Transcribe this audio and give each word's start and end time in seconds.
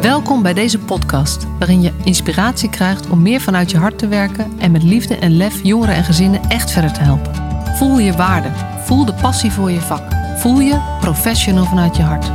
Welkom 0.00 0.42
bij 0.42 0.54
deze 0.54 0.78
podcast, 0.78 1.46
waarin 1.58 1.82
je 1.82 1.92
inspiratie 2.04 2.70
krijgt 2.70 3.10
om 3.10 3.22
meer 3.22 3.40
vanuit 3.40 3.70
je 3.70 3.76
hart 3.76 3.98
te 3.98 4.08
werken 4.08 4.52
en 4.58 4.70
met 4.70 4.82
liefde 4.82 5.16
en 5.16 5.36
lef 5.36 5.62
jongeren 5.62 5.94
en 5.94 6.04
gezinnen 6.04 6.40
echt 6.48 6.70
verder 6.70 6.92
te 6.92 7.00
helpen. 7.00 7.34
Voel 7.76 7.98
je 7.98 8.12
waarde, 8.12 8.48
voel 8.84 9.04
de 9.04 9.14
passie 9.14 9.50
voor 9.50 9.70
je 9.70 9.80
vak, 9.80 10.02
voel 10.36 10.60
je 10.60 10.96
professional 11.00 11.64
vanuit 11.64 11.96
je 11.96 12.02
hart. 12.02 12.26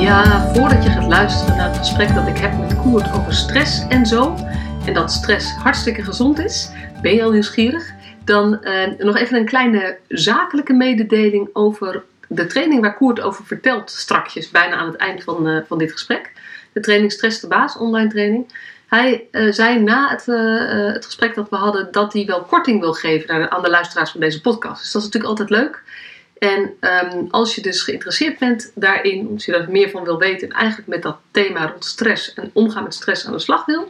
Ja, 0.00 0.52
voordat 0.54 0.84
je 0.84 0.90
gaat 0.90 1.06
luisteren 1.06 1.56
naar 1.56 1.68
het 1.68 1.78
gesprek 1.78 2.14
dat 2.14 2.26
ik 2.26 2.38
heb 2.38 2.58
met 2.58 2.76
Koert 2.76 3.12
over 3.12 3.34
stress 3.34 3.86
en 3.88 4.06
zo, 4.06 4.34
en 4.86 4.94
dat 4.94 5.12
stress 5.12 5.52
hartstikke 5.52 6.02
gezond 6.02 6.38
is, 6.38 6.70
ben 7.02 7.14
je 7.14 7.22
al 7.22 7.30
nieuwsgierig? 7.30 7.92
Dan 8.24 8.62
eh, 8.62 8.98
nog 8.98 9.16
even 9.16 9.38
een 9.38 9.44
kleine 9.44 9.98
zakelijke 10.08 10.72
mededeling 10.72 11.48
over 11.52 12.02
de 12.32 12.46
training 12.46 12.80
waar 12.80 12.96
Koert 12.96 13.20
over 13.20 13.44
vertelt 13.44 13.90
strakjes, 13.90 14.50
bijna 14.50 14.76
aan 14.76 14.86
het 14.86 14.96
eind 14.96 15.22
van, 15.22 15.48
uh, 15.48 15.60
van 15.66 15.78
dit 15.78 15.92
gesprek. 15.92 16.32
De 16.72 16.80
training 16.80 17.12
Stress 17.12 17.40
de 17.40 17.46
Baas, 17.46 17.76
online 17.76 18.08
training. 18.08 18.52
Hij 18.86 19.26
uh, 19.32 19.52
zei 19.52 19.78
na 19.78 20.08
het, 20.08 20.26
uh, 20.26 20.92
het 20.92 21.04
gesprek 21.04 21.34
dat 21.34 21.48
we 21.48 21.56
hadden 21.56 21.92
dat 21.92 22.12
hij 22.12 22.26
wel 22.26 22.42
korting 22.42 22.80
wil 22.80 22.92
geven 22.92 23.50
aan 23.50 23.62
de, 23.62 23.70
luisteraars 23.70 24.10
van 24.10 24.20
deze 24.20 24.40
podcast. 24.40 24.82
Dus 24.82 24.92
dat 24.92 25.02
is 25.02 25.08
natuurlijk 25.08 25.40
altijd 25.40 25.60
leuk. 25.60 25.82
En 26.38 26.70
um, 26.80 27.26
als 27.30 27.54
je 27.54 27.62
dus 27.62 27.82
geïnteresseerd 27.82 28.38
bent 28.38 28.72
daarin, 28.74 29.30
als 29.32 29.44
je 29.44 29.52
daar 29.52 29.70
meer 29.70 29.90
van 29.90 30.04
wil 30.04 30.18
weten 30.18 30.48
en 30.48 30.54
eigenlijk 30.54 30.88
met 30.88 31.02
dat 31.02 31.16
thema 31.30 31.66
rond 31.66 31.84
stress 31.84 32.34
en 32.34 32.50
omgaan 32.52 32.82
met 32.82 32.94
stress 32.94 33.26
aan 33.26 33.32
de 33.32 33.38
slag 33.38 33.64
wil, 33.64 33.88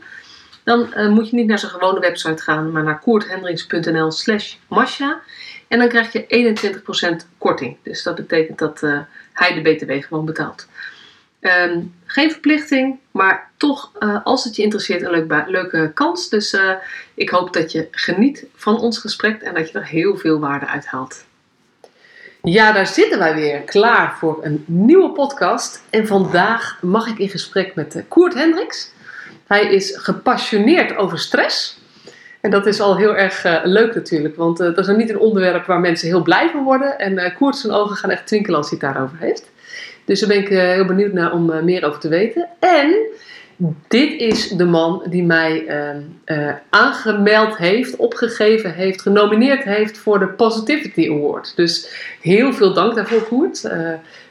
dan 0.64 0.88
moet 1.12 1.30
je 1.30 1.36
niet 1.36 1.46
naar 1.46 1.58
zijn 1.58 1.72
gewone 1.72 2.00
website 2.00 2.42
gaan, 2.42 2.72
maar 2.72 2.82
naar 2.82 3.00
koorthendrings.nl 3.00 4.10
slash 4.10 4.54
masha. 4.68 5.20
En 5.70 5.78
dan 5.78 5.88
krijg 5.88 6.12
je 6.12 7.22
21% 7.24 7.26
korting. 7.38 7.76
Dus 7.82 8.02
dat 8.02 8.14
betekent 8.14 8.58
dat 8.58 8.82
uh, 8.82 8.98
hij 9.32 9.54
de 9.54 9.60
BTW 9.60 10.06
gewoon 10.06 10.24
betaalt. 10.24 10.66
Um, 11.40 11.94
geen 12.06 12.30
verplichting, 12.30 12.98
maar 13.10 13.50
toch, 13.56 13.92
uh, 14.00 14.18
als 14.24 14.44
het 14.44 14.56
je 14.56 14.62
interesseert, 14.62 15.02
een 15.02 15.10
leuk 15.10 15.44
leuke 15.46 15.90
kans. 15.94 16.28
Dus 16.28 16.52
uh, 16.52 16.72
ik 17.14 17.30
hoop 17.30 17.52
dat 17.52 17.72
je 17.72 17.88
geniet 17.90 18.46
van 18.54 18.80
ons 18.80 18.98
gesprek 18.98 19.42
en 19.42 19.54
dat 19.54 19.70
je 19.70 19.78
er 19.78 19.86
heel 19.86 20.16
veel 20.16 20.38
waarde 20.38 20.66
uit 20.66 20.86
haalt. 20.86 21.24
Ja, 22.42 22.72
daar 22.72 22.86
zitten 22.86 23.18
wij 23.18 23.34
weer 23.34 23.60
klaar 23.60 24.16
voor 24.18 24.38
een 24.42 24.64
nieuwe 24.66 25.12
podcast. 25.12 25.82
En 25.90 26.06
vandaag 26.06 26.78
mag 26.82 27.06
ik 27.06 27.18
in 27.18 27.28
gesprek 27.28 27.74
met 27.74 28.04
Koert 28.08 28.34
Hendricks. 28.34 28.92
Hij 29.46 29.62
is 29.62 29.96
gepassioneerd 29.96 30.96
over 30.96 31.18
stress. 31.18 31.79
En 32.40 32.50
dat 32.50 32.66
is 32.66 32.80
al 32.80 32.96
heel 32.96 33.16
erg 33.16 33.44
uh, 33.44 33.60
leuk 33.62 33.94
natuurlijk, 33.94 34.36
want 34.36 34.60
uh, 34.60 34.74
dat 34.74 34.88
is 34.88 34.96
niet 34.96 35.10
een 35.10 35.18
onderwerp 35.18 35.66
waar 35.66 35.80
mensen 35.80 36.08
heel 36.08 36.22
blij 36.22 36.50
van 36.50 36.64
worden. 36.64 36.98
En 36.98 37.12
uh, 37.12 37.36
Koert 37.36 37.56
zijn 37.56 37.72
ogen 37.72 37.96
gaan 37.96 38.10
echt 38.10 38.26
twinkelen 38.26 38.58
als 38.58 38.70
hij 38.70 38.78
het 38.80 38.92
daarover 38.92 39.16
heeft. 39.20 39.50
Dus 40.04 40.20
daar 40.20 40.28
ben 40.28 40.38
ik 40.38 40.48
heel 40.48 40.84
benieuwd 40.84 41.12
naar 41.12 41.32
om 41.32 41.64
meer 41.64 41.84
over 41.84 42.00
te 42.00 42.08
weten. 42.08 42.48
En 42.58 42.94
dit 43.88 44.20
is 44.20 44.48
de 44.48 44.64
man 44.64 45.02
die 45.08 45.22
mij 45.22 45.66
aangemeld 46.70 47.56
heeft, 47.56 47.96
opgegeven 47.96 48.74
heeft, 48.74 49.02
genomineerd 49.02 49.62
heeft 49.62 49.98
voor 49.98 50.18
de 50.18 50.26
Positivity 50.26 51.08
Award. 51.10 51.52
Dus 51.56 51.88
heel 52.20 52.52
veel 52.52 52.74
dank 52.74 52.94
daarvoor 52.94 53.22
Koert. 53.22 53.70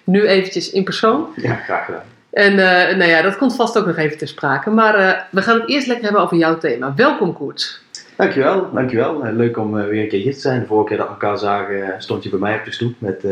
nu 0.04 0.28
eventjes 0.28 0.72
in 0.72 0.84
persoon. 0.84 1.28
Ja, 1.36 1.56
graag 1.56 1.86
gedaan. 1.86 2.04
En 2.30 2.56
nou 2.98 3.10
ja, 3.10 3.22
dat 3.22 3.38
komt 3.38 3.56
vast 3.56 3.78
ook 3.78 3.86
nog 3.86 3.98
even 3.98 4.18
ter 4.18 4.28
sprake. 4.28 4.70
Maar 4.70 5.28
we 5.32 5.42
gaan 5.42 5.60
het 5.60 5.70
eerst 5.70 5.88
lekker 5.88 6.06
hebben 6.06 6.24
over 6.24 6.38
jouw 6.38 6.58
thema. 6.58 6.94
Welkom 6.96 7.34
Koert. 7.34 7.82
Dankjewel, 8.20 8.72
dankjewel. 8.74 9.24
Leuk 9.24 9.58
om 9.58 9.78
uh, 9.78 9.88
weer 9.88 10.02
een 10.02 10.10
keer 10.10 10.20
hier 10.20 10.34
te 10.34 10.40
zijn. 10.40 10.60
De 10.60 10.66
vorige 10.66 10.88
keer 10.88 10.98
dat 10.98 11.06
we 11.06 11.12
elkaar 11.12 11.38
zagen 11.38 12.02
stond 12.02 12.24
je 12.24 12.30
bij 12.30 12.40
mij 12.40 12.58
op 12.58 12.66
de 12.66 12.72
stoep 12.72 12.94
met 12.98 13.24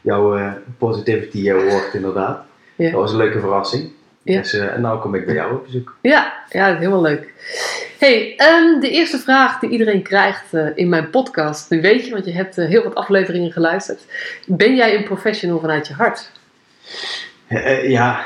jouw 0.00 0.52
Positivity 0.78 1.50
Award 1.50 1.94
inderdaad. 1.94 2.44
Ja. 2.76 2.90
Dat 2.90 3.00
was 3.00 3.10
een 3.10 3.16
leuke 3.16 3.40
verrassing. 3.40 3.90
Ja. 4.22 4.40
Dus 4.40 4.52
en 4.52 4.80
nou 4.80 5.00
kom 5.00 5.14
ik 5.14 5.26
bij 5.26 5.34
jou 5.34 5.54
op 5.54 5.64
bezoek. 5.64 5.96
Ja, 6.00 6.32
ja 6.48 6.66
dat 6.66 6.74
is 6.74 6.78
helemaal 6.78 7.02
leuk. 7.02 7.32
Hey, 7.98 8.38
um, 8.38 8.80
de 8.80 8.90
eerste 8.90 9.18
vraag 9.18 9.58
die 9.58 9.70
iedereen 9.70 10.02
krijgt 10.02 10.52
in 10.74 10.88
mijn 10.88 11.10
podcast, 11.10 11.70
nu 11.70 11.80
weet 11.80 12.06
je, 12.06 12.12
want 12.12 12.24
je 12.24 12.32
hebt 12.32 12.56
heel 12.56 12.82
wat 12.82 12.94
afleveringen 12.94 13.52
geluisterd. 13.52 14.00
Ben 14.46 14.74
jij 14.74 14.96
een 14.96 15.04
professional 15.04 15.60
vanuit 15.60 15.86
je 15.86 15.94
hart? 15.94 16.30
Uh, 17.48 17.90
ja, 17.90 18.24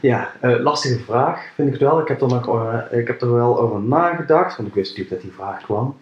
ja 0.00 0.32
uh, 0.42 0.60
lastige 0.60 0.98
vraag 0.98 1.52
vind 1.54 1.68
ik 1.68 1.74
het 1.74 1.82
wel. 1.82 2.00
Ik 2.00 2.08
heb, 2.08 2.20
er 2.20 2.30
uh, 2.30 2.98
ik 2.98 3.06
heb 3.06 3.20
er 3.20 3.32
wel 3.32 3.60
over 3.60 3.80
nagedacht, 3.80 4.56
want 4.56 4.68
ik 4.68 4.74
wist 4.74 4.90
natuurlijk 4.90 5.14
dat 5.14 5.30
die 5.30 5.38
vraag 5.38 5.62
kwam. 5.62 5.96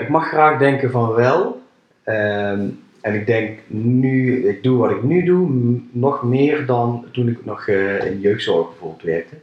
ik 0.00 0.08
mag 0.08 0.28
graag 0.28 0.58
denken 0.58 0.90
van 0.90 1.12
wel. 1.12 1.62
Ehm, 2.02 2.68
en 3.00 3.14
ik 3.14 3.26
denk 3.26 3.58
nu, 3.66 4.48
ik 4.48 4.62
doe 4.62 4.78
wat 4.78 4.90
ik 4.90 5.02
nu 5.02 5.24
doe, 5.24 5.48
nog 5.90 6.22
meer 6.22 6.66
dan 6.66 7.06
toen 7.12 7.28
ik 7.28 7.44
nog 7.44 7.68
in 7.68 8.20
jeugdzorg 8.20 8.68
bijvoorbeeld 8.68 9.02
werkte. 9.02 9.34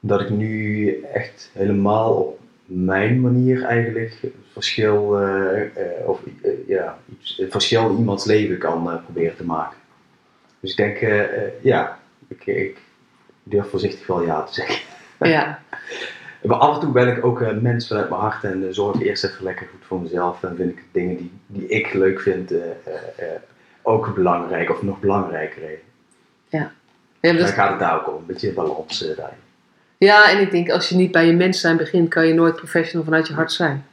Dat 0.00 0.20
ik 0.20 0.30
nu 0.30 0.90
echt 1.12 1.50
helemaal 1.52 2.12
op 2.12 2.38
mijn 2.64 3.20
manier 3.20 3.64
eigenlijk 3.64 4.20
verschil, 4.52 5.18
of, 6.06 6.20
ja, 6.66 6.98
verschil 7.48 7.90
in 7.90 7.96
iemands 7.96 8.24
leven 8.24 8.58
kan 8.58 9.00
proberen 9.04 9.36
te 9.36 9.44
maken. 9.44 9.78
Dus 10.66 10.74
ik 10.74 10.84
denk, 10.84 11.00
uh, 11.00 11.62
ja, 11.62 11.98
ik, 12.28 12.46
ik, 12.46 12.76
durf 13.42 13.70
voorzichtig 13.70 14.06
wel 14.06 14.22
ja 14.22 14.42
te 14.42 14.54
zeggen. 14.54 14.84
Ja. 15.18 15.58
maar 16.42 16.56
af 16.56 16.74
en 16.74 16.80
toe 16.80 16.92
ben 16.92 17.16
ik 17.16 17.24
ook 17.24 17.40
een 17.40 17.62
mens 17.62 17.86
vanuit 17.86 18.08
mijn 18.08 18.20
hart 18.20 18.44
en 18.44 18.74
zorg 18.74 19.00
eerst 19.00 19.24
even 19.24 19.44
lekker 19.44 19.66
goed 19.66 19.84
voor 19.86 20.00
mezelf. 20.00 20.42
En 20.42 20.56
vind 20.56 20.70
ik 20.70 20.84
dingen 20.92 21.16
die, 21.16 21.32
die 21.46 21.68
ik 21.68 21.92
leuk 21.92 22.20
vind 22.20 22.52
ook 23.82 24.14
belangrijk 24.14 24.70
of 24.70 24.82
nog 24.82 25.00
belangrijker. 25.00 25.62
Ja. 26.48 26.72
ja 27.20 27.32
dus... 27.32 27.40
Dan 27.40 27.48
gaat 27.48 27.70
het 27.70 27.78
daar 27.78 27.98
ook 27.98 28.08
om, 28.08 28.14
een 28.14 28.26
beetje 28.26 28.52
balans 28.52 28.98
daarin. 29.16 29.38
Ja, 29.98 30.30
en 30.30 30.40
ik 30.40 30.50
denk 30.50 30.70
als 30.70 30.88
je 30.88 30.96
niet 30.96 31.12
bij 31.12 31.26
je 31.26 31.32
mens 31.32 31.60
zijn 31.60 31.76
begint, 31.76 32.08
kan 32.08 32.26
je 32.26 32.34
nooit 32.34 32.56
professional 32.56 33.04
vanuit 33.04 33.26
je 33.26 33.34
hart 33.34 33.52
zijn. 33.52 33.86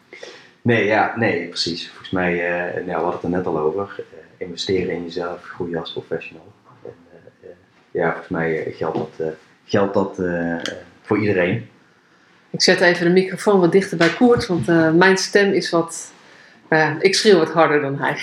Nee, 0.62 0.86
ja, 0.86 1.14
nee, 1.16 1.48
precies. 1.48 1.88
Volgens 1.88 2.10
mij, 2.10 2.34
nou, 2.74 2.86
we 2.86 2.92
hadden 2.92 3.12
het 3.12 3.24
er 3.24 3.30
net 3.30 3.46
al 3.46 3.58
over. 3.58 4.04
investeren 4.38 4.96
in 4.96 5.04
jezelf, 5.04 5.44
groeien 5.44 5.80
als 5.80 5.92
professional 5.92 6.54
ja, 7.94 8.10
volgens 8.10 8.30
mij 8.30 8.66
eh, 8.66 8.76
geldt 8.76 8.98
dat, 8.98 9.12
eh, 9.18 9.28
geldt 9.66 9.94
dat 9.94 10.20
eh, 10.20 10.56
voor 11.02 11.18
iedereen. 11.18 11.68
Ik 12.50 12.62
zet 12.62 12.82
even 12.82 13.06
de 13.06 13.12
microfoon 13.12 13.60
wat 13.60 13.72
dichter 13.72 13.98
bij 13.98 14.10
Koert, 14.10 14.48
want 14.48 14.66
mijn 14.98 15.18
stem 15.18 15.52
is 15.52 15.70
wat. 15.70 16.12
Nou 16.70 17.00
ik 17.00 17.16
schreeuw 17.16 17.38
wat 17.38 17.52
harder 17.52 17.82
dan 17.82 18.00
hij. 18.00 18.18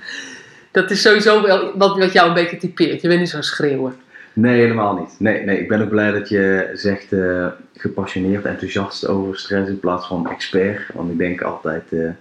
dat 0.72 0.90
is 0.90 1.02
sowieso 1.02 1.42
wel 1.42 1.78
wat, 1.78 1.98
wat 1.98 2.12
jou 2.12 2.28
een 2.28 2.34
beetje 2.34 2.56
typeert. 2.56 3.02
Je 3.02 3.08
bent 3.08 3.20
niet 3.20 3.28
zo 3.28 3.40
schreeuwen. 3.40 3.96
Nee, 4.32 4.60
helemaal 4.60 4.98
niet. 4.98 5.14
Nee, 5.18 5.44
nee, 5.44 5.60
ik 5.60 5.68
ben 5.68 5.82
ook 5.82 5.88
blij 5.88 6.10
dat 6.10 6.28
je 6.28 6.70
zegt 6.74 7.12
uh, 7.12 7.46
gepassioneerd, 7.76 8.44
enthousiast 8.44 9.06
over 9.06 9.38
stress 9.38 9.68
in 9.68 9.80
plaats 9.80 10.06
van 10.06 10.30
expert. 10.30 10.80
Want 10.94 11.10
ik 11.10 11.18
denk 11.18 11.42
altijd, 11.42 11.82
uh, 11.90 12.04
er 12.04 12.16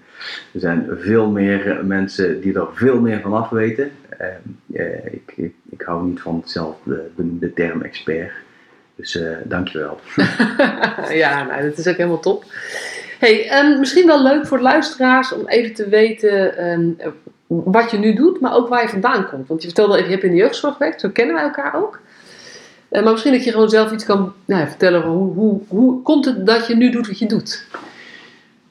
zijn 0.54 0.88
veel 1.00 1.30
meer 1.30 1.80
mensen 1.86 2.42
die 2.42 2.54
er 2.54 2.68
veel 2.74 3.00
meer 3.00 3.22
van 3.22 3.34
af 3.34 3.50
weten. 3.50 3.92
Uh, 4.22 5.06
ik, 5.06 5.34
ik, 5.36 5.54
ik, 5.70 5.82
hou 5.82 6.08
niet 6.08 6.20
van 6.20 6.42
zelf 6.46 6.76
de, 6.84 7.10
de 7.16 7.54
term 7.54 7.82
expert. 7.82 8.32
Dus 8.96 9.16
uh, 9.16 9.38
dankjewel. 9.44 10.00
ja, 11.24 11.44
nou, 11.44 11.70
dat 11.70 11.78
is 11.78 11.88
ook 11.88 11.98
helemaal 11.98 12.20
top. 12.20 12.46
Hey, 13.20 13.60
um, 13.60 13.80
misschien 13.80 14.06
wel 14.06 14.24
leuk 14.24 14.48
voor 14.48 14.60
luisteraars 14.60 15.34
om 15.34 15.48
even 15.48 15.74
te 15.74 15.90
weten 15.90 16.68
um, 16.70 16.98
wat 17.48 17.92
je 17.92 17.98
nu 17.98 18.14
doet, 18.14 18.40
maar 18.40 18.56
ook 18.56 18.68
waar 18.68 18.82
je 18.82 18.90
vandaan 18.90 19.30
komt. 19.30 19.48
Want 19.48 19.62
je 19.62 19.68
vertelde 19.68 19.94
even, 19.94 20.06
je 20.06 20.12
hebt 20.12 20.24
in 20.24 20.32
de 20.32 20.38
jeugdzorg 20.38 20.74
gewerkt, 20.74 21.02
zo 21.02 21.10
kennen 21.10 21.36
wij 21.36 21.44
elkaar 21.44 21.76
ook. 21.76 22.00
Uh, 22.92 23.04
maar 23.04 23.12
misschien 23.12 23.34
dat 23.34 23.44
je 23.44 23.52
gewoon 23.52 23.70
zelf 23.70 23.92
iets 23.92 24.06
kan 24.06 24.34
nou, 24.46 24.68
vertellen 24.68 25.02
hoe, 25.02 25.34
hoe, 25.34 25.62
hoe 25.68 26.02
komt 26.02 26.26
het 26.26 26.46
dat 26.46 26.68
je 26.68 26.76
nu 26.76 26.90
doet 26.90 27.08
wat 27.08 27.20
je 27.20 27.26
doet? 27.26 27.66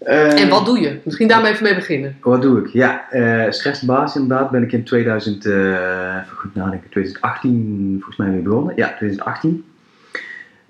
Uh, 0.06 0.41
en 0.41 0.49
wat 0.49 0.67
doe 0.67 0.81
je? 0.81 0.99
Misschien 1.05 1.28
daarmee 1.28 1.53
even 1.53 1.65
mee 1.65 1.75
beginnen. 1.75 2.17
Wat 2.21 2.43
doe 2.43 2.61
ik? 2.61 2.67
Ja, 2.67 3.06
uh, 3.12 3.50
stressbaas 3.50 4.16
inderdaad 4.16 4.51
ben 4.51 4.63
ik 4.63 4.72
in 4.72 4.84
2000, 4.84 5.45
uh, 5.45 6.16
goed 6.34 6.54
nadenken, 6.54 6.91
2018 6.91 7.92
volgens 7.95 8.16
mij 8.16 8.28
mee 8.28 8.41
begonnen. 8.41 8.77
Ja, 8.77 8.86
2018. 8.86 9.65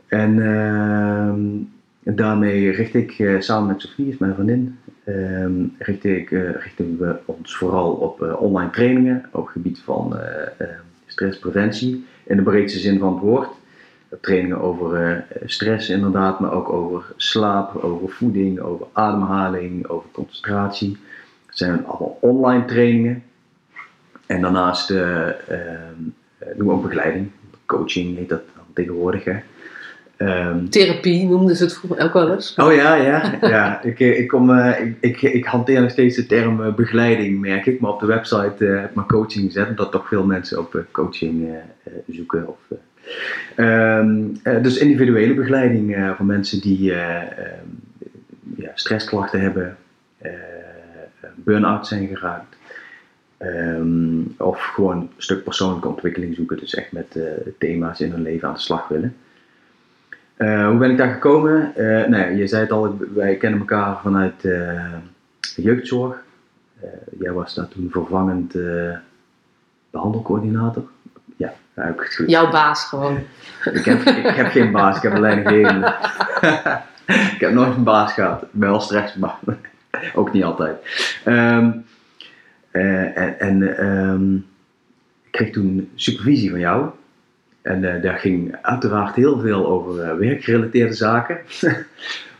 En 0.06 0.42
ehm, 0.42 2.16
daarmee 2.16 2.70
richt 2.70 2.94
ik 2.94 3.36
samen 3.38 3.66
met 3.66 3.80
Sofie, 3.80 4.08
is 4.08 4.18
mijn 4.18 4.34
vriendin, 4.34 4.78
ehm, 5.04 5.52
richt 5.78 6.04
ik, 6.04 6.30
richten 6.30 6.98
we 6.98 7.16
ons 7.24 7.56
vooral 7.56 7.90
op 7.92 8.36
online 8.38 8.70
trainingen 8.70 9.24
op 9.32 9.42
het 9.42 9.52
gebied 9.52 9.78
van 9.84 10.16
stresspreventie 11.06 12.04
in 12.24 12.36
de 12.36 12.42
breedste 12.42 12.78
zin 12.78 12.98
van 12.98 13.12
het 13.12 13.22
woord 13.22 13.48
trainingen 14.20 14.60
over 14.60 15.10
uh, 15.10 15.16
stress 15.44 15.88
inderdaad, 15.88 16.40
maar 16.40 16.52
ook 16.52 16.68
over 16.72 17.04
slaap, 17.16 17.76
over 17.76 18.08
voeding, 18.08 18.60
over 18.60 18.86
ademhaling, 18.92 19.86
over 19.88 20.08
concentratie. 20.12 20.96
Dat 21.46 21.56
zijn 21.58 21.86
allemaal 21.86 22.18
online 22.20 22.64
trainingen. 22.64 23.22
En 24.26 24.40
daarnaast 24.40 24.90
uh, 24.90 25.28
doen 26.56 26.66
we 26.66 26.72
ook 26.72 26.82
begeleiding, 26.82 27.30
coaching 27.66 28.16
heet 28.16 28.28
dat 28.28 28.42
tegenwoordig. 28.74 29.24
Hè. 29.24 29.36
Ehm, 30.16 30.68
Therapie 30.68 31.26
noemden 31.26 31.56
ze 31.56 31.64
het 31.64 31.74
vroeger 31.74 32.04
ook 32.04 32.12
wel 32.12 32.32
eens. 32.32 32.54
Oh 32.54 32.74
ja, 32.74 32.94
ja. 32.94 33.38
ja. 33.40 33.82
Ik, 33.90 34.00
eh, 34.00 34.18
ik, 34.18 34.28
kom, 34.28 34.50
eh, 34.50 34.80
ik, 34.80 34.96
ik, 35.00 35.22
ik 35.22 35.44
hanteer 35.44 35.80
nog 35.80 35.90
steeds 35.90 36.16
de 36.16 36.26
term 36.26 36.62
eh, 36.62 36.74
begeleiding, 36.74 37.40
merk 37.40 37.66
ik. 37.66 37.80
Maar 37.80 37.90
op 37.90 38.00
de 38.00 38.06
website 38.06 38.66
eh, 38.66 38.80
heb 38.80 38.88
ik 38.88 38.94
maar 38.94 39.06
coaching 39.06 39.44
gezet, 39.44 39.68
omdat 39.68 39.92
toch 39.92 40.08
veel 40.08 40.24
mensen 40.24 40.58
op 40.58 40.74
eh, 40.74 40.80
coaching 40.90 41.48
eh, 41.48 41.54
eh, 41.56 41.92
zoeken. 42.08 42.48
Of, 42.48 42.78
eh, 43.56 43.96
ehm, 43.98 44.24
eh, 44.42 44.62
dus 44.62 44.78
individuele 44.78 45.34
begeleiding 45.34 45.94
eh, 45.94 46.10
voor 46.16 46.26
mensen 46.26 46.60
die 46.60 46.92
eh, 46.92 47.22
ehm, 47.22 47.66
ja, 48.56 48.70
stressklachten 48.74 49.40
hebben, 49.40 49.76
burn-out 51.34 51.86
zijn 51.86 52.08
geraakt. 52.08 52.56
ehm, 53.36 54.20
of 54.38 54.62
gewoon 54.62 54.96
een 54.96 55.10
stuk 55.16 55.44
persoonlijke 55.44 55.88
ontwikkeling 55.88 56.34
zoeken, 56.34 56.58
dus 56.58 56.74
echt 56.74 56.92
met 56.92 57.18
thema's 57.58 58.00
in 58.00 58.10
hun 58.10 58.22
leven 58.22 58.48
aan 58.48 58.54
de 58.54 58.60
slag 58.60 58.88
willen. 58.88 59.16
Hoe 60.36 60.76
ben 60.78 60.90
ik 60.90 60.96
daar 60.96 61.12
gekomen? 61.12 61.72
Nou 62.10 62.34
je 62.34 62.46
zei 62.46 62.62
het 62.62 62.70
al, 62.72 62.98
wij 63.14 63.36
kennen 63.36 63.60
elkaar 63.60 64.00
vanuit 64.02 64.40
de 64.40 65.62
jeugdzorg. 65.62 66.24
Jij 67.18 67.32
was 67.32 67.54
daar 67.54 67.68
toen 67.68 67.90
vervangend 67.90 68.54
eh, 68.54 68.96
behandelcoördinator. 69.90 70.88
Ik. 71.76 72.24
Jouw 72.26 72.50
baas 72.50 72.84
gewoon. 72.84 73.18
Ik, 73.64 73.84
heb, 73.84 74.00
ik 74.00 74.34
heb 74.34 74.50
geen 74.50 74.72
baas, 74.72 74.96
ik 74.96 75.02
heb 75.02 75.12
een 75.12 75.20
leidinggevende. 75.20 75.86
ik 77.34 77.36
heb 77.38 77.52
nooit 77.52 77.76
een 77.76 77.84
baas 77.84 78.12
gehad. 78.12 78.42
Ik 78.42 78.48
ben 78.50 78.70
wel 78.70 78.80
stress, 78.80 79.14
maar 79.14 79.38
ook 80.14 80.32
niet 80.32 80.44
altijd. 80.44 80.76
Ehm, 81.24 81.70
eh, 82.70 83.18
en 83.18 83.38
en 83.38 83.76
ehm, 83.78 84.34
ik 85.22 85.30
kreeg 85.30 85.50
toen 85.50 85.90
supervisie 85.94 86.50
van 86.50 86.58
jou. 86.58 86.90
En 87.62 87.94
eh, 87.94 88.02
daar 88.02 88.18
ging 88.18 88.56
uiteraard 88.62 89.14
heel 89.14 89.38
veel 89.38 89.66
over 89.66 90.02
eh, 90.02 90.16
werkgerelateerde 90.16 90.94
zaken. 90.94 91.38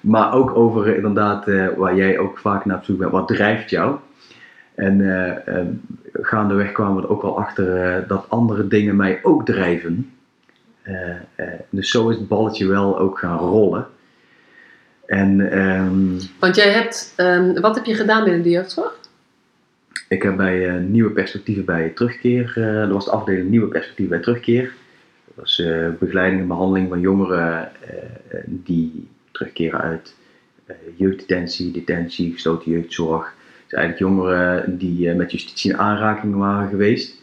maar 0.01 0.33
ook 0.33 0.57
over 0.57 0.97
inderdaad, 0.97 1.45
waar 1.77 1.97
jij 1.97 2.19
ook 2.19 2.39
vaak 2.39 2.65
naar 2.65 2.77
op 2.77 2.85
zoek 2.85 2.99
bent, 2.99 3.11
wat 3.11 3.29
drijft 3.29 3.71
jou? 3.71 3.97
En 4.77 5.01
eh, 5.01 5.59
eh, 5.59 5.67
gaandeweg 6.13 6.73
kwamen 6.73 6.97
we 6.97 7.03
er 7.03 7.11
ook 7.11 7.23
wel 7.23 7.39
achter 7.39 7.83
eh, 7.83 8.09
dat 8.09 8.27
andere 8.29 8.69
dingen 8.69 8.97
mij 8.97 9.21
ook 9.23 9.45
drijven. 9.45 10.11
Dus 11.71 11.91
zo 11.91 12.09
is 12.09 12.17
het 12.17 12.29
balletje 12.29 12.67
wel 12.67 12.99
ook 12.99 13.19
gaan 13.19 13.39
rollen. 13.39 13.87
En 15.07 15.53
ehm, 15.53 16.21
Want 16.39 16.57
jij 16.57 16.71
hebt, 16.71 17.13
ehm, 17.17 17.61
wat 17.61 17.75
heb 17.75 17.85
je 17.85 17.95
gedaan 17.95 18.25
binnen 18.25 18.43
de 18.43 18.51
jeugdzorg? 18.51 18.99
ik 20.09 20.23
heb 20.23 20.37
bij 20.37 20.79
Nieuwe 20.79 21.11
Perspectieven 21.11 21.65
bij 21.65 21.89
Terugkeer, 21.89 22.53
dat 22.55 22.91
was 22.91 23.05
de 23.05 23.11
afdeling 23.11 23.49
Nieuwe 23.51 23.69
Perspectieven 23.69 24.15
bij 24.15 24.25
Terugkeer. 24.25 24.73
Dat 25.25 25.35
was 25.35 25.63
begeleiding 25.99 26.41
en 26.41 26.49
behandeling 26.49 26.89
van 26.89 27.01
jongeren 27.01 27.73
die 28.45 29.09
terugkeren 29.31 29.81
uit 29.81 30.15
jeugddetentie, 30.97 31.71
detentie, 31.71 32.33
gesloten 32.33 32.71
jeugdzorg. 32.71 33.36
Eigenlijk 33.77 33.99
jongeren 33.99 34.79
die 34.79 35.11
eh, 35.11 35.17
met 35.17 35.31
justitie 35.31 35.71
in 35.71 35.79
aanraking 35.79 36.37
waren 36.37 36.69
geweest. 36.69 37.21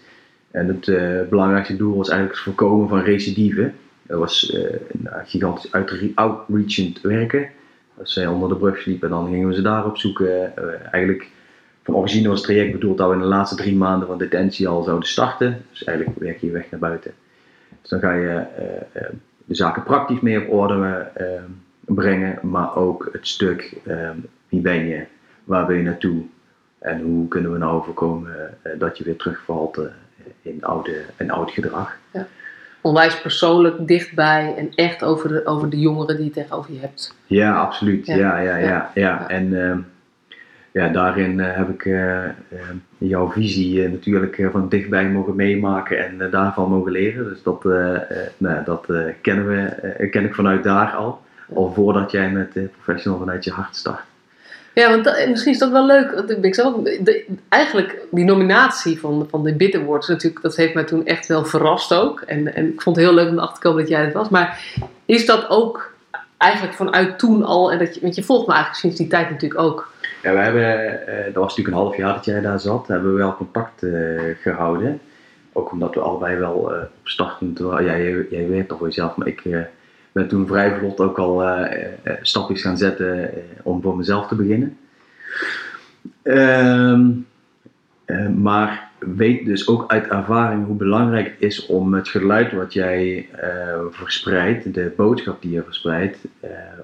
En 0.51 0.67
het 0.67 0.87
eh, 0.87 1.19
belangrijkste 1.29 1.75
doel 1.75 1.97
was 1.97 2.09
eigenlijk 2.09 2.39
het 2.39 2.47
voorkomen 2.47 2.87
van 2.87 2.99
recidive. 2.99 3.71
Dat 4.01 4.19
was 4.19 4.51
eh, 4.51 4.61
een 4.61 5.09
gigantisch 5.25 5.71
outre- 5.71 6.11
outreachend 6.15 7.01
werken. 7.01 7.49
Als 7.97 8.13
zij 8.13 8.27
onder 8.27 8.49
de 8.49 8.55
brug 8.55 8.77
sliepen, 8.77 9.09
dan 9.09 9.29
gingen 9.29 9.47
we 9.47 9.53
ze 9.53 9.61
daarop 9.61 9.97
zoeken. 9.97 10.55
Eigenlijk 10.91 11.29
van 11.83 11.95
origine 11.95 12.27
was 12.27 12.37
het 12.37 12.47
traject 12.47 12.71
bedoeld 12.71 12.97
dat 12.97 13.07
we 13.07 13.13
in 13.13 13.21
de 13.21 13.25
laatste 13.25 13.55
drie 13.55 13.75
maanden 13.75 14.07
van 14.07 14.17
detentie 14.17 14.67
al 14.67 14.83
zouden 14.83 15.09
starten. 15.09 15.65
Dus 15.71 15.83
eigenlijk 15.83 16.19
werk 16.19 16.37
je 16.37 16.51
weg 16.51 16.71
naar 16.71 16.79
buiten. 16.79 17.11
Dus 17.81 17.89
dan 17.89 17.99
ga 17.99 18.13
je 18.13 18.43
de 19.45 19.55
zaken 19.55 19.83
praktisch 19.83 20.19
mee 20.19 20.41
op 20.41 20.53
orde 20.53 21.07
brengen, 21.79 22.39
maar 22.41 22.75
ook 22.75 23.09
het 23.11 23.27
stuk 23.27 23.73
wie 24.49 24.61
ben 24.61 24.85
je, 24.85 25.03
waar 25.43 25.67
wil 25.67 25.75
je 25.75 25.83
naartoe 25.83 26.23
en 26.83 27.01
hoe 27.01 27.27
kunnen 27.27 27.51
we 27.51 27.57
nou 27.57 27.83
voorkomen 27.83 28.57
eh, 28.61 28.79
dat 28.79 28.97
je 28.97 29.03
weer 29.03 29.15
terugvalt 29.15 29.77
eh, 29.77 29.83
in, 30.41 30.63
oude, 30.63 31.01
in 31.17 31.31
oud 31.31 31.51
gedrag. 31.51 31.97
Onwijs 32.81 33.21
persoonlijk, 33.21 33.87
dichtbij 33.87 34.55
en 34.57 34.69
echt 34.75 35.03
over 35.03 35.29
de, 35.29 35.45
over 35.45 35.69
de 35.69 35.79
jongeren 35.79 36.15
die 36.15 36.25
je 36.25 36.31
tegenover 36.31 36.73
je 36.73 36.79
hebt. 36.79 37.15
Ja, 37.25 37.53
absoluut. 37.59 38.05
Ja. 38.05 38.15
Ja, 38.15 38.39
ja, 38.39 38.55
ja. 38.55 38.67
ja, 38.67 38.91
Ja. 38.93 39.27
En 39.27 39.61
ehm, 39.61 39.79
ja, 40.71 40.87
daarin 40.87 41.39
eh, 41.39 41.55
heb 41.55 41.69
ik 41.69 41.85
eh, 41.85 42.23
ehm, 42.23 42.77
jouw 42.97 43.31
visie 43.31 43.89
natuurlijk 43.89 44.47
van 44.51 44.69
dichtbij 44.69 45.09
mogen 45.09 45.35
meemaken 45.35 46.05
en 46.05 46.29
daarvan 46.29 46.69
mogen 46.69 46.91
leren. 46.91 47.23
Dus 47.23 47.43
dat, 47.43 47.63
nou, 47.63 48.55
ja, 48.55 48.61
dat 48.65 48.85
kennen 49.21 49.47
we, 49.47 50.07
ken 50.09 50.23
ik 50.23 50.35
vanuit 50.35 50.63
daar 50.63 50.91
al. 50.91 51.21
Al 51.53 51.73
voordat 51.73 52.11
jij 52.11 52.31
met 52.31 52.71
Professional 52.71 53.19
vanuit 53.19 53.43
je 53.43 53.51
hart 53.51 53.75
start. 53.75 54.03
Ja, 54.73 54.89
want 54.89 55.27
misschien 55.29 55.53
is 55.53 55.59
dat 55.59 55.71
wel 55.71 55.85
leuk. 55.85 56.11
want 56.11 56.45
Ik 56.45 56.55
zelf, 56.55 56.75
eigenlijk, 57.49 57.97
die 58.11 58.25
nominatie 58.25 58.99
van, 58.99 59.27
van 59.29 59.43
de 59.43 59.53
Bit 59.53 59.75
Awards, 59.75 60.07
natuurlijk, 60.07 60.41
dat 60.41 60.55
heeft 60.55 60.73
mij 60.73 60.83
toen 60.83 61.05
echt 61.05 61.27
wel 61.27 61.45
verrast 61.45 61.93
ook. 61.93 62.21
En, 62.21 62.55
en 62.55 62.73
ik 62.73 62.81
vond 62.81 62.95
het 62.95 63.05
heel 63.05 63.13
leuk 63.13 63.29
om 63.29 63.37
erachter 63.37 63.61
te 63.61 63.67
komen 63.67 63.81
dat 63.81 63.89
jij 63.89 64.05
het 64.05 64.13
was. 64.13 64.29
Maar 64.29 64.59
is 65.05 65.25
dat 65.25 65.49
ook 65.49 65.93
eigenlijk 66.37 66.73
vanuit 66.73 67.19
toen 67.19 67.43
al, 67.43 67.71
en 67.71 67.77
dat 67.77 67.95
je, 67.95 68.01
want 68.01 68.15
je 68.15 68.23
volgt 68.23 68.47
me 68.47 68.53
eigenlijk 68.53 68.81
sinds 68.81 68.97
die 68.97 69.07
tijd 69.07 69.29
natuurlijk 69.29 69.61
ook. 69.61 69.91
Ja, 70.23 70.33
we 70.33 70.39
hebben, 70.39 71.07
eh, 71.07 71.25
dat 71.25 71.33
was 71.33 71.55
natuurlijk 71.55 71.75
een 71.75 71.83
half 71.83 71.97
jaar 71.97 72.13
dat 72.13 72.25
jij 72.25 72.41
daar 72.41 72.59
zat, 72.59 72.87
hebben 72.87 73.11
we 73.11 73.17
wel 73.17 73.35
contact 73.35 73.83
eh, 73.83 73.91
gehouden. 74.41 74.99
Ook 75.53 75.71
omdat 75.71 75.93
we 75.93 75.99
allebei 75.99 76.35
wel 76.35 76.73
eh 76.73 76.81
op. 77.03 77.59
Ja, 77.59 77.81
jij, 77.81 78.25
jij 78.29 78.47
weet 78.47 78.67
toch 78.67 78.77
voor 78.77 78.87
jezelf, 78.87 79.15
maar 79.15 79.27
ik 79.27 79.43
ben 80.13 80.27
toen 80.27 80.47
vrij 80.47 80.77
vlot 80.77 80.99
ook 80.99 81.19
al 81.19 81.43
eh, 81.43 81.83
eh, 82.03 82.13
stapjes 82.21 82.61
gaan 82.61 82.77
zetten 82.77 83.33
eh, 83.33 83.39
om 83.63 83.81
voor 83.81 83.97
mezelf 83.97 84.27
te 84.27 84.35
beginnen. 84.35 84.77
Ehm, 86.21 87.09
eh, 88.05 88.29
maar 88.29 88.91
weet 88.99 89.45
dus 89.45 89.67
ook 89.67 89.91
uit 89.91 90.07
ervaring 90.07 90.65
hoe 90.65 90.75
belangrijk 90.75 91.25
het 91.25 91.35
is 91.39 91.65
om 91.65 91.93
het 91.93 92.07
geluid 92.07 92.51
wat 92.51 92.73
jij 92.73 93.27
verspreidt, 93.91 94.73
de 94.73 94.93
boodschap 94.95 95.41
die 95.41 95.51
je 95.51 95.63
verspreidt, 95.63 96.17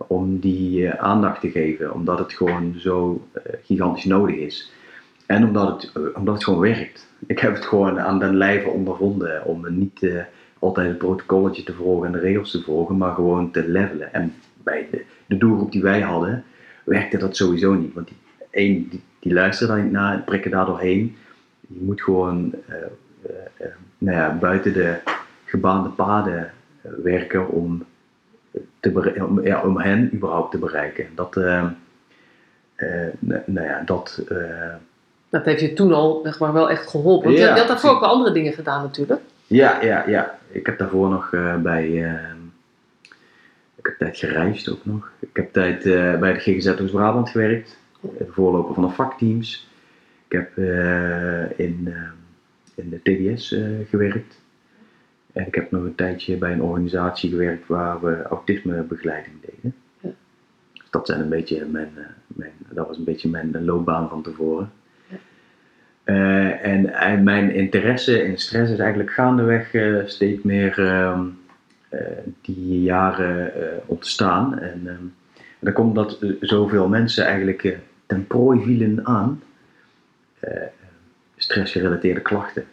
om 0.07 0.39
die 0.39 0.91
aandacht 0.91 1.41
te 1.41 1.51
geven. 1.51 1.93
Omdat 1.93 2.19
het 2.19 2.33
gewoon 2.33 2.75
zo 2.77 3.27
gigantisch 3.63 4.05
nodig 4.05 4.35
is. 4.35 4.71
En 5.25 5.43
omdat 5.45 5.81
het, 5.81 6.13
omdat 6.15 6.33
het 6.33 6.43
gewoon 6.43 6.59
werkt. 6.59 7.07
Ik 7.27 7.39
heb 7.39 7.53
het 7.53 7.65
gewoon 7.65 7.99
aan 7.99 8.19
den 8.19 8.37
lijve 8.37 8.69
ondervonden 8.69 9.45
om 9.45 9.65
niet 9.69 10.03
eh, 10.03 10.21
altijd 10.59 10.87
het 10.87 10.97
protocolletje 10.97 11.63
te 11.63 11.73
volgen 11.73 12.07
en 12.07 12.11
de 12.11 12.19
regels 12.19 12.51
te 12.51 12.61
volgen, 12.61 12.97
maar 12.97 13.13
gewoon 13.13 13.51
te 13.51 13.67
levelen. 13.67 14.13
En 14.13 14.33
bij 14.63 14.87
de, 14.91 15.03
de 15.25 15.37
doelgroep 15.37 15.71
die 15.71 15.81
wij 15.81 16.01
hadden, 16.01 16.43
werkte 16.83 17.17
dat 17.17 17.35
sowieso 17.35 17.73
niet. 17.73 17.93
Want 17.93 18.07
die, 18.07 18.17
één, 18.49 18.89
die, 18.89 19.03
die 19.19 19.33
luisteren 19.33 19.75
daar 19.75 19.83
niet 19.83 19.93
naar 19.93 20.13
en 20.13 20.23
prikken 20.23 20.51
daar 20.51 20.65
doorheen. 20.65 21.17
Je 21.61 21.81
moet 21.81 22.01
gewoon 22.01 22.53
eh, 22.67 22.75
eh, 22.75 22.83
eh, 23.57 23.67
nou 23.97 24.17
ja, 24.17 24.37
buiten 24.39 24.73
de 24.73 24.95
gebaande 25.45 25.89
paden 25.89 26.51
werken 27.03 27.49
om, 27.49 27.85
te 28.79 29.15
om, 29.27 29.41
ja, 29.41 29.61
om 29.61 29.79
hen 29.79 30.09
überhaupt 30.13 30.51
te 30.51 30.57
bereiken. 30.57 31.05
Dat, 31.15 31.35
nou 31.35 31.73
ja, 33.67 33.81
dat, 33.85 34.21
Dat 35.29 35.45
heeft 35.45 35.61
je 35.61 35.73
toen 35.73 35.93
al 35.93 36.19
zeg 36.23 36.39
maar, 36.39 36.53
wel 36.53 36.69
echt 36.69 36.89
geholpen. 36.89 37.25
Want 37.25 37.37
je, 37.37 37.43
Ja, 37.43 37.53
je 37.53 37.59
had 37.59 37.67
daarvoor 37.67 37.89
ook 37.89 37.99
wel 37.99 38.09
andere 38.09 38.31
dingen 38.31 38.53
gedaan 38.53 38.81
natuurlijk. 38.81 39.21
ja, 39.47 39.81
ja, 39.81 40.03
ja. 40.07 40.38
Ik 40.51 40.65
heb 40.65 40.77
daarvoor 40.77 41.09
nog 41.09 41.33
eh, 41.33 41.61
bij, 41.61 42.03
eh, 42.03 42.33
ik 43.75 43.85
heb 43.85 43.97
tijd 43.97 44.17
gereisd 44.17 44.69
ook 44.69 44.85
nog. 44.85 45.11
Ik 45.19 45.29
heb 45.33 45.53
tijd 45.53 45.85
eh, 45.85 46.19
bij 46.19 46.33
de 46.33 46.39
GGZ 46.39 46.67
Oost-Brabant 46.67 47.29
gewerkt, 47.29 47.79
de 48.01 48.27
voorloper 48.29 48.73
van 48.73 48.83
de 48.83 48.89
vakteams. 48.89 49.67
Ik 50.27 50.31
heb 50.31 50.57
in, 51.57 51.93
in 52.79 52.89
de 52.89 53.01
TDS 53.01 53.51
eh, 53.51 53.87
gewerkt. 53.89 54.41
En 55.33 55.47
ik 55.47 55.55
heb 55.55 55.71
nog 55.71 55.83
een 55.83 55.95
tijdje 55.95 56.37
bij 56.37 56.51
een 56.51 56.61
organisatie 56.61 57.29
gewerkt 57.29 57.67
waar 57.67 58.01
we 58.01 58.21
autismebegeleiding 58.21 59.35
deden. 59.41 59.75
Ja. 60.01 60.09
Dus 60.73 60.89
dat, 60.89 61.07
zijn 61.07 61.21
een 61.21 61.29
beetje 61.29 61.65
mijn, 61.65 61.91
mijn, 62.27 62.51
dat 62.69 62.87
was 62.87 62.97
een 62.97 63.03
beetje 63.03 63.29
mijn 63.29 63.65
loopbaan 63.65 64.09
van 64.09 64.21
tevoren. 64.21 64.71
Eh, 66.09 66.65
en, 66.65 66.93
en 66.93 67.23
mijn 67.23 67.53
interesse 67.53 68.23
in 68.23 68.37
stress 68.37 68.71
is 68.71 68.79
eigenlijk 68.79 69.11
gaandeweg 69.11 69.73
eh, 69.73 69.95
steeds 70.05 70.43
meer 70.43 70.79
ehm, 70.79 71.25
eh, 71.89 71.99
die 72.41 72.81
jaren 72.81 73.55
eh, 73.55 73.77
ontstaan. 73.85 74.59
En 74.59 74.81
ehm, 74.85 75.03
dat 75.59 75.73
komt 75.73 75.87
omdat 75.97 76.21
eh, 76.21 76.29
zoveel 76.39 76.87
mensen 76.87 77.25
eigenlijk 77.25 77.63
eh, 77.63 77.77
ten 78.05 78.27
prooi 78.27 78.63
vielen 78.63 79.05
aan 79.05 79.41
eh, 80.39 80.61
stressgerelateerde 81.35 82.21
klachten. 82.21 82.65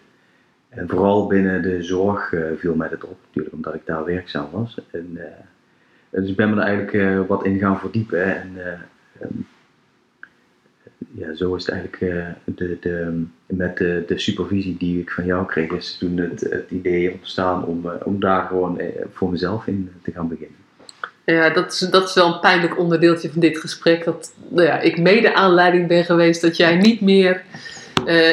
En 0.68 0.88
vooral 0.88 1.26
binnen 1.26 1.62
de 1.62 1.82
zorg 1.82 2.32
eh, 2.32 2.42
viel 2.56 2.74
mij 2.74 2.88
dat 2.88 3.04
op, 3.04 3.16
natuurlijk 3.26 3.54
omdat 3.54 3.74
ik 3.74 3.86
daar 3.86 4.04
werkzaam 4.04 4.48
was. 4.50 4.78
En, 4.90 5.10
eh, 5.14 6.20
dus 6.20 6.28
ik 6.30 6.36
ben 6.36 6.50
me 6.50 6.56
er 6.60 6.66
eigenlijk 6.66 6.92
eh, 6.92 7.26
wat 7.26 7.44
in 7.44 7.58
gaan 7.58 7.78
verdiepen. 7.78 8.36
En 8.36 8.52
eh, 8.56 8.72
ehm, 9.20 9.32
ja, 11.18 11.34
zo 11.34 11.54
is 11.54 11.66
het 11.66 11.74
eigenlijk 11.74 12.02
eh, 12.02 12.26
de, 12.44 12.76
de, 12.80 13.24
met 13.46 13.76
de, 13.76 14.04
de 14.06 14.18
supervisie 14.18 14.76
die 14.76 15.00
ik 15.00 15.10
van 15.10 15.24
jou 15.24 15.46
kreeg, 15.46 15.70
is 15.70 15.96
toen 15.98 16.16
het, 16.16 16.40
het 16.40 16.70
idee 16.70 17.12
ontstaan 17.12 17.64
om, 17.64 17.90
eh, 17.90 18.06
om 18.06 18.20
daar 18.20 18.46
gewoon 18.46 18.78
eh, 18.78 18.86
voor 19.12 19.30
mezelf 19.30 19.66
in 19.66 19.90
te 20.02 20.12
gaan 20.12 20.28
beginnen. 20.28 20.56
Ja, 21.24 21.50
dat 21.50 21.72
is, 21.72 21.78
dat 21.78 22.08
is 22.08 22.14
wel 22.14 22.34
een 22.34 22.40
pijnlijk 22.40 22.78
onderdeeltje 22.78 23.30
van 23.30 23.40
dit 23.40 23.58
gesprek. 23.58 24.04
Dat 24.04 24.32
nou 24.48 24.66
ja, 24.66 24.80
ik 24.80 24.98
mede 24.98 25.34
aanleiding 25.34 25.88
ben 25.88 26.04
geweest 26.04 26.40
dat 26.40 26.56
jij 26.56 26.76
niet 26.76 27.00
meer 27.00 27.42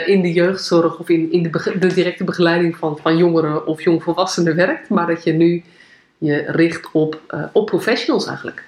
in 0.05 0.21
de 0.21 0.33
jeugdzorg 0.33 0.99
of 0.99 1.09
in, 1.09 1.31
in 1.31 1.43
de, 1.43 1.75
de 1.79 1.93
directe 1.93 2.23
begeleiding 2.23 2.77
van, 2.77 2.97
van 2.97 3.17
jongeren 3.17 3.67
of 3.67 3.81
jongvolwassenen 3.81 4.55
werkt. 4.55 4.89
Maar 4.89 5.07
dat 5.07 5.23
je 5.23 5.33
nu 5.33 5.63
je 6.17 6.43
richt 6.47 6.91
op, 6.91 7.21
op 7.53 7.65
professionals 7.65 8.27
eigenlijk. 8.27 8.63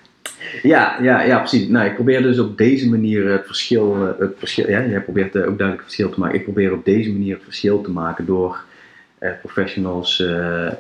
Ja, 0.62 1.02
ja, 1.02 1.22
ja, 1.22 1.40
precies. 1.40 1.68
Nou, 1.68 1.86
ik 1.86 1.94
probeer 1.96 2.22
dus 2.22 2.40
op 2.40 2.58
deze 2.58 2.90
manier 2.90 3.32
het 3.32 3.46
verschil, 3.46 3.96
eh, 3.96 4.20
het 4.20 4.34
verschil 4.38 4.70
ja, 4.70 4.86
jij 4.86 5.02
probeert 5.02 5.36
eh, 5.36 5.42
ook 5.42 5.58
duidelijk 5.58 5.78
het 5.78 5.84
verschil 5.84 6.10
te 6.10 6.20
maken. 6.20 6.36
Ik 6.36 6.44
probeer 6.44 6.74
op 6.74 6.86
deze 6.86 7.12
manier 7.12 7.34
het 7.34 7.44
verschil 7.44 7.82
te 7.82 7.92
maken 7.92 8.26
door 8.26 8.64
eh, 9.26 9.32
professionals 9.40 10.20
eh, 10.20 10.66
ehm, 10.68 10.76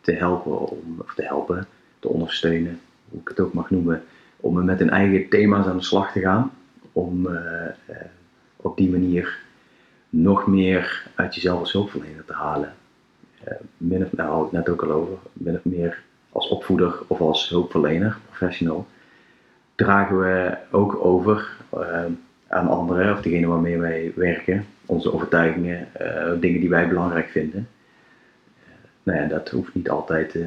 te 0.00 0.12
helpen, 0.12 0.58
om, 0.68 0.96
of 0.98 1.14
te 1.14 1.22
helpen, 1.22 1.66
te 1.98 2.08
ondersteunen, 2.08 2.80
hoe 3.08 3.20
ik 3.20 3.28
het 3.28 3.40
ook 3.40 3.52
mag 3.52 3.70
noemen, 3.70 4.02
om 4.36 4.64
met 4.64 4.78
hun 4.78 4.90
eigen 4.90 5.28
thema's 5.28 5.66
aan 5.66 5.76
de 5.76 5.82
slag 5.82 6.12
te 6.12 6.20
gaan. 6.20 6.52
Om 6.92 7.26
eh, 7.26 7.94
op 8.56 8.76
die 8.76 8.90
manier 8.90 9.38
nog 10.08 10.46
meer 10.46 11.06
uit 11.14 11.34
jezelf 11.34 11.60
als 11.60 11.72
hulpverlener 11.72 12.24
te 12.24 12.32
halen. 12.32 12.74
Min 13.76 14.02
of, 14.02 14.12
ik 14.12 14.18
het 14.18 14.52
net 14.52 14.68
ook 14.68 14.82
al 14.82 14.90
over, 14.90 15.18
min 15.32 15.54
of 15.54 15.64
meer 15.64 16.02
als 16.36 16.48
opvoeder 16.48 16.94
of 17.06 17.20
als 17.20 17.48
hulpverlener, 17.48 18.16
professional, 18.26 18.86
dragen 19.74 20.18
we 20.18 20.56
ook 20.70 21.04
over 21.04 21.56
eh, 21.70 22.04
aan 22.48 22.68
anderen 22.68 23.12
of 23.12 23.22
degene 23.22 23.46
waarmee 23.46 23.78
wij 23.78 24.12
werken, 24.14 24.66
onze 24.86 25.12
overtuigingen, 25.12 25.88
eh, 25.94 26.32
dingen 26.40 26.60
die 26.60 26.68
wij 26.68 26.88
belangrijk 26.88 27.28
vinden. 27.28 27.68
Eh, 28.64 28.72
nou 29.02 29.18
ja, 29.18 29.26
dat 29.26 29.48
hoeft 29.48 29.74
niet 29.74 29.90
altijd. 29.90 30.38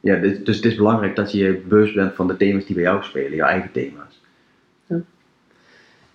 ja, 0.00 0.16
dus, 0.16 0.56
het 0.56 0.64
is 0.64 0.74
belangrijk 0.74 1.16
dat 1.16 1.32
je 1.32 1.62
bewust 1.68 1.94
bent 1.94 2.14
van 2.14 2.26
de 2.26 2.36
thema's 2.36 2.66
die 2.66 2.74
bij 2.74 2.84
jou 2.84 3.02
spelen, 3.02 3.36
jouw 3.36 3.48
eigen 3.48 3.72
thema's. 3.72 4.22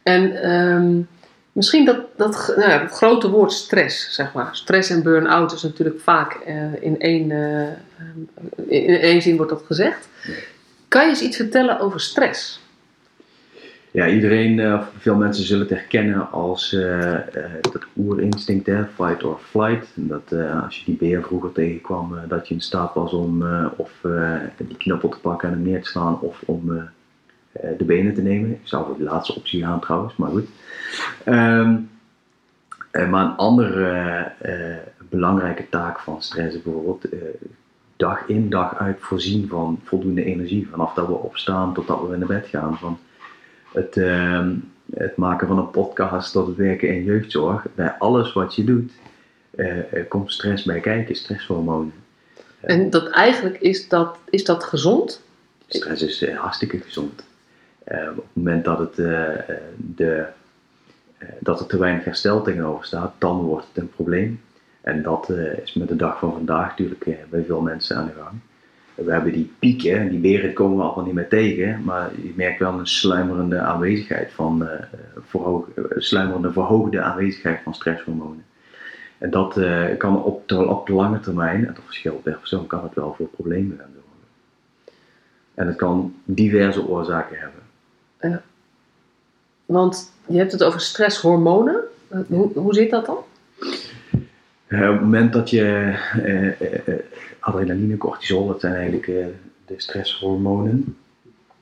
En 0.04 0.42
ehm, 0.42 1.02
misschien 1.51 1.86
dat, 1.86 1.98
dat, 2.15 2.53
nou 2.56 2.70
ja, 2.70 2.88
grote 2.88 3.29
woord 3.29 3.51
stress, 3.51 4.13
zeg 4.13 4.34
maar. 4.34 4.50
Stress 4.51 4.89
en 4.89 5.03
burn-out 5.03 5.51
is 5.51 5.63
natuurlijk 5.63 6.00
vaak 6.00 6.34
eh, 6.34 6.84
in, 6.84 7.00
één, 7.00 7.32
eh, 7.32 7.68
in, 8.68 9.00
één 9.00 9.22
zin 9.22 9.36
wordt 9.36 9.51
dat 9.51 9.63
gezegd. 9.65 10.08
Kan 10.88 11.03
je 11.03 11.10
eens 11.10 11.22
iets 11.22 11.36
vertellen 11.36 11.79
over 11.79 12.00
stress? 12.00 12.60
Ja, 13.91 14.08
iedereen, 14.08 14.60
eh, 14.60 14.74
of 14.74 14.91
veel 14.98 15.15
mensen 15.15 15.46
zullen 15.46 15.68
het 15.68 15.77
herkennen 15.77 16.32
als 16.32 16.74
eh, 16.74 17.18
dat 17.62 17.86
oerinstinct, 17.98 18.65
hè, 18.65 18.86
fight 18.86 19.24
or 19.24 19.39
flight. 19.39 19.88
En 19.96 20.08
dat 20.08 20.34
als 20.63 20.79
je 20.79 20.86
die 20.86 20.98
beer 20.98 21.24
vroeger 21.24 21.51
tegenkwam, 21.51 22.15
dat 22.27 22.48
je 22.48 22.53
in 22.53 22.62
staat 22.62 22.94
was 22.94 23.13
om 23.13 23.44
of 23.75 23.91
die 24.58 24.77
knuppel 24.77 25.10
te 25.10 25.20
pakken 25.20 25.50
en 25.50 25.53
hem 25.53 25.63
neer 25.63 25.82
te 25.82 25.89
slaan, 25.89 26.20
of 26.20 26.41
om 26.46 26.89
de 27.51 27.84
benen 27.86 28.13
te 28.13 28.22
nemen. 28.22 28.51
Ik 28.51 28.60
zou 28.63 28.86
voor 28.86 28.98
de 28.98 29.03
laatste 29.03 29.36
optie 29.36 29.63
gaan 29.63 29.79
trouwens, 29.79 30.15
maar 30.15 30.29
goed. 30.29 30.48
Ehm, 31.24 31.75
eh, 32.91 33.10
maar 33.10 33.25
een 33.25 33.36
andere 33.36 34.31
eh, 34.39 34.77
belangrijke 35.10 35.69
taak 35.69 36.00
van 36.00 36.22
stress 36.22 36.55
is 36.55 36.62
bijvoorbeeld 36.62 37.10
eh, 37.10 37.19
dag 37.96 38.27
in 38.27 38.50
dag 38.50 38.77
uit 38.77 38.98
voorzien 39.00 39.48
van 39.48 39.79
voldoende 39.84 40.24
energie. 40.24 40.67
Vanaf 40.69 40.93
dat 40.93 41.08
we 41.08 41.13
opstaan 41.13 41.74
tot 41.74 41.88
dat 41.88 42.08
we 42.08 42.17
naar 42.17 42.27
bed 42.27 42.48
gaan. 42.48 42.77
Van 42.77 43.00
het, 43.74 43.98
ehm, 43.98 44.55
het 44.96 45.15
maken 45.15 45.48
van 45.48 45.58
een 45.58 45.69
podcast 45.69 46.31
tot 46.31 46.48
het 46.48 46.55
werken 46.55 46.89
in 46.89 47.03
jeugdzorg. 47.03 47.65
Bij 47.75 47.96
alles 47.98 48.34
wat 48.34 48.55
je 48.55 48.63
doet, 48.63 48.91
komt 50.08 50.31
stress 50.31 50.63
bij 50.63 50.79
kijken, 50.79 51.15
stresshormonen. 51.15 51.93
En 52.60 52.89
dat 52.89 53.10
eigenlijk 53.10 53.58
is 53.58 53.88
dat, 53.88 54.17
is 54.29 54.43
dat 54.43 54.63
gezond? 54.63 55.24
Stress 55.67 56.01
is 56.01 56.34
hartstikke 56.34 56.77
gezond. 56.77 57.24
Op 57.84 58.15
het 58.15 58.25
moment 58.34 58.65
dat, 58.65 58.79
het, 58.79 58.96
de, 59.75 60.27
dat 61.40 61.60
er 61.60 61.66
te 61.66 61.78
weinig 61.78 62.04
herstel 62.04 62.42
tegenover 62.42 62.86
staat, 62.86 63.14
dan 63.18 63.42
wordt 63.42 63.68
het 63.68 63.84
een 63.84 63.90
probleem. 63.90 64.42
En 64.82 65.02
dat 65.02 65.30
eh, 65.30 65.58
is 65.58 65.74
met 65.74 65.88
de 65.88 65.96
dag 65.96 66.20
van 66.20 66.34
vandaag 66.34 66.70
natuurlijk 66.70 67.06
eh, 67.06 67.16
bij 67.30 67.44
veel 67.44 67.62
mensen 67.62 67.98
aan 67.98 68.06
de 68.06 68.22
gang. 68.22 68.40
We 69.06 69.12
hebben 69.12 69.32
die 69.32 69.52
pieken, 69.60 69.98
en 69.98 70.10
die 70.10 70.20
beren 70.20 70.54
komen 70.54 70.78
we 70.78 70.84
allemaal 70.84 71.06
niet 71.06 71.14
meer 71.14 71.28
tegen, 71.28 71.84
maar 71.84 72.10
je 72.22 72.34
merkt 72.36 72.60
wel 72.60 72.80
een 72.80 72.88
sluimerende 72.88 73.60
aanwezigheid 73.60 74.32
van, 74.32 74.68
eh, 74.68 74.86
verhoog, 75.26 75.70
eh, 75.76 75.84
sluimerende 75.90 76.52
verhoogde 76.52 77.02
aanwezigheid 77.02 77.60
van 77.64 77.74
stresshormonen. 77.74 78.46
En 79.18 79.30
dat 79.30 79.58
eh, 79.58 79.98
kan 79.98 80.24
op 80.24 80.48
de, 80.48 80.68
op 80.68 80.88
de 80.88 80.94
lange 80.94 81.20
termijn, 81.20 81.68
en 81.68 81.74
dat 81.74 81.84
verschilt 81.86 82.24
per 82.24 82.38
persoon, 82.38 82.68
kan 82.68 82.84
het 82.84 82.94
wel 82.94 83.14
voor 83.18 83.28
problemen 83.28 83.78
gaan. 83.78 83.88
En 85.54 85.68
het 85.68 85.76
kan 85.76 86.16
diverse 86.24 86.88
oorzaken 86.88 87.38
hebben. 87.40 88.44
Want 89.70 90.12
je 90.28 90.38
hebt 90.38 90.52
het 90.52 90.64
over 90.64 90.80
stresshormonen. 90.82 91.82
Eh, 92.08 92.20
Hoe, 92.28 92.52
hoe 92.54 92.74
zit 92.74 92.90
dat 92.90 93.06
dan? 93.06 93.18
Eh, 94.68 94.82
op 94.82 94.92
het 94.92 95.02
moment 95.02 95.34
dat 95.34 95.50
je 95.50 95.94
eh, 96.24 96.96
adrenaline, 97.40 97.98
cortisol, 97.98 98.48
dat 98.48 98.60
zijn 98.60 98.74
eigenlijk 98.74 99.06
de 99.66 99.74
stresshormonen. 99.78 100.98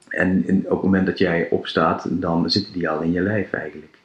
En 0.10 0.48
in- 0.48 0.64
op 0.66 0.72
het 0.72 0.82
moment 0.82 1.06
dat 1.06 1.18
jij 1.18 1.48
opstaat, 1.50 2.06
dan 2.10 2.50
zitten 2.50 2.74
die 2.74 2.90
al 2.90 3.02
in 3.02 3.12
je 3.12 3.22
lijf 3.22 3.54
eigenlijk. 3.54 3.98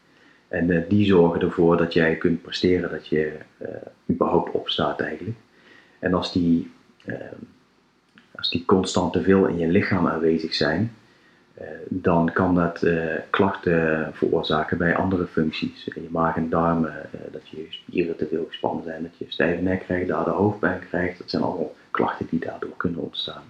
En 0.48 0.84
die 0.88 1.06
zorgen 1.06 1.40
ervoor 1.40 1.76
dat 1.76 1.92
jij 1.92 2.16
kunt 2.16 2.42
presteren, 2.42 2.90
dat 2.90 3.06
je 3.08 3.32
überhaupt 4.10 4.50
opstaat 4.50 5.00
eigenlijk. 5.00 5.36
En 5.98 6.14
als 6.14 6.32
die, 6.32 6.70
als 8.34 8.50
die 8.50 8.64
constant 8.64 9.12
te 9.12 9.22
veel 9.22 9.46
in 9.46 9.58
je 9.58 9.68
lichaam 9.68 10.06
aanwezig 10.06 10.54
zijn, 10.54 10.92
dan 11.88 12.32
kan 12.32 12.54
dat 12.54 12.82
eh, 12.82 13.14
klachten 13.30 14.10
veroorzaken 14.12 14.78
bij 14.78 14.96
andere 14.96 15.26
functies. 15.26 15.88
In 15.88 16.02
je 16.02 16.08
maag 16.10 16.36
en 16.36 16.48
darmen, 16.48 17.12
eh, 17.12 17.20
dat 17.32 17.48
je 17.48 17.66
spieren 17.70 18.16
te 18.16 18.26
veel 18.26 18.44
gespannen 18.48 18.84
zijn, 18.84 19.02
dat 19.02 19.18
je 19.18 19.24
stijve 19.28 19.62
nek 19.62 19.80
krijgt, 19.80 20.08
daardoor 20.08 20.34
hoofdpijn 20.34 20.80
krijgt. 20.88 21.18
Dat 21.18 21.30
zijn 21.30 21.42
allemaal 21.42 21.74
klachten 21.90 22.26
die 22.30 22.40
daardoor 22.40 22.76
kunnen 22.76 23.00
ontstaan. 23.00 23.42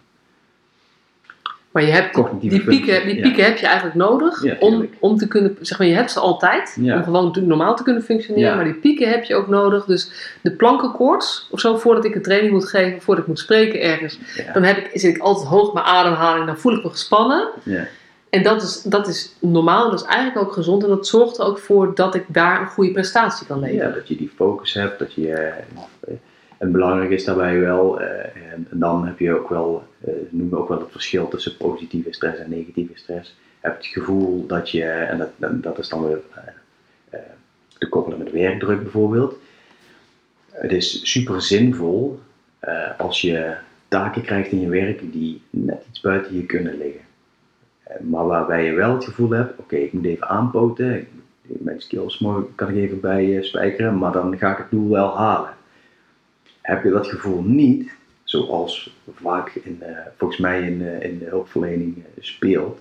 Maar 1.73 1.83
je 1.83 1.91
hebt 1.91 2.13
Cognitieve 2.13 2.57
die 2.57 2.65
pieken, 2.65 3.07
die 3.07 3.21
pieken 3.21 3.45
heb 3.45 3.57
je 3.57 3.67
eigenlijk 3.67 3.97
nodig 3.97 4.43
Ja, 4.45 4.57
om, 4.61 4.89
om 4.99 5.17
te 5.17 5.29
kunnen, 5.29 5.57
zeg 5.61 5.79
maar, 5.79 5.87
je 5.87 5.95
hebt 5.95 6.11
ze 6.11 6.21
altijd 6.21 6.77
Ja. 6.81 6.97
om 6.97 7.03
gewoon 7.05 7.35
normaal 7.41 7.77
te 7.77 7.83
kunnen 7.83 8.03
functioneren, 8.03 8.49
Ja. 8.49 8.55
maar 8.57 8.65
die 8.65 8.75
pieken 8.75 9.09
heb 9.11 9.25
je 9.25 9.35
ook 9.35 9.49
nodig. 9.49 9.85
Dus 9.85 10.11
de 10.41 10.51
plankenkoorts 10.51 11.49
of 11.51 11.61
zo, 11.61 11.77
voordat 11.77 12.05
ik 12.05 12.15
een 12.15 12.23
training 12.23 12.53
moet 12.53 12.69
geven, 12.69 13.03
voordat 13.03 13.23
ik 13.25 13.29
moet 13.29 13.39
spreken 13.39 13.81
ergens, 13.81 14.19
dan 14.55 14.63
heb 14.63 14.77
ik, 14.77 14.91
zit 15.01 15.17
ik 15.17 15.23
altijd 15.23 15.49
hoog 15.49 15.73
mijn 15.73 15.87
ademhaling, 15.87 16.47
dan 16.47 16.59
voel 16.59 16.77
ik 16.77 16.83
me 16.85 16.91
gespannen. 16.91 17.49
Ja. 17.63 17.87
En 18.31 18.43
dat 18.43 18.63
is, 18.63 18.83
dat 18.83 19.09
is 19.09 19.35
normaal, 19.41 19.91
dat 19.91 20.01
is 20.01 20.07
eigenlijk 20.07 20.47
ook 20.47 20.53
gezond 20.53 20.83
en 20.83 20.89
dat 20.89 21.07
zorgt 21.07 21.39
er 21.39 21.45
ook 21.45 21.59
voor 21.59 21.95
dat 21.95 22.15
ik 22.15 22.25
daar 22.29 22.61
een 22.61 22.67
goede 22.67 22.93
prestatie 22.93 23.47
kan 23.47 23.61
leveren. 23.61 23.89
Ja, 23.89 23.95
dat 23.95 24.09
je 24.09 24.17
die 24.17 24.33
focus 24.37 24.75
hebt, 24.75 24.99
dat 24.99 25.15
je. 25.15 25.53
En 26.63 26.73
belangrijk 26.73 27.11
is 27.11 27.25
daarbij 27.25 27.61
wel, 27.61 28.01
eh, 28.01 28.53
en, 28.53 28.67
en 28.71 28.79
dan 28.79 29.07
heb 29.07 29.19
je 29.19 29.39
ook 29.39 29.49
wel, 29.49 29.85
eh 30.01 30.13
noemen 30.31 30.59
ook 30.59 30.69
wel 30.69 30.79
het 30.79 30.91
verschil 30.91 31.29
tussen 31.29 31.57
positieve 31.57 32.13
stress 32.13 32.39
en 32.39 32.51
negatieve 32.51 32.93
stress. 32.95 33.37
Hebt 33.61 33.77
het 33.77 33.87
gevoel 33.87 34.47
dat 34.47 34.71
je, 34.71 34.85
en 34.85 35.19
dat, 35.37 35.63
dat 35.63 35.79
is 35.79 35.89
dan 35.89 36.07
weer 36.07 36.21
eh, 37.11 37.19
te 37.79 37.89
koppelen 37.89 38.19
met 38.19 38.31
werkdruk 38.31 38.83
bijvoorbeeld. 38.83 39.37
Het 40.51 40.73
is 40.73 41.11
super 41.11 41.43
zinvol 41.43 42.21
als 42.99 43.21
je 43.21 43.55
taken 43.89 44.23
krijgt 44.23 44.53
in 44.53 44.61
je 44.61 44.69
werk 44.69 45.13
die 45.13 45.43
net 45.51 45.85
iets 45.89 46.01
buiten 46.01 46.35
je 46.35 46.47
kunnen 46.47 46.79
liggen. 46.79 47.03
Maar 48.01 48.27
waarbij 48.27 48.65
je 48.65 48.73
wel 48.73 48.95
het 48.95 49.05
gevoel 49.05 49.31
hebt, 49.31 49.59
oké, 49.59 49.77
ik 49.77 49.93
moet 49.93 50.05
even 50.05 50.29
aanpoten, 50.29 51.07
mijn 51.43 51.81
skills 51.81 52.25
kan 52.55 52.69
ik 52.69 52.77
even 52.77 53.01
bij 53.01 53.43
spijkeren, 53.43 53.99
maar 53.99 54.13
dan 54.13 54.39
ga 54.39 54.51
ik 54.51 54.59
het 54.59 54.71
doel 54.71 54.91
wel 54.91 55.17
halen. 55.17 55.55
Heb 56.63 56.85
je 56.85 56.91
dat 56.91 57.07
gevoel 57.07 57.43
niet, 57.43 57.93
zoals 58.25 58.97
vaak 59.15 59.55
in, 59.55 59.83
eh, 59.83 59.97
volgens 60.17 60.41
mij 60.41 60.63
in, 60.63 60.87
eh, 60.87 61.11
in 61.11 61.19
de 61.19 61.25
hulpverlening 61.25 61.97
eh, 61.97 62.23
speelt, 62.23 62.81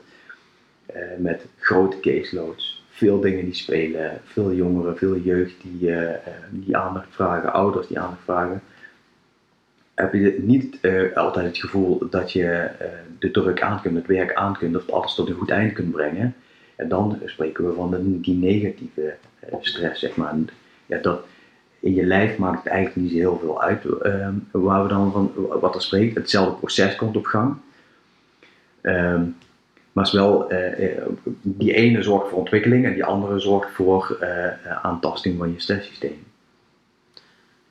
met 1.18 1.46
grote 1.60 2.00
caseloads, 2.00 2.84
veel 2.90 3.20
dingen 3.20 3.46
die 3.46 3.54
spelen, 3.54 4.22
veel 4.24 4.54
jongeren, 4.54 4.98
veel 4.98 5.18
jeugd 5.18 5.54
die, 5.62 5.94
die 6.50 6.78
aandacht 6.78 7.08
vragen, 7.10 7.54
ouders 7.54 7.88
die 7.88 8.00
aandacht 8.00 8.24
vragen, 8.24 8.62
heb 9.94 10.14
je 10.14 10.38
niet 10.42 10.78
altijd 11.16 11.46
het 11.46 11.58
gevoel 11.58 12.10
dat 12.10 12.32
je 12.32 12.70
de 13.20 13.32
druk 13.32 13.62
aan 13.62 13.82
kunt, 13.82 13.96
het 13.96 14.08
werk 14.08 14.34
aan 14.34 14.58
kunt, 14.58 14.76
of 14.76 14.90
alles 14.90 15.16
tot 15.16 15.30
een 15.30 15.36
goed 15.36 15.50
eind 15.50 15.74
kunt 15.74 15.92
brengen. 15.92 16.36
En 16.76 16.88
dan 16.88 17.20
spreken 17.26 17.68
we 17.68 17.74
van 17.74 18.20
die 18.22 18.36
negatieve 18.36 19.16
stress, 19.60 20.00
zeg 20.00 20.16
maar. 20.16 20.36
Ja, 20.86 20.98
dat, 20.98 21.26
in 21.82 21.94
je 21.96 22.06
lijf 22.06 22.38
maakt 22.38 22.64
het 22.64 22.74
eigenlijk 22.74 23.02
niet 23.02 23.12
zo 23.12 23.18
heel 23.18 23.40
veel 23.40 23.62
uit 23.62 23.86
eh, 23.86 24.28
waar 24.52 24.84
we 24.84 24.90
dan 24.90 25.12
van, 25.12 25.32
wat 25.60 25.76
er 25.76 25.82
spreekt. 25.82 26.16
Hetzelfde 26.16 26.56
proces 26.56 26.96
komt 26.96 27.18
op 27.18 27.26
gang. 27.26 27.56
Ehm, 28.82 29.24
maar 29.92 30.06
is 30.06 30.12
wel, 30.12 30.50
eh, 30.50 30.86
eh, 30.98 31.02
die 31.42 31.74
ene 31.74 32.02
zorgt 32.04 32.30
voor 32.30 32.38
ontwikkeling 32.40 32.86
en 32.86 32.94
die 32.94 33.04
andere 33.06 33.40
zorgt 33.40 33.72
voor 33.72 34.18
eh, 34.20 34.78
aantasting 34.82 35.38
van 35.38 35.52
je 35.54 35.60
stresssysteem. 35.60 36.24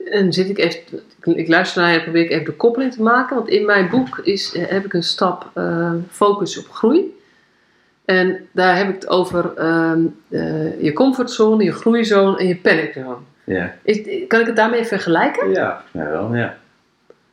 En 0.05 0.33
zit 0.33 0.49
ik 0.49 0.59
even, 0.59 0.81
ik- 1.39 1.49
luister 1.49 1.83
naar 1.83 1.91
je 1.93 1.97
en 1.99 2.03
probeer 2.03 2.31
even 2.31 2.45
de 2.45 2.53
koppeling 2.53 2.93
te 2.93 3.03
maken. 3.03 3.37
Want 3.37 3.49
in 3.49 3.65
mijn 3.67 3.89
boek 3.91 4.19
is, 4.19 4.55
heb 4.59 4.85
ik 4.85 4.93
een 4.93 5.03
stap 5.03 5.51
eh, 5.55 5.95
focus 6.11 6.59
op 6.59 6.69
groei. 6.71 7.19
En 8.05 8.49
daar 8.53 8.77
heb 8.77 8.89
ik 8.89 8.95
het 8.95 9.09
over 9.09 9.55
ehm, 9.55 10.03
je 10.85 10.91
comfortzone, 10.95 11.65
je 11.65 11.73
groeizone 11.73 12.39
en 12.39 12.47
je 12.47 12.57
paniczone. 12.57 13.17
Ja. 13.53 13.75
Is, 13.83 14.01
kan 14.29 14.41
ik 14.41 14.47
het 14.47 14.57
daarmee 14.57 14.85
vergelijken? 14.85 15.51
Ja, 15.51 15.83
wel, 15.93 16.35
ja. 16.35 16.57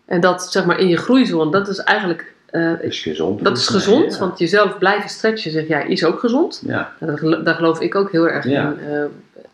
En 0.05 0.21
dat 0.21 0.51
zeg 0.51 0.65
maar 0.65 0.79
in 0.79 0.87
je 0.87 0.97
groeizone, 0.97 1.51
dat 1.51 1.67
is 1.67 1.77
eigenlijk 1.79 2.33
eh, 2.45 2.69
Dat 2.69 2.81
is 2.83 3.01
gezond. 3.01 3.43
dat 3.43 3.57
is 3.57 3.67
gezond. 3.67 4.13
ja. 4.13 4.19
Want 4.19 4.39
jezelf 4.39 4.77
blijven 4.77 5.09
stretchen, 5.09 5.51
zeg 5.51 5.67
jij, 5.67 5.87
is 5.87 6.05
ook 6.05 6.19
gezond. 6.19 6.61
Ja, 6.65 6.93
Daar, 6.99 7.17
gelo- 7.17 7.43
daar 7.43 7.55
geloof 7.55 7.79
ik 7.81 7.95
ook 7.95 8.11
heel 8.11 8.29
erg 8.29 8.45
Ja. 8.45 8.69
in. 8.71 8.79
eh, 8.79 9.03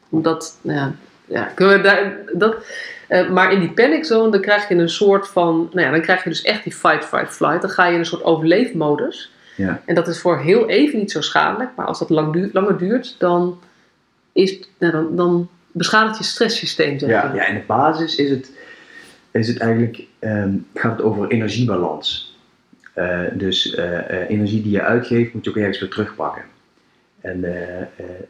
omdat, 0.09 0.57
nou 0.61 0.77
ja, 0.79 0.91
ja, 1.25 1.43
kunnen 1.55 1.77
we 1.77 1.83
daar, 1.83 2.13
dat, 2.33 2.55
eh, 3.07 3.29
maar 3.29 3.51
in 3.51 3.59
die 3.59 3.71
panic 3.71 4.05
zone, 4.05 4.31
dan 4.31 4.41
krijg 4.41 4.67
je 4.69 4.75
een 4.75 4.89
soort 4.89 5.27
van, 5.27 5.69
nou 5.71 5.85
ja, 5.85 5.91
dan 5.91 6.01
krijg 6.01 6.23
je 6.23 6.29
dus 6.29 6.41
echt 6.41 6.63
die 6.63 6.73
fight, 6.73 7.05
fight, 7.05 7.33
flight. 7.35 7.61
Dan 7.61 7.69
ga 7.69 7.85
je 7.85 7.93
in 7.93 7.99
een 7.99 8.05
soort 8.05 8.23
overleefmodus. 8.23 9.31
Ja. 9.55 9.81
En 9.85 9.95
dat 9.95 10.07
is 10.07 10.19
voor 10.19 10.39
heel 10.39 10.69
even 10.69 10.99
niet 10.99 11.11
zo 11.11 11.21
schadelijk, 11.21 11.69
maar 11.75 11.85
als 11.85 11.99
dat 11.99 12.09
lang 12.09 12.33
duurt, 12.33 12.53
langer 12.53 12.77
duurt, 12.77 13.15
dan, 13.19 13.59
is, 14.31 14.59
nou, 14.77 14.91
dan, 14.93 15.15
dan 15.15 15.49
beschadigt 15.73 16.17
je 16.17 16.23
stresssysteem, 16.23 16.99
zeg 16.99 17.09
ja, 17.09 17.23
maar. 17.23 17.35
ja, 17.35 17.45
in 17.45 17.55
de 17.55 17.63
basis 17.67 18.15
is 18.15 18.29
het, 18.29 18.51
is 19.31 19.47
het 19.47 19.57
eigenlijk, 19.57 20.03
ehm, 20.19 20.57
gaat 20.73 20.91
het 20.91 21.01
over 21.01 21.27
energiebalans. 21.27 22.33
Eh, 22.93 23.23
dus 23.33 23.75
eh, 23.75 24.09
eh, 24.09 24.29
energie 24.29 24.61
die 24.61 24.71
je 24.71 24.81
uitgeeft, 24.81 25.33
moet 25.33 25.43
je 25.43 25.49
ook 25.49 25.57
ergens 25.57 25.79
weer 25.79 25.89
terugpakken. 25.89 26.43
En 27.21 27.45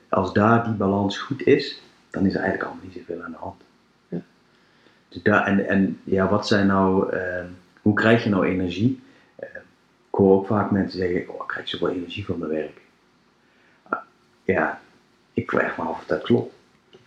als 0.09 0.33
daar 0.33 0.63
die 0.63 0.73
balans 0.73 1.17
goed 1.17 1.45
is, 1.45 1.81
dan 2.09 2.25
is 2.25 2.33
er 2.33 2.39
eigenlijk 2.39 2.69
allemaal 2.69 2.85
niet 2.85 2.93
zoveel 2.93 3.23
aan 3.23 3.31
de 3.31 3.38
hand. 3.38 3.62
Ja. 4.07 4.21
Dus 5.09 5.21
daar, 5.21 5.45
en, 5.45 5.67
en 5.67 6.00
ja, 6.03 6.29
wat 6.29 6.47
zijn 6.47 6.67
nou, 6.67 7.12
ehm, 7.12 7.45
hoe 7.81 7.93
krijg 7.93 8.23
je 8.23 8.29
nou 8.29 8.45
energie? 8.45 9.01
Ik 10.09 10.19
hoor 10.19 10.38
ook 10.38 10.47
vaak 10.47 10.71
mensen 10.71 11.00
zeggen, 11.00 11.29
oh, 11.29 11.41
ik 11.41 11.47
krijg 11.47 11.69
zoveel 11.69 11.89
energie 11.89 12.25
van 12.25 12.39
mijn 12.39 12.51
werk. 12.51 12.81
Ah, 13.89 14.00
ja, 14.43 14.81
ik 15.33 15.50
vraag 15.50 15.77
me 15.77 15.83
af 15.83 15.97
of 15.97 16.05
dat 16.05 16.21
klopt. 16.21 16.53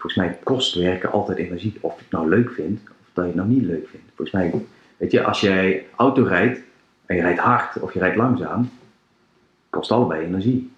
Volgens 0.06 0.26
mij 0.26 0.38
kost 0.42 0.75
werken 0.75 1.12
altijd 1.12 1.38
energie, 1.38 1.78
of 1.80 1.94
je 1.94 2.02
het 2.02 2.10
nou 2.10 2.28
leuk 2.28 2.50
vindt, 2.50 2.80
of 2.90 3.06
dat 3.12 3.25
je 3.25 3.30
het 3.30 3.40
nou 3.40 3.48
niet 3.48 3.64
leuk 3.64 3.88
vindt. 3.88 4.06
Volgens 4.14 4.30
mij, 4.30 4.64
weet 4.96 5.10
je, 5.10 5.22
als 5.22 5.40
jij 5.40 5.86
auto 5.96 6.22
rijdt, 6.22 6.60
en 7.06 7.16
je 7.16 7.22
rijdt 7.22 7.38
hard 7.38 7.80
of 7.80 7.92
je 7.92 7.98
rijdt 7.98 8.16
langzaam, 8.16 8.70
kost 9.70 9.90
allebei 9.90 10.25
energie. 10.25 10.72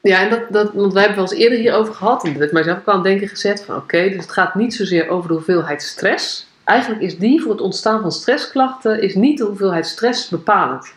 Ja, 0.00 0.22
en 0.22 0.30
dat, 0.30 0.52
dat, 0.52 0.72
want 0.72 0.92
wij 0.92 1.02
hebben 1.02 1.22
wel 1.22 1.30
eens 1.30 1.42
eerder 1.42 1.58
hierover 1.58 1.94
gehad. 1.94 2.24
En 2.24 2.30
dat 2.30 2.40
heeft 2.40 2.52
mijzelf 2.52 2.78
ook 2.78 2.88
aan 2.88 2.94
het 2.94 3.04
denken 3.04 3.28
gezet 3.28 3.64
van 3.64 3.76
oké, 3.76 4.08
dus 4.08 4.22
het 4.22 4.32
gaat 4.32 4.54
niet 4.54 4.74
zozeer 4.74 5.08
over 5.08 5.28
de 5.28 5.34
hoeveelheid 5.34 5.82
stress. 5.82 6.46
Eigenlijk 6.64 7.02
is 7.02 7.18
die 7.18 7.42
voor 7.42 7.52
het 7.52 7.60
ontstaan 7.60 8.00
van 8.00 8.12
stressklachten 8.12 9.02
is 9.02 9.14
niet 9.14 9.38
de 9.38 9.44
hoeveelheid 9.44 9.86
stress 9.86 10.28
bepalend. 10.28 10.94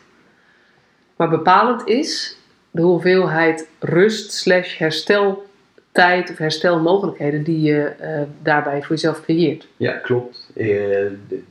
Maar 1.16 1.30
bepalend 1.30 1.88
is 1.88 2.40
de 2.72 2.82
hoeveelheid 2.82 3.68
rust 3.80 4.32
slash 4.32 4.78
hersteltijd 4.78 6.30
of 6.30 6.38
herstelmogelijkheden 6.38 7.44
die 7.44 7.62
je 7.62 7.82
eh, 7.84 8.22
daarbij 8.42 8.80
voor 8.82 8.90
jezelf 8.96 9.22
creëert. 9.22 9.68
Ja, 9.78 9.92
klopt. 9.92 10.52
Eh, 10.56 11.06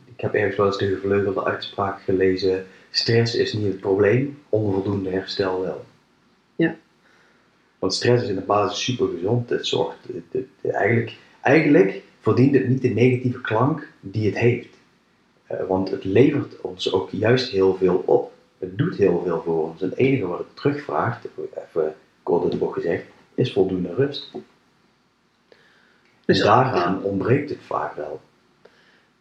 ik 0.05 0.17
heb 0.27 0.35
ergens 0.35 0.57
wel 0.57 0.67
eens 0.67 0.79
de 0.79 0.87
gevleugelde 0.95 1.45
uitspraak 1.45 2.01
gelezen: 2.03 2.67
stress 2.91 3.35
is 3.35 3.53
niet 3.53 3.67
het 3.67 3.81
probleem, 3.81 4.39
onvoldoende 4.49 5.11
herstel 5.11 5.61
wel. 5.61 5.85
Ja. 6.57 6.77
Want 7.79 7.95
stress 7.95 8.23
is 8.23 8.29
in 8.29 8.35
de 8.35 8.41
basis 8.41 8.85
super 8.85 9.09
gezond. 9.09 9.51
Het 9.51 9.67
zorgt, 9.67 9.97
het- 10.07 10.23
het- 10.31 10.47
het- 10.61 10.73
eigenlijk, 10.73 11.13
eigenlijk 11.41 12.03
verdient 12.21 12.55
het 12.55 12.69
niet 12.69 12.83
de 12.83 12.89
negatieve 12.89 13.41
klank 13.41 13.89
die 14.01 14.27
het 14.27 14.39
heeft. 14.39 14.69
Eh, 15.47 15.57
want 15.69 15.91
het 15.91 16.05
levert 16.05 16.61
ons 16.61 16.93
ook 16.93 17.11
juist 17.11 17.51
heel 17.51 17.77
veel 17.77 18.03
op. 18.07 18.33
Het 18.61 18.79
doet 18.79 18.97
heel 18.97 19.23
veel 19.25 19.43
voor 19.45 19.69
ons. 19.69 19.81
Het 19.81 19.97
enige 19.97 20.27
wat 20.27 20.39
het 20.39 20.57
terugvraagt, 20.57 21.27
even 21.75 21.95
kort 22.23 22.45
in 22.45 22.51
de 22.51 22.57
bocht 22.57 22.75
gezegd, 22.75 23.05
is 23.35 23.53
voldoende 23.53 23.95
rust. 23.95 24.31
Dus- 26.25 26.39
en 26.39 26.45
daaraan 26.45 27.03
ontbreekt 27.03 27.51
het 27.51 27.59
vaak 27.67 27.95
wel. 27.95 28.21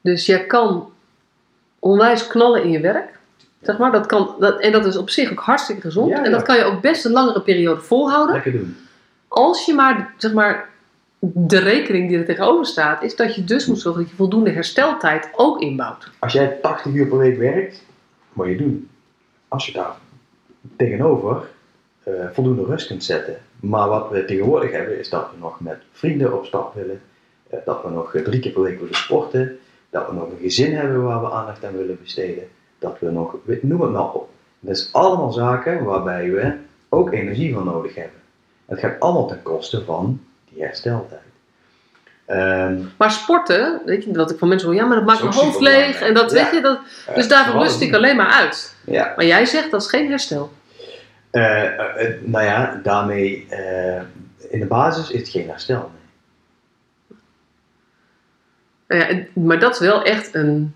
Dus 0.01 0.25
jij 0.25 0.45
kan 0.45 0.91
onwijs 1.79 2.27
knallen 2.27 2.63
in 2.63 2.69
je 2.71 2.79
werk. 2.79 3.19
Zeg 3.61 3.77
maar, 3.77 3.91
dat 3.91 4.05
kan, 4.05 4.35
dat, 4.39 4.59
en 4.59 4.71
dat 4.71 4.85
is 4.85 4.97
op 4.97 5.09
zich 5.09 5.31
ook 5.31 5.39
hartstikke 5.39 5.81
gezond. 5.81 6.09
Ja, 6.09 6.23
En 6.23 6.31
dat 6.31 6.41
kan 6.41 6.57
je 6.57 6.63
ook 6.63 6.81
best 6.81 7.05
een 7.05 7.11
langere 7.11 7.41
periode 7.41 7.81
volhouden. 7.81 8.33
Lekker 8.33 8.51
doen. 8.51 8.77
Als 9.27 9.65
je 9.65 9.73
maar, 9.73 10.13
zeg 10.17 10.33
maar, 10.33 10.69
de 11.19 11.59
rekening 11.59 12.09
die 12.09 12.17
er 12.17 12.25
tegenover 12.25 12.65
staat, 12.65 13.03
is 13.03 13.15
dat 13.15 13.35
je 13.35 13.43
dus 13.43 13.65
moet 13.65 13.79
zorgen 13.79 14.01
dat 14.01 14.11
je 14.11 14.17
voldoende 14.17 14.49
hersteltijd 14.49 15.29
ook 15.35 15.61
inbouwt. 15.61 16.09
Als 16.19 16.33
jij 16.33 16.47
80 16.61 16.93
uur 16.93 17.07
per 17.07 17.17
week 17.17 17.37
werkt, 17.37 17.83
moet 18.33 18.47
je 18.47 18.57
doen. 18.57 18.89
Als 19.49 19.65
je 19.65 19.71
daar 19.71 19.95
tegenover 20.75 21.49
eh, 22.03 22.13
voldoende 22.31 22.63
rust 22.63 22.87
kunt 22.87 23.03
zetten. 23.03 23.37
Maar 23.59 23.89
wat 23.89 24.09
we 24.09 24.25
tegenwoordig 24.25 24.71
hebben, 24.71 24.99
is 24.99 25.09
dat 25.09 25.29
we 25.31 25.37
nog 25.39 25.59
met 25.59 25.77
vrienden 25.91 26.37
op 26.37 26.45
stap 26.45 26.73
willen. 26.73 27.01
eh, 27.49 27.59
dat 27.65 27.83
we 27.83 27.89
nog 27.89 28.11
drie 28.23 28.39
keer 28.39 28.51
per 28.51 28.61
week 28.61 28.79
willen 28.79 28.95
sporten. 28.95 29.59
Dat 29.89 30.07
we 30.07 30.13
nog 30.13 30.29
een 30.31 30.37
gezin 30.39 30.75
hebben 30.75 31.03
waar 31.03 31.21
we 31.21 31.31
aandacht 31.31 31.65
aan 31.65 31.77
willen 31.77 31.97
besteden. 32.01 32.43
Dat 32.79 32.99
we 32.99 33.11
nog, 33.11 33.35
noem 33.61 33.81
het 33.81 33.91
maar 33.91 34.13
op. 34.13 34.29
Dat 34.59 34.75
is 34.75 34.89
allemaal 34.93 35.31
zaken 35.31 35.83
waarbij 35.83 36.31
we 36.31 36.53
ook 36.89 37.11
energie 37.11 37.53
voor 37.53 37.63
nodig 37.63 37.95
hebben. 37.95 38.19
Het 38.65 38.79
gaat 38.79 38.99
allemaal 38.99 39.27
ten 39.27 39.41
koste 39.41 39.83
van 39.83 40.21
die 40.49 40.63
hersteltijd. 40.63 41.28
Ehm, 42.29 42.77
Maar 42.97 43.11
sporten, 43.11 43.81
weet 43.85 44.03
je, 44.03 44.11
dat 44.11 44.31
ik 44.31 44.37
van 44.37 44.47
mensen 44.47 44.67
hoor, 44.67 44.77
ja, 44.77 44.85
maar 44.85 44.95
dat 44.97 45.05
maakt 45.05 45.21
mijn 45.23 45.33
hoofd 45.33 45.59
leeg. 45.59 46.01
En 46.01 46.13
dat, 46.13 46.31
Ja. 46.31 46.43
weet 46.43 46.53
je, 46.53 46.61
dat, 46.61 46.79
dus 47.15 47.27
daarvoor 47.27 47.51
vooral 47.51 47.67
rust 47.67 47.81
ik 47.81 47.93
alleen 47.93 48.15
maar 48.15 48.27
uit. 48.31 48.75
Ja, 48.85 49.13
Maar 49.15 49.25
jij 49.25 49.45
zegt 49.45 49.71
dat 49.71 49.81
is 49.81 49.89
geen 49.89 50.09
herstel. 50.09 50.51
Eh, 51.31 51.63
nou 52.19 52.45
ja, 52.45 52.79
daarmee, 52.83 53.47
in 54.49 54.59
de 54.59 54.65
basis 54.67 55.09
is 55.11 55.19
het 55.19 55.29
geen 55.29 55.49
herstel. 55.49 55.91
nee. 58.87 58.99
Nou 58.99 59.13
ja, 59.15 59.23
maar 59.33 59.59
dat 59.59 59.73
is 59.73 59.79
wel 59.79 60.03
echt 60.03 60.35
een 60.35 60.73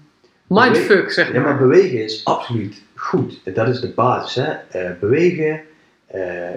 mindfuck, 0.48 1.12
zeg 1.12 1.28
Ja, 1.28 1.34
maar 1.34 1.42
maar. 1.44 1.58
bewegen 1.58 2.04
is 2.04 2.26
absoluut 2.26 2.82
goed. 2.96 3.40
Dat 3.56 3.68
is 3.68 3.80
de 3.80 3.90
basis. 3.94 4.44
Hè? 4.46 4.92
Bewegen, 5.00 5.62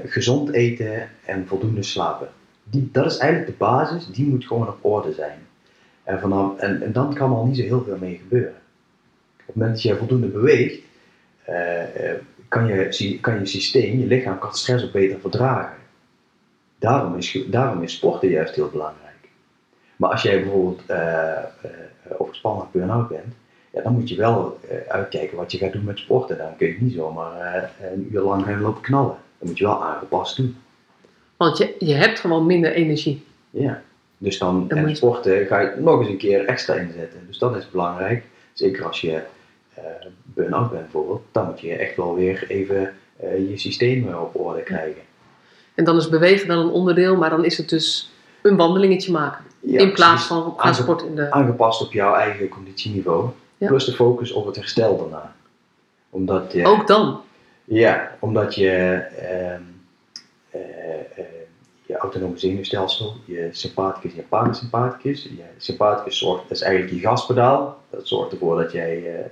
gezond 0.07 0.53
eten 0.53 1.11
en 1.25 1.47
voldoende 1.47 1.83
slapen. 1.83 2.29
Die, 2.71 2.89
dat 2.93 3.07
is 3.07 3.17
eigenlijk 3.17 3.51
de 3.51 3.65
basis, 3.65 4.07
die 4.07 4.27
moet 4.27 4.47
gewoon 4.47 4.69
op 4.69 4.85
orde 4.85 5.13
zijn. 5.13 5.39
En, 6.05 6.21
vanaf, 6.21 6.59
en, 6.59 6.83
en 6.83 6.93
dan 6.93 7.15
kan 7.15 7.31
er 7.31 7.37
al 7.37 7.47
niet 7.47 7.57
zo 7.57 7.63
heel 7.63 7.85
veel 7.85 7.99
mee 7.99 8.17
gebeuren. 8.17 8.55
Op 9.41 9.47
het 9.47 9.57
moment 9.57 9.75
dat 9.75 9.83
je 9.83 9.97
voldoende 9.97 10.27
beweegt, 10.27 10.81
eh, 11.45 12.11
eh, 12.11 12.19
kan, 12.49 12.67
je, 12.67 13.19
kan 13.21 13.39
je 13.39 13.47
systeem, 13.47 13.99
je 13.99 14.07
lichaam, 14.07 14.39
kan 14.39 14.55
stress 14.55 14.85
ook 14.85 14.93
beter 14.93 15.21
verdragen. 15.21 15.77
Daarom 16.79 17.17
is, 17.17 17.45
daarom 17.47 17.83
is 17.83 17.95
sporten 17.95 18.29
juist 18.29 18.55
heel 18.55 18.71
belangrijk. 18.71 19.29
Maar 19.97 20.11
als 20.11 20.23
jij 20.23 20.43
bijvoorbeeld 20.43 20.87
eh, 20.87 21.45
overspannen 22.19 22.63
of 22.63 22.71
burn-out 22.71 23.09
bent, 23.09 23.35
ja, 23.73 23.83
dan 23.83 23.93
moet 23.93 24.09
je 24.09 24.17
wel 24.17 24.61
uitkijken 24.89 25.37
wat 25.37 25.53
je 25.53 25.59
gaat 25.59 25.73
doen 25.73 25.85
met 25.85 25.99
sporten. 25.99 26.39
Dan 26.39 26.57
kun 26.57 26.67
je 26.67 26.77
niet 26.81 26.95
zomaar 26.95 27.71
een 27.93 28.09
uur 28.13 28.21
lang 28.21 28.45
gaan 28.45 28.61
lopen 28.61 28.83
knallen. 28.83 29.17
Dan 29.39 29.49
moet 29.49 29.59
je 29.59 29.65
wel 29.65 29.85
aangepast 29.85 30.37
doen. 30.37 30.57
Want 31.37 31.59
je, 31.59 31.75
je 31.79 31.95
hebt 31.95 32.19
gewoon 32.21 32.47
minder 32.47 32.73
energie. 32.73 33.25
Ja. 33.51 33.83
Dus 34.19 34.39
dan, 34.39 34.69
Dan 34.69 34.79
en 34.79 34.89
je- 34.89 34.95
sporten 34.95 35.47
ga 35.47 35.61
je 35.61 35.73
nog 35.79 36.01
eens 36.01 36.09
een 36.09 36.17
keer 36.17 36.45
extra 36.45 36.75
inzetten. 36.75 37.21
Dus 37.27 37.39
dat 37.39 37.57
is 37.57 37.71
belangrijk. 37.71 38.25
Zeker 38.53 38.85
als 38.85 39.01
je 39.01 39.23
eh 39.75 39.83
burn-out 40.25 40.71
bent 40.71 40.83
bijvoorbeeld, 40.83 41.23
dan 41.33 41.47
moet 41.47 41.61
je 41.61 41.75
echt 41.75 41.97
wel 41.97 42.15
weer 42.15 42.45
even 42.49 42.95
eh, 43.17 43.51
je 43.51 43.57
systeem 43.59 44.09
eh, 44.09 44.23
op 44.23 44.41
orde 44.41 44.63
krijgen. 44.63 45.01
En 45.75 45.85
dan 45.85 45.97
is 45.97 46.09
bewegen 46.09 46.49
dan 46.49 46.59
een 46.59 46.71
onderdeel, 46.73 47.17
maar 47.17 47.31
dan 47.31 47.45
is 47.45 47.57
het 47.59 47.69
dus 47.69 48.11
een 48.43 48.57
wandelingetje 48.57 49.13
maken. 49.13 49.45
Ja, 49.61 49.81
in 49.81 49.93
plaats 49.93 50.25
van 50.27 50.43
gaan 50.43 50.55
Aange- 50.57 50.75
sporten 50.83 51.07
in 51.09 51.15
de... 51.15 51.31
Aangepast 51.31 51.83
op 51.83 51.93
jouw 51.93 52.15
eigen 52.15 52.49
conditieniveau. 52.49 53.29
Ja. 53.57 53.67
Plus 53.67 53.85
de 53.85 53.93
focus 53.93 54.33
op 54.33 54.47
het 54.47 54.57
herstel 54.57 54.97
daarna. 54.99 55.35
Omdat 56.11 56.53
je, 56.53 56.67
Ook 56.67 56.87
dan. 56.87 57.21
Ja, 57.65 58.17
omdat 58.19 58.55
je 58.55 58.71
ehm, 58.71 59.61
eh, 60.51 60.61
eh, 60.61 61.01
je 61.87 61.97
autonome 61.97 62.39
zenuwstelsel, 62.39 63.15
je 63.25 63.49
sympathicus 63.53 64.11
en 64.11 64.17
je 64.17 64.23
parasympathicus. 64.23 65.23
Je 65.23 65.45
sympathicus 65.57 66.19
zorgt, 66.19 66.43
dat 66.43 66.57
is 66.57 66.63
eigenlijk 66.63 66.95
je 66.95 67.01
gaspedaal. 67.01 67.83
Dat 67.91 68.09
zorgt 68.09 68.33
ervoor 68.33 68.57
dat 68.63 68.73
jij 68.73 69.17
eh, 69.17 69.25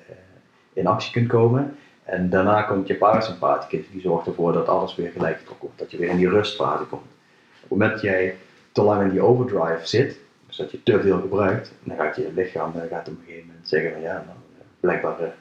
in 0.72 0.86
actie 0.86 1.12
kunt 1.12 1.28
komen. 1.28 1.76
En 2.04 2.30
daarna 2.30 2.62
komt 2.62 2.86
je 2.86 2.94
parasympathicus, 2.94 3.86
die 3.90 4.00
zorgt 4.00 4.26
ervoor 4.26 4.52
dat 4.52 4.68
alles 4.68 4.94
weer 4.94 5.10
gelijk 5.10 5.38
getrokken. 5.38 5.68
Dat 5.76 5.90
je 5.90 5.96
weer 5.96 6.08
in 6.08 6.16
die 6.16 6.28
rustfase 6.28 6.84
komt. 6.84 7.02
Op 7.02 7.60
het 7.60 7.70
moment 7.70 7.92
dat 7.92 8.00
jij 8.00 8.36
te 8.72 8.82
lang 8.82 9.02
in 9.02 9.10
die 9.10 9.22
overdrive 9.22 9.86
zit, 9.86 10.18
dus 10.46 10.56
dat 10.56 10.70
je 10.70 10.82
te 10.82 11.00
veel 11.00 11.20
gebruikt, 11.20 11.72
dan 11.82 11.96
gaat 11.96 12.16
je 12.16 12.32
lichaam 12.34 12.72
eh, 12.74 12.90
gaat 12.90 13.08
op 13.08 13.14
een 13.14 13.22
gegeven 13.26 13.46
moment 13.46 13.68
zeggen 13.68 13.92
van 13.92 14.00
ja, 14.00 14.12
nou, 14.12 14.38
eh, 14.58 14.64
blijkbaar 14.80 15.34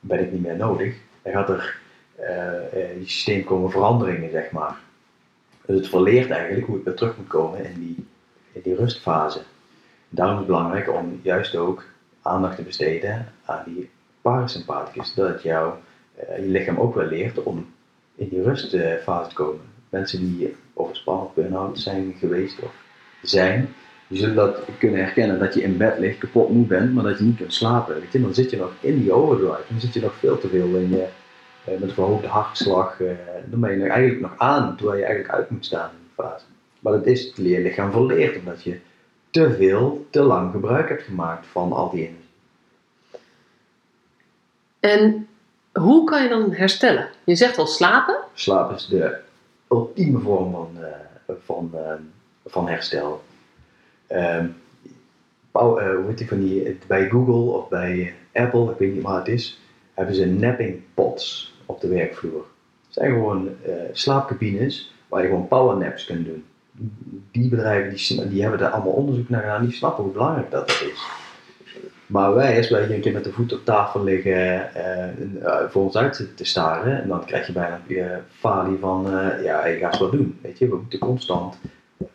ben 0.00 0.20
ik 0.20 0.32
niet 0.32 0.42
meer 0.42 0.56
nodig. 0.56 0.96
Dan 1.22 1.32
gaat 1.32 1.48
er 1.48 1.80
in 2.72 2.98
je 2.98 3.02
systeem 3.04 3.44
komen 3.44 3.70
veranderingen, 3.70 4.30
zeg 4.30 4.50
maar. 4.50 4.86
Dus 5.68 5.76
het 5.76 5.88
verleert 5.88 6.30
eigenlijk 6.30 6.66
hoe 6.66 6.74
het 6.74 6.84
weer 6.84 6.94
terug 6.94 7.16
moet 7.16 7.26
komen 7.26 7.64
in 7.64 7.74
die, 7.74 8.06
die 8.62 8.74
rustfase. 8.74 9.40
Daarom 10.08 10.34
is 10.34 10.40
het 10.40 10.48
belangrijk 10.48 10.90
om 10.90 11.20
juist 11.22 11.56
ook 11.56 11.84
aandacht 12.22 12.56
te 12.56 12.62
besteden 12.62 13.32
aan 13.44 13.62
die 13.66 13.90
parasympathicus, 14.20 15.12
zodat 15.14 15.42
jouw 15.42 15.78
eh, 16.14 16.38
je 16.38 16.48
lichaam 16.48 16.78
ook 16.78 16.94
wel 16.94 17.06
leert 17.06 17.42
om 17.42 17.66
in 18.14 18.28
die 18.28 18.42
rustfase 18.42 19.28
te 19.28 19.34
komen. 19.34 19.60
Mensen 19.88 20.18
die 20.20 20.56
overspannen 20.74 21.28
burn-out 21.34 21.78
zijn 21.78 22.14
geweest 22.18 22.62
of 22.62 22.74
zijn, 23.22 23.68
die 24.06 24.18
zullen 24.18 24.34
dat 24.34 24.60
kunnen 24.78 25.00
herkennen 25.00 25.38
dat 25.38 25.54
je 25.54 25.62
in 25.62 25.76
bed 25.76 25.98
ligt, 25.98 26.18
kapot 26.18 26.50
moe 26.50 26.66
bent, 26.66 26.94
maar 26.94 27.04
dat 27.04 27.18
je 27.18 27.24
niet 27.24 27.36
kunt 27.36 27.54
slapen. 27.54 28.00
Weet 28.00 28.12
je? 28.12 28.20
Dan 28.20 28.34
zit 28.34 28.50
je 28.50 28.56
nog 28.56 28.72
in 28.80 29.00
die 29.00 29.12
overdrive, 29.12 29.62
dan 29.68 29.80
zit 29.80 29.94
je 29.94 30.00
nog 30.00 30.14
veel 30.14 30.38
te 30.38 30.48
veel 30.48 30.76
in 30.76 30.90
je, 30.90 31.06
met 31.80 31.92
verhoogde 31.92 32.26
hartslag, 32.26 33.00
eh, 33.00 33.08
dan 33.46 33.60
ben 33.60 33.70
je 33.70 33.76
nog 33.76 33.88
eigenlijk 33.88 34.20
nog 34.20 34.34
aan, 34.36 34.76
terwijl 34.76 34.98
je 34.98 35.04
eigenlijk 35.04 35.34
uit 35.34 35.50
moet 35.50 35.64
staan 35.64 35.90
in 35.90 35.96
die 36.00 36.24
fase. 36.24 36.44
Maar 36.80 36.92
dat 36.92 37.06
is 37.06 37.24
het 37.24 37.38
leerlichaam 37.38 37.92
verleerd, 37.92 38.38
omdat 38.38 38.62
je 38.62 38.78
te 39.30 39.54
veel, 39.54 40.06
te 40.10 40.22
lang 40.22 40.50
gebruik 40.50 40.88
hebt 40.88 41.02
gemaakt 41.02 41.46
van 41.46 41.72
al 41.72 41.90
die 41.90 42.00
energie. 42.00 42.26
En 44.80 45.28
hoe 45.72 46.04
kan 46.04 46.22
je 46.22 46.28
dan 46.28 46.52
herstellen? 46.52 47.08
Je 47.24 47.36
zegt 47.36 47.58
al 47.58 47.66
slapen. 47.66 48.18
Slaap 48.34 48.72
is 48.72 48.86
de 48.86 49.18
ultieme 49.68 50.18
vorm 50.18 50.52
van, 50.52 50.70
eh, 50.80 51.34
van, 51.44 51.70
eh, 51.74 51.92
van 52.46 52.68
herstel. 52.68 53.22
Ehm, 54.06 54.46
eh, 55.52 55.62
hoe 55.62 56.04
heet 56.06 56.18
die 56.18 56.28
van 56.28 56.40
die, 56.40 56.78
bij 56.86 57.08
Google 57.08 57.52
of 57.52 57.68
bij 57.68 58.14
Apple, 58.32 58.70
ik 58.70 58.78
weet 58.78 58.94
niet 58.94 59.02
waar 59.02 59.18
het 59.18 59.28
is, 59.28 59.60
hebben 59.94 60.14
ze 60.14 60.26
napping 60.26 60.80
pods 60.94 61.56
op 61.68 61.80
de 61.80 61.88
werkvloer. 61.88 62.44
Het 62.84 62.94
zijn 62.94 63.12
gewoon 63.12 63.48
eh, 63.64 63.72
slaapcabines 63.92 64.94
waar 65.08 65.22
je 65.22 65.28
gewoon 65.28 65.48
powernaps 65.48 66.04
kunt 66.04 66.26
doen. 66.26 66.44
Die 67.30 67.48
bedrijven 67.48 67.90
die, 67.96 68.28
die 68.28 68.40
hebben 68.40 68.58
daar 68.60 68.70
allemaal 68.70 68.92
onderzoek 68.92 69.28
naar 69.28 69.40
gedaan, 69.40 69.64
die 69.64 69.74
snappen 69.74 70.04
hoe 70.04 70.12
belangrijk 70.12 70.50
dat 70.50 70.68
is. 70.70 71.06
Maar 72.06 72.34
wij, 72.34 72.56
als 72.56 72.70
wij 72.70 72.90
een 72.90 73.00
keer 73.00 73.12
met 73.12 73.24
de 73.24 73.32
voet 73.32 73.52
op 73.52 73.64
tafel 73.64 74.04
liggen 74.04 74.70
ons 75.72 75.96
uit 75.96 76.28
te 76.34 76.44
staren, 76.44 77.02
en 77.02 77.08
dan 77.08 77.24
krijg 77.24 77.46
je 77.46 77.52
bijna 77.52 77.80
je 77.86 78.18
falie 78.30 78.78
van, 78.78 79.06
ja, 79.42 79.66
je 79.66 79.78
gaat 79.78 79.98
wat 79.98 80.12
doen. 80.12 80.38
Weet 80.42 80.58
je, 80.58 80.68
we 80.68 80.76
moeten 80.76 80.98
constant 80.98 81.58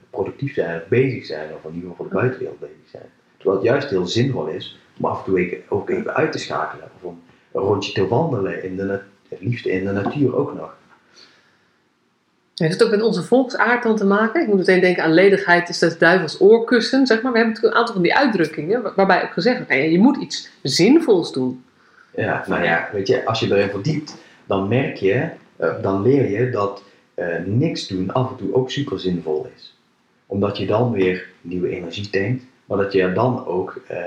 productief 0.09 0.53
zijn, 0.53 0.81
of 0.81 0.87
bezig 0.87 1.25
zijn, 1.25 1.49
of 1.53 1.63
in 1.63 1.75
ieder 1.75 1.89
geval 1.89 1.95
voor 1.95 2.09
de 2.09 2.15
buitenwereld 2.15 2.59
bezig 2.59 2.89
zijn. 2.91 3.09
Terwijl 3.37 3.57
het 3.57 3.67
juist 3.67 3.89
heel 3.89 4.07
zinvol 4.07 4.47
is 4.47 4.79
om 4.97 5.05
af 5.05 5.17
en 5.17 5.23
toe 5.23 5.61
ook 5.69 5.89
even 5.89 6.13
uit 6.13 6.31
te 6.31 6.37
schakelen, 6.37 6.89
of 6.95 7.03
om 7.03 7.21
een 7.51 7.61
rondje 7.61 7.93
te 7.93 8.07
wandelen, 8.07 8.63
in 8.63 8.75
de 8.75 8.99
liefst 9.39 9.65
in 9.65 9.85
de 9.85 9.91
natuur 9.91 10.35
ook 10.35 10.53
nog. 10.53 10.75
Heeft 12.55 12.73
het 12.73 12.83
ook 12.83 12.91
met 12.91 13.01
onze 13.01 13.23
volksaard 13.23 13.83
dan 13.83 13.95
te 13.95 14.05
maken? 14.05 14.41
Ik 14.41 14.47
moet 14.47 14.57
meteen 14.57 14.79
denken 14.79 15.03
aan 15.03 15.13
ledigheid 15.13 15.69
is 15.69 15.79
het 15.81 15.99
duivels 15.99 16.41
oorkussen, 16.41 17.07
zeg 17.07 17.21
maar. 17.21 17.31
We 17.31 17.37
hebben 17.37 17.53
natuurlijk 17.55 17.73
een 17.73 17.79
aantal 17.79 17.95
van 17.95 18.03
die 18.03 18.15
uitdrukkingen 18.15 18.81
waar- 18.81 18.93
waarbij 18.95 19.23
ook 19.23 19.33
gezegd 19.33 19.57
wordt, 19.57 19.71
nou 19.71 19.83
je 19.83 19.99
moet 19.99 20.17
iets 20.17 20.49
zinvols 20.61 21.31
doen. 21.33 21.63
Ja, 22.15 22.43
nou 22.47 22.63
ja, 22.63 22.89
weet 22.93 23.07
je, 23.07 23.25
als 23.25 23.39
je 23.39 23.55
erin 23.55 23.69
verdiept, 23.69 24.17
dan 24.45 24.67
merk 24.67 24.97
je, 24.97 25.29
eh, 25.55 25.81
dan 25.81 26.01
leer 26.01 26.29
je 26.29 26.49
dat 26.49 26.83
eh, 27.13 27.27
niks 27.45 27.87
doen 27.87 28.11
af 28.13 28.29
en 28.29 28.35
toe 28.35 28.53
ook 28.53 28.71
super 28.71 28.99
zinvol 28.99 29.47
is. 29.55 29.77
Omdat 30.25 30.57
je 30.57 30.65
dan 30.65 30.91
weer 30.91 31.27
nieuwe 31.41 31.69
energie 31.69 32.09
tankt, 32.09 32.43
maar 32.73 32.83
dat 32.83 32.93
je 32.93 33.13
dan 33.13 33.45
ook 33.45 33.81
eh, 33.87 33.99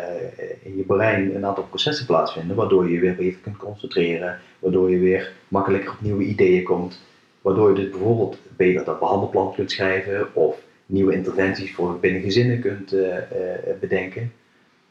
in 0.62 0.76
je 0.76 0.82
brein 0.82 1.34
een 1.34 1.44
aantal 1.44 1.64
processen 1.64 2.06
plaatsvinden, 2.06 2.56
waardoor 2.56 2.90
je 2.90 3.00
weer 3.00 3.14
beter 3.14 3.40
kunt 3.40 3.56
concentreren, 3.56 4.40
waardoor 4.58 4.90
je 4.90 4.98
weer 4.98 5.32
makkelijker 5.48 5.90
op 5.90 6.00
nieuwe 6.00 6.24
ideeën 6.24 6.64
komt, 6.64 7.00
waardoor 7.40 7.68
je 7.68 7.74
dus 7.74 7.90
bijvoorbeeld 7.90 8.38
beter 8.56 8.84
dat 8.84 8.98
behandelplan 8.98 9.54
kunt 9.54 9.70
schrijven 9.70 10.34
of 10.34 10.62
nieuwe 10.86 11.14
interventies 11.14 11.74
voor 11.74 11.98
binnen 11.98 12.22
gezinnen 12.22 12.60
kunt 12.60 12.92
eh, 12.92 13.16
eh, 13.16 13.78
bedenken. 13.80 14.32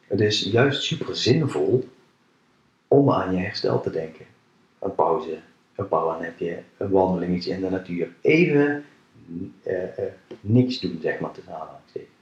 Het 0.08 0.22
is 0.22 0.42
juist 0.42 0.82
super 0.82 1.16
zinvol 1.16 1.88
om 2.88 3.12
aan 3.12 3.36
je 3.36 3.42
herstel 3.42 3.82
te 3.82 3.90
denken. 3.90 4.26
Een 4.80 4.96
pauze, 4.96 5.38
een 5.76 5.88
powernapje, 5.88 6.60
een 6.78 6.90
wandelingetje 6.90 7.52
in 7.52 7.62
de 7.62 7.70
natuur. 7.70 8.08
Even 8.22 8.86
niks 10.42 10.80
doen, 10.80 11.00
zeg 11.02 11.20
maar, 11.20 11.32
tussen 11.32 11.54
aanhalingstekens. 11.54 12.15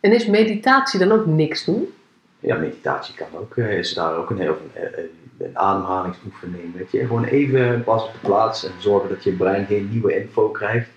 En 0.00 0.12
is 0.12 0.26
meditatie 0.26 0.98
dan 0.98 1.12
ook 1.12 1.26
niks 1.26 1.64
doen? 1.64 1.94
Ja, 2.40 2.56
meditatie 2.56 3.14
kan 3.14 3.26
ook, 3.34 3.56
eh, 3.56 3.78
is 3.78 3.94
daar 3.94 4.16
ook 4.16 4.30
een 4.30 4.38
heel 4.38 4.58
eh, 4.72 4.82
eh, 4.82 5.04
een 5.38 5.58
ademhalingsoefening, 5.58 6.74
weet 6.74 6.90
je. 6.90 6.98
Gewoon 6.98 7.24
even 7.24 7.84
pas 7.84 8.04
op 8.04 8.12
de 8.12 8.18
plaats 8.18 8.64
en 8.64 8.72
zorgen 8.78 9.08
dat 9.08 9.24
je 9.24 9.32
brein 9.32 9.66
geen 9.66 9.88
nieuwe 9.90 10.20
info 10.20 10.50
krijgt. 10.50 10.88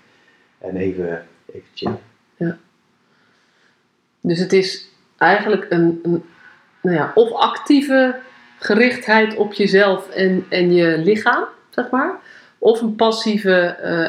En 0.58 0.76
even, 0.76 1.26
even 1.52 1.68
chillen. 1.74 2.00
Dus 4.22 4.38
het 4.38 4.52
is 4.52 4.88
eigenlijk 5.16 5.66
een, 5.68 6.00
een 6.02 6.24
nou 6.80 6.96
ja, 6.96 7.12
of 7.14 7.32
actieve 7.32 8.16
gerichtheid 8.58 9.36
op 9.36 9.52
jezelf 9.52 10.08
en, 10.10 10.46
en 10.48 10.72
je 10.72 10.98
lichaam, 10.98 11.44
zeg 11.70 11.90
maar. 11.90 12.18
Of 12.58 12.80
een 12.80 12.94
passieve, 12.94 13.52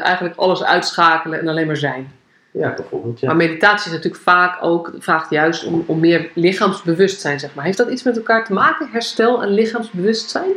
eigenlijk 0.02 0.36
alles 0.36 0.64
uitschakelen 0.64 1.40
en 1.40 1.48
alleen 1.48 1.66
maar 1.66 1.76
zijn. 1.76 2.12
Ja, 2.52 2.74
bijvoorbeeld, 2.74 3.20
ja. 3.20 3.26
Maar 3.26 3.36
meditatie 3.36 3.86
is 3.86 3.96
natuurlijk 3.96 4.22
vaak 4.22 4.58
ook, 4.64 4.92
vraagt 4.98 5.30
juist 5.30 5.64
om, 5.64 5.84
om 5.86 6.00
meer 6.00 6.30
lichaamsbewustzijn, 6.34 7.40
zeg 7.40 7.54
maar. 7.54 7.64
Heeft 7.64 7.78
dat 7.78 7.90
iets 7.90 8.02
met 8.02 8.16
elkaar 8.16 8.44
te 8.44 8.52
maken, 8.52 8.88
herstel 8.90 9.42
en 9.42 9.48
lichaamsbewustzijn? 9.48 10.50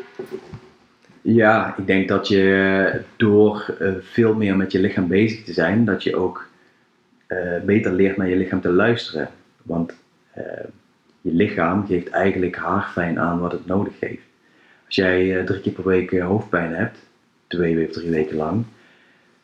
Ja, 1.22 1.76
ik 1.78 1.88
denk 1.88 2.08
dat 2.08 2.28
je 2.28 3.02
door 3.16 3.76
eh, 3.80 3.92
veel 4.00 4.34
meer 4.34 4.56
met 4.56 4.72
je 4.72 4.80
lichaam 4.80 5.08
bezig 5.08 5.44
te 5.44 5.54
zijn, 5.54 5.86
dat 5.86 6.04
je 6.04 6.16
ook 6.16 6.48
eh, 7.28 7.38
beter 7.66 7.94
leert 7.94 8.18
naar 8.18 8.30
je 8.30 8.36
lichaam 8.36 8.62
te 8.62 8.72
luisteren. 8.72 9.30
Want 9.64 9.94
eh, 10.32 10.44
je 11.22 11.34
lichaam 11.34 11.86
geeft 11.86 12.10
eigenlijk 12.10 12.56
haarfijn 12.56 13.20
aan 13.20 13.40
wat 13.40 13.52
het 13.52 13.66
nodig 13.66 13.94
heeft. 14.00 14.24
Als 14.86 14.96
jij 14.96 15.44
drie 15.44 15.62
keer 15.62 15.74
per 15.74 15.86
week 15.86 16.20
hoofdpijn 16.20 16.74
hebt, 16.74 16.98
twee 17.48 17.88
of 17.88 17.94
drie 17.94 18.10
weken 18.10 18.36
lang, 18.36 18.66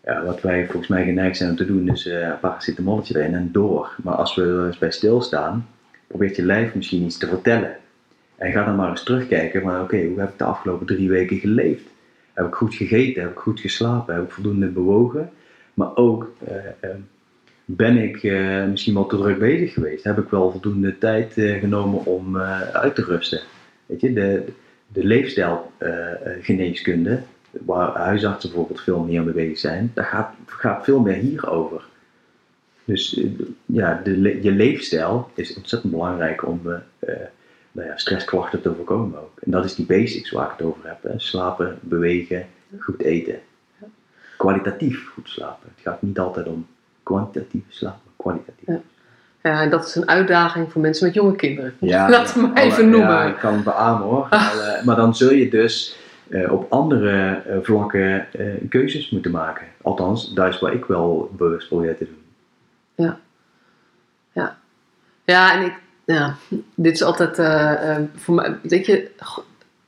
ja, 0.03 0.23
wat 0.23 0.41
wij 0.41 0.65
volgens 0.65 0.87
mij 0.87 1.03
geneigd 1.03 1.37
zijn 1.37 1.49
om 1.49 1.55
te 1.55 1.65
doen, 1.65 1.89
is 1.89 2.05
eh, 2.05 2.19
een 2.19 2.39
paracetamolletje 2.39 3.19
erin 3.19 3.33
en 3.33 3.49
door. 3.51 3.95
Maar 4.03 4.15
als 4.15 4.35
we 4.35 4.41
er 4.41 4.65
eens 4.65 4.77
bij 4.77 4.91
stilstaan, 4.91 5.67
probeert 6.07 6.35
je 6.35 6.45
lijf 6.45 6.75
misschien 6.75 7.03
iets 7.03 7.17
te 7.17 7.27
vertellen. 7.27 7.75
En 8.35 8.51
ga 8.51 8.65
dan 8.65 8.75
maar 8.75 8.89
eens 8.89 9.03
terugkijken 9.03 9.61
van 9.61 9.81
oké, 9.81 10.05
hoe 10.05 10.19
heb 10.19 10.29
ik 10.29 10.37
de 10.37 10.43
afgelopen 10.43 10.85
drie 10.85 11.09
weken 11.09 11.37
geleefd? 11.37 11.83
Heb 12.33 12.45
ik 12.45 12.53
goed 12.53 12.75
gegeten? 12.75 13.21
Heb 13.21 13.31
ik 13.31 13.37
goed 13.37 13.59
geslapen? 13.59 14.15
Heb 14.15 14.23
ik 14.23 14.31
voldoende 14.31 14.67
bewogen? 14.67 15.29
Maar 15.73 15.95
ook, 15.95 16.31
eh, 16.47 16.55
eh, 16.79 16.89
ben 17.65 17.97
ik 17.97 18.23
misschien 18.69 18.93
wel 18.93 19.05
te 19.05 19.17
druk 19.17 19.39
bezig 19.39 19.73
geweest? 19.73 20.03
Heb 20.03 20.17
ik 20.17 20.29
wel 20.29 20.51
voldoende 20.51 20.97
tijd 20.97 21.33
genomen 21.33 22.05
om 22.05 22.37
uit 22.73 22.95
te 22.95 23.03
rusten? 23.03 23.41
Weet 23.85 24.01
je, 24.01 24.13
de, 24.13 24.43
de 24.87 25.03
leefstijlgeneeskunde, 25.03 27.21
waar 27.51 27.97
huisartsen 27.97 28.49
bijvoorbeeld 28.49 28.81
veel 28.81 28.99
meer 28.99 29.23
mee 29.23 29.33
bezig 29.33 29.57
zijn, 29.57 29.91
dat 29.93 30.05
gaat, 30.05 30.33
gaat 30.45 30.83
veel 30.83 30.99
meer 30.99 31.15
hierover. 31.15 31.83
Dus 32.85 33.17
eh, 33.17 33.25
ja, 33.65 34.01
de, 34.03 34.39
je 34.41 34.51
leefstijl 34.51 35.31
is 35.33 35.53
ontzettend 35.53 35.91
belangrijk 35.91 36.47
om 36.47 36.61
eh, 36.65 36.73
eh, 36.99 37.27
nou 37.71 37.87
ja, 37.87 37.97
stressklachten 37.97 38.61
te 38.61 38.73
voorkomen 38.75 39.19
ook. 39.19 39.39
En 39.39 39.51
dat 39.51 39.65
is 39.65 39.75
die 39.75 39.85
basics 39.85 40.31
waar 40.31 40.45
ik 40.45 40.51
het 40.57 40.67
over 40.67 40.87
heb. 40.87 41.03
Hè. 41.03 41.19
Slapen, 41.19 41.79
bewegen, 41.81 42.47
goed 42.79 43.01
eten. 43.01 43.39
Kwalitatief 44.37 45.09
goed 45.13 45.29
slapen. 45.29 45.69
Het 45.75 45.83
gaat 45.83 46.01
niet 46.01 46.19
altijd 46.19 46.47
om 46.47 46.67
kwantitatief 47.03 47.63
slapen, 47.67 47.99
maar 48.03 48.13
kwalitatief. 48.17 48.67
Ja. 48.67 48.81
Ja, 49.43 49.61
en 49.61 49.69
dat 49.69 49.85
is 49.85 49.95
een 49.95 50.07
uitdaging 50.07 50.71
voor 50.71 50.81
mensen 50.81 51.05
met 51.05 51.13
jonge 51.15 51.35
kinderen. 51.35 51.73
Ja, 51.79 52.09
Laten 52.09 52.41
we 52.41 52.47
maar 52.47 52.63
even 52.63 52.89
noemen. 52.89 53.09
Ja, 53.09 53.25
ik 53.25 53.37
kan 53.37 53.53
het 53.53 53.63
beamen 53.63 54.07
hoor. 54.07 54.27
Maar 54.83 54.95
dan 54.95 55.15
zul 55.15 55.31
je 55.31 55.49
dus 55.49 55.95
eh, 56.31 56.51
op 56.51 56.71
andere 56.71 57.41
eh, 57.45 57.57
vlakken 57.61 58.33
eh, 58.33 58.45
keuzes 58.69 59.09
moeten 59.09 59.31
maken. 59.31 59.67
Althans, 59.81 60.33
dat 60.33 60.47
is 60.47 60.59
waar 60.59 60.73
ik 60.73 60.85
wel 60.85 61.31
bewust 61.37 61.67
probeer 61.67 61.97
te 61.97 62.05
doen. 62.05 62.23
Ja, 65.25 65.53
en 65.53 65.65
ik, 65.65 65.73
ja, 66.05 66.35
dit 66.75 66.93
is 66.93 67.03
altijd, 67.03 67.35
voor 68.15 68.35
mij, 68.35 68.57
weet 68.63 68.85
je, 68.85 69.09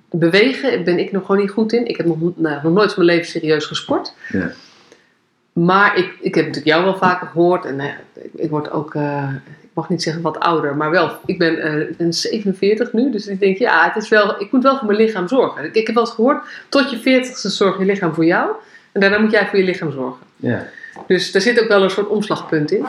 bewegen 0.09 0.83
ben 0.83 0.99
ik 0.99 1.11
nog 1.11 1.25
gewoon 1.25 1.41
niet 1.41 1.51
goed 1.51 1.73
in. 1.73 1.85
Ik 1.87 1.97
heb 1.97 2.05
nog, 2.05 2.17
nou, 2.35 2.63
nog 2.63 2.73
nooit 2.73 2.89
in 2.89 3.05
mijn 3.05 3.17
leven 3.17 3.31
serieus 3.31 3.65
gesport. 3.65 4.13
Ja. 4.29 4.51
Maar 5.53 5.97
ik, 5.97 6.17
ik 6.21 6.35
heb 6.35 6.45
natuurlijk 6.45 6.75
jou 6.75 6.83
wel 6.83 6.97
vaker 6.97 7.27
gehoord 7.27 7.65
en 7.65 7.77
ja, 7.77 7.97
ik, 8.13 8.33
ik 8.33 8.49
word 8.49 8.71
ook, 8.71 8.93
mag 9.73 9.89
niet 9.89 10.03
zeggen 10.03 10.21
wat 10.21 10.39
ouder, 10.39 10.75
maar 10.75 10.91
wel, 10.91 11.11
ik 11.25 11.37
ben, 11.37 11.59
eh, 11.59 11.79
ik 11.79 11.97
ben 11.97 12.13
47 12.13 12.93
nu, 12.93 13.11
dus 13.11 13.27
ik 13.27 13.39
denk, 13.39 13.57
ja, 13.57 13.85
het 13.91 14.03
is 14.03 14.09
wel, 14.09 14.41
ik 14.41 14.51
moet 14.51 14.63
wel 14.63 14.77
voor 14.77 14.87
mijn 14.87 14.99
lichaam 14.99 15.27
zorgen. 15.27 15.63
Ik, 15.63 15.75
ik 15.75 15.85
heb 15.85 15.95
wel 15.95 16.05
eens 16.05 16.13
gehoord, 16.13 16.45
tot 16.69 16.91
je 16.91 16.97
40ste 16.97 17.47
zorgt 17.49 17.79
je 17.79 17.85
lichaam 17.85 18.13
voor 18.13 18.25
jou 18.25 18.51
en 18.91 19.01
daarna 19.01 19.17
moet 19.17 19.31
jij 19.31 19.47
voor 19.47 19.59
je 19.59 19.65
lichaam 19.65 19.91
zorgen. 19.91 20.25
Ja. 20.35 20.67
Dus 21.07 21.31
daar 21.31 21.41
zit 21.41 21.61
ook 21.61 21.67
wel 21.67 21.83
een 21.83 21.89
soort 21.89 22.07
omslagpunt 22.07 22.71
in. 22.71 22.85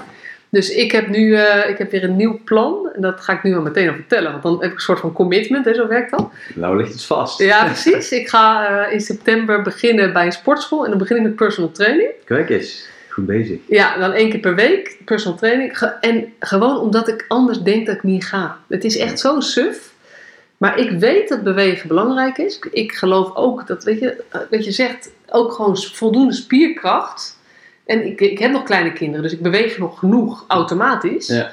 Dus 0.55 0.70
ik 0.70 0.92
heb 0.92 1.09
nu 1.09 1.35
eh, 1.35 1.70
ik 1.70 1.79
heb 1.79 1.90
weer 1.90 2.05
een 2.05 2.16
nieuw 2.16 2.40
plan. 2.44 2.90
En 2.94 3.01
dat 3.01 3.20
ga 3.20 3.33
ik 3.33 3.42
nu 3.42 3.55
al 3.55 3.62
meteen 3.62 3.88
al 3.88 3.94
vertellen. 3.94 4.31
Want 4.31 4.42
dan 4.42 4.53
heb 4.53 4.70
ik 4.70 4.77
een 4.77 4.83
soort 4.83 5.01
van 5.01 5.12
commitment. 5.12 5.64
Hè, 5.64 5.75
zo 5.75 5.87
werkt 5.87 6.11
dat. 6.11 6.29
Nou 6.55 6.77
ligt 6.77 6.92
het 6.92 7.05
vast. 7.05 7.38
Ja, 7.38 7.64
precies. 7.73 8.12
Ik 8.12 8.29
ga 8.29 8.66
eh, 8.66 8.92
in 8.92 9.01
september 9.01 9.62
beginnen 9.62 10.12
bij 10.12 10.27
een 10.27 10.33
sportschool. 10.33 10.85
En 10.85 10.90
dan 10.90 10.99
begin 10.99 11.16
ik 11.16 11.23
met 11.23 11.37
personal 11.37 11.70
training. 11.70 12.11
Kijk 12.25 12.51
eens. 12.51 12.88
Goed 13.14 13.27
bezig. 13.27 13.59
Ja, 13.66 13.98
dan 13.98 14.12
één 14.12 14.31
keer 14.31 14.40
per 14.40 14.55
week, 14.55 14.98
personal 15.05 15.38
training. 15.38 15.79
En 16.00 16.33
gewoon 16.38 16.79
omdat 16.79 17.09
ik 17.09 17.24
anders 17.29 17.59
denk 17.62 17.87
dat 17.87 17.94
ik 17.94 18.03
niet 18.03 18.27
ga. 18.27 18.59
Het 18.68 18.85
is 18.85 18.96
echt 18.96 19.20
zo 19.20 19.40
suf. 19.40 19.92
Maar 20.57 20.79
ik 20.79 20.90
weet 20.90 21.29
dat 21.29 21.42
bewegen 21.42 21.88
belangrijk 21.88 22.38
is. 22.38 22.59
Ik 22.70 22.92
geloof 22.92 23.35
ook 23.35 23.66
dat, 23.66 23.85
weet 23.85 24.00
je, 24.00 24.24
eh, 24.29 24.40
wat 24.50 24.64
je 24.64 24.70
zegt, 24.70 25.11
ook 25.29 25.53
gewoon 25.53 25.77
voldoende 25.77 26.35
spierkracht. 26.35 27.38
En 27.85 28.07
ik, 28.07 28.20
ik 28.20 28.38
heb 28.38 28.50
nog 28.50 28.62
kleine 28.62 28.92
kinderen, 28.92 29.22
dus 29.22 29.33
ik 29.33 29.42
beweeg 29.42 29.79
nog 29.79 29.98
genoeg 29.98 30.44
automatisch. 30.48 31.27
Ja. 31.27 31.53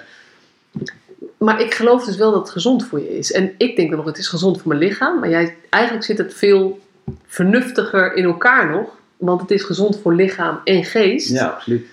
Maar 1.37 1.61
ik 1.61 1.73
geloof 1.73 2.05
dus 2.05 2.17
wel 2.17 2.31
dat 2.31 2.41
het 2.41 2.49
gezond 2.49 2.85
voor 2.85 2.99
je 2.99 3.17
is. 3.17 3.31
En 3.31 3.53
ik 3.57 3.75
denk 3.75 3.89
dan 3.89 3.97
nog, 3.97 4.07
het 4.07 4.17
is 4.17 4.27
gezond 4.27 4.61
voor 4.61 4.67
mijn 4.67 4.79
lichaam. 4.79 5.19
Maar 5.19 5.29
jij, 5.29 5.55
eigenlijk 5.69 6.05
zit 6.05 6.17
het 6.17 6.33
veel 6.33 6.79
vernuftiger 7.25 8.13
in 8.13 8.23
elkaar 8.23 8.69
nog. 8.69 8.99
Want 9.21 9.41
het 9.41 9.51
is 9.51 9.63
gezond 9.63 9.99
voor 10.01 10.13
lichaam 10.13 10.59
en 10.63 10.83
geest. 10.83 11.29
Ja, 11.29 11.45
absoluut. 11.45 11.85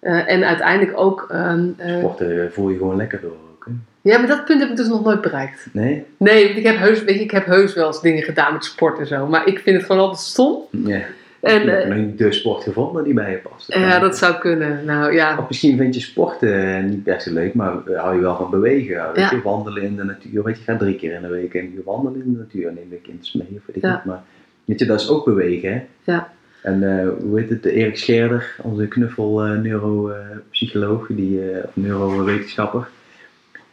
Eh, 0.00 0.30
en 0.32 0.44
uiteindelijk 0.44 0.98
ook. 0.98 1.26
ehm, 1.30 1.68
eh, 1.76 1.98
Sporten 1.98 2.52
voel 2.52 2.68
je 2.68 2.76
gewoon 2.76 2.96
lekker 2.96 3.20
door 3.20 3.30
ook. 3.52 3.66
Hè? 3.66 3.72
ja, 4.10 4.18
maar 4.18 4.28
dat 4.28 4.44
punt 4.44 4.60
heb 4.60 4.70
ik 4.70 4.76
dus 4.76 4.88
nog 4.88 5.04
nooit 5.04 5.20
bereikt. 5.20 5.66
Nee? 5.72 6.04
Nee, 6.16 6.44
ik 6.48 6.62
heb 6.66 6.76
heus, 6.76 7.04
weet 7.04 7.14
je, 7.16 7.22
ik 7.22 7.30
heb 7.30 7.46
heus 7.46 7.74
wel 7.74 7.86
eens 7.86 8.00
dingen 8.00 8.22
gedaan 8.22 8.52
met 8.52 8.64
sport 8.64 8.98
en 8.98 9.06
zo. 9.06 9.26
Maar 9.26 9.46
ik 9.46 9.58
vind 9.58 9.76
het 9.76 9.86
gewoon 9.86 10.02
altijd 10.02 10.20
stom. 10.20 10.62
Ja. 10.70 11.00
En 11.40 11.62
je 11.64 11.70
hebt 11.70 11.84
eh, 11.90 11.96
nog 11.96 12.14
de 12.16 12.32
sport 12.32 12.62
gevonden 12.62 13.04
die 13.04 13.14
bij 13.14 13.30
je 13.30 13.36
past. 13.36 13.74
ja, 13.74 13.98
dat 13.98 14.18
zou 14.18 14.34
kunnen. 14.38 14.84
Nou 14.84 15.12
ja, 15.12 15.38
Of 15.38 15.48
misschien 15.48 15.76
vind 15.76 15.94
je 15.94 16.00
sporten 16.00 16.76
eh, 16.76 16.84
niet 16.84 17.04
best 17.04 17.22
zo 17.26 17.32
leuk, 17.32 17.54
maar 17.54 17.86
eh, 17.86 18.00
hou 18.00 18.14
je 18.14 18.20
wel 18.20 18.36
van 18.36 18.50
bewegen. 18.50 19.06
Weet 19.14 19.16
Ja. 19.16 19.30
je, 19.30 19.42
wandelen 19.42 19.82
in 19.82 19.96
de 19.96 20.04
natuur. 20.04 20.42
Weet 20.42 20.56
je, 20.58 20.62
ga 20.64 20.76
drie 20.76 20.96
keer 20.96 21.12
in 21.14 21.22
de 21.22 21.28
week 21.28 21.54
een 21.54 21.72
uur 21.76 21.82
wandelen 21.84 22.22
in 22.24 22.32
de 22.32 22.38
natuur. 22.38 22.72
Neem 22.72 22.88
de 22.90 22.96
kind 22.96 23.34
mee 23.34 23.46
of 23.56 23.66
weet 23.66 23.76
ik 23.76 23.82
Ja. 23.82 23.92
niet. 23.94 24.04
Maar 24.04 24.22
weet 24.64 24.78
je, 24.78 24.86
dat 24.86 25.00
is 25.00 25.08
ook 25.08 25.24
bewegen. 25.24 25.72
Hè? 25.72 25.82
Ja. 26.12 26.32
En 26.62 26.98
eh, 26.98 27.08
hoe 27.20 27.40
heet 27.40 27.48
het, 27.48 27.64
Erik 27.64 27.96
Scherder, 27.96 28.56
onze 28.62 28.86
knuffel 28.88 29.44
eh, 29.44 29.58
neuropsycholoog, 29.58 31.06
die, 31.06 31.50
eh, 31.50 31.64
of 31.64 31.76
neurowetenschapper, 31.76 32.88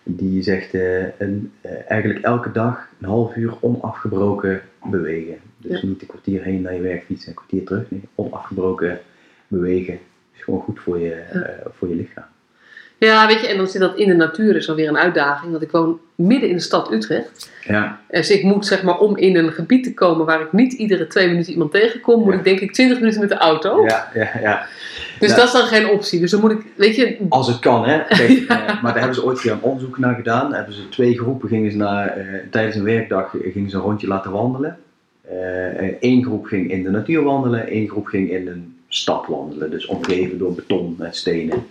die 0.04 0.42
zegt 0.42 0.74
een, 1.18 1.52
eigenlijk 1.88 2.20
elke 2.24 2.52
dag 2.52 2.90
een 3.00 3.08
half 3.08 3.36
uur 3.36 3.58
onafgebroken 3.62 4.62
bewegen. 4.90 5.38
Dus 5.58 5.82
niet 5.82 6.02
een 6.02 6.08
kwartier 6.08 6.44
heen 6.44 6.62
naar 6.62 6.74
je 6.74 6.82
werk 6.82 7.04
fietsen, 7.04 7.30
een 7.30 7.36
kwartier 7.36 7.66
terug. 7.66 7.92
Nee, 7.92 8.02
onafgebroken 8.16 9.00
bewegen 9.48 10.00
is 10.34 10.44
gewoon 10.44 10.62
goed 10.62 10.80
voor 10.80 11.00
je, 11.00 11.24
Ja. 11.34 11.72
voor 11.72 11.90
je 11.90 11.96
lichaam. 11.96 12.35
Ja, 12.98 13.28
weet 13.28 13.42
je, 13.42 13.48
en 13.48 13.58
dan 13.58 13.68
zit 13.68 13.82
dat 13.82 13.98
in 13.98 14.08
de 14.08 14.14
natuur 14.16 14.56
is 14.56 14.70
alweer 14.70 14.88
een 14.88 14.98
uitdaging. 14.98 15.52
Want 15.52 15.64
ik 15.64 15.72
woon 15.72 16.00
midden 16.16 16.50
in 16.50 16.56
de 16.56 16.62
stad 16.62 16.92
Utrecht. 16.92 17.52
Ja, 17.64 18.00
Dus 18.10 18.30
ik 18.32 18.44
moet 18.44 18.66
zeg 18.66 18.84
maar 18.84 18.98
om 19.00 19.18
in 19.18 19.36
een 19.36 19.52
gebied 19.52 19.84
te 19.84 19.94
komen 19.94 20.26
waar 20.26 20.42
ik 20.42 20.52
niet 20.54 20.74
iedere 20.74 21.08
twee 21.08 21.28
minuten 21.28 21.52
iemand 21.52 21.72
tegenkom, 21.72 22.24
moet 22.24 22.32
Ja. 22.34 22.38
ik 22.38 22.44
denk 22.44 22.60
ik 22.60 22.74
20 22.74 23.00
minuten 23.00 23.20
met 23.20 23.30
de 23.30 23.38
auto. 23.38 23.84
ja, 23.86 24.10
ja, 24.14 24.30
ja. 24.42 24.66
Dus 25.20 25.30
Ja. 25.30 25.36
dat 25.36 25.46
is 25.46 25.52
dan 25.52 25.66
geen 25.68 25.88
optie. 25.90 26.20
Dus 26.20 26.32
dan 26.32 26.40
moet 26.40 26.52
ik, 26.52 26.62
weet 26.76 26.96
je, 26.96 27.18
Als 27.30 27.48
het 27.48 27.60
kan, 27.60 27.86
hè. 27.86 28.04
Kijk, 28.04 28.30
eh, 28.48 28.48
maar 28.48 28.82
daar 28.94 28.98
hebben 28.98 29.16
ze 29.16 29.26
ooit 29.26 29.46
een 29.46 29.62
onderzoek 29.62 29.98
naar 29.98 30.16
gedaan. 30.16 30.48
Daar 30.50 30.58
hebben 30.58 30.76
ze 30.76 30.90
twee 30.90 31.18
groepen, 31.18 31.50
gingen 31.50 31.72
ze 31.72 31.78
naar, 31.78 32.08
eh, 32.08 32.26
tijdens 32.52 32.76
een 32.76 32.84
werkdag 32.84 33.36
gingen 33.54 33.70
ze 33.70 33.76
een 33.76 33.82
rondje 33.82 34.08
laten 34.08 34.32
wandelen. 34.32 34.78
Eén 36.00 36.24
groep 36.24 36.46
ging 36.46 36.72
in 36.72 36.84
de 36.84 36.90
natuur 36.90 37.24
wandelen, 37.24 37.68
één 37.68 37.90
groep 37.90 38.06
ging 38.06 38.32
in 38.32 38.48
een 38.48 38.76
stad 38.88 39.26
wandelen. 39.28 39.72
Dus 39.72 39.86
omgeven 39.86 40.38
door 40.38 40.54
beton 40.54 40.96
en 41.00 41.14
stenen. 41.14 41.66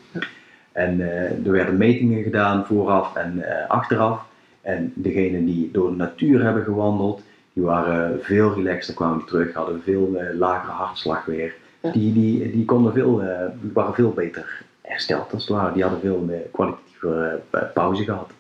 En 0.75 1.01
eh, 1.01 1.47
er 1.47 1.53
werden 1.53 1.77
metingen 1.77 2.23
gedaan 2.23 2.67
vooraf 2.67 3.17
en 3.17 3.43
eh, 3.43 3.71
achteraf. 3.71 4.25
En 4.61 4.93
degenen 4.95 5.45
die 5.45 5.71
door 5.73 5.91
de 5.91 5.97
natuur 5.97 6.43
hebben 6.43 6.63
gewandeld, 6.65 7.23
die 7.53 7.63
waren 7.63 8.23
veel 8.23 8.55
relaxter, 8.55 8.95
kwamen 8.95 9.19
die 9.19 9.27
terug, 9.27 9.55
hadden 9.55 9.83
veel 9.83 10.17
eh, 10.17 10.37
lagere 10.39 10.73
hartslag 10.73 11.25
weer. 11.25 11.55
Ja. 11.81 11.91
Die, 11.91 12.13
die, 12.13 12.51
die, 12.51 12.65
konden 12.65 12.93
veel, 12.93 13.23
waren 13.73 13.95
veel 13.95 14.11
beter 14.11 14.63
hersteld 14.81 15.33
als 15.33 15.47
het 15.49 15.57
ware. 15.57 15.73
Die 15.73 15.83
hadden 15.83 16.01
veel 16.01 16.19
meer 16.19 16.43
kwalitatieve 16.53 17.41
pauze 17.75 18.05
gehad. 18.05 18.31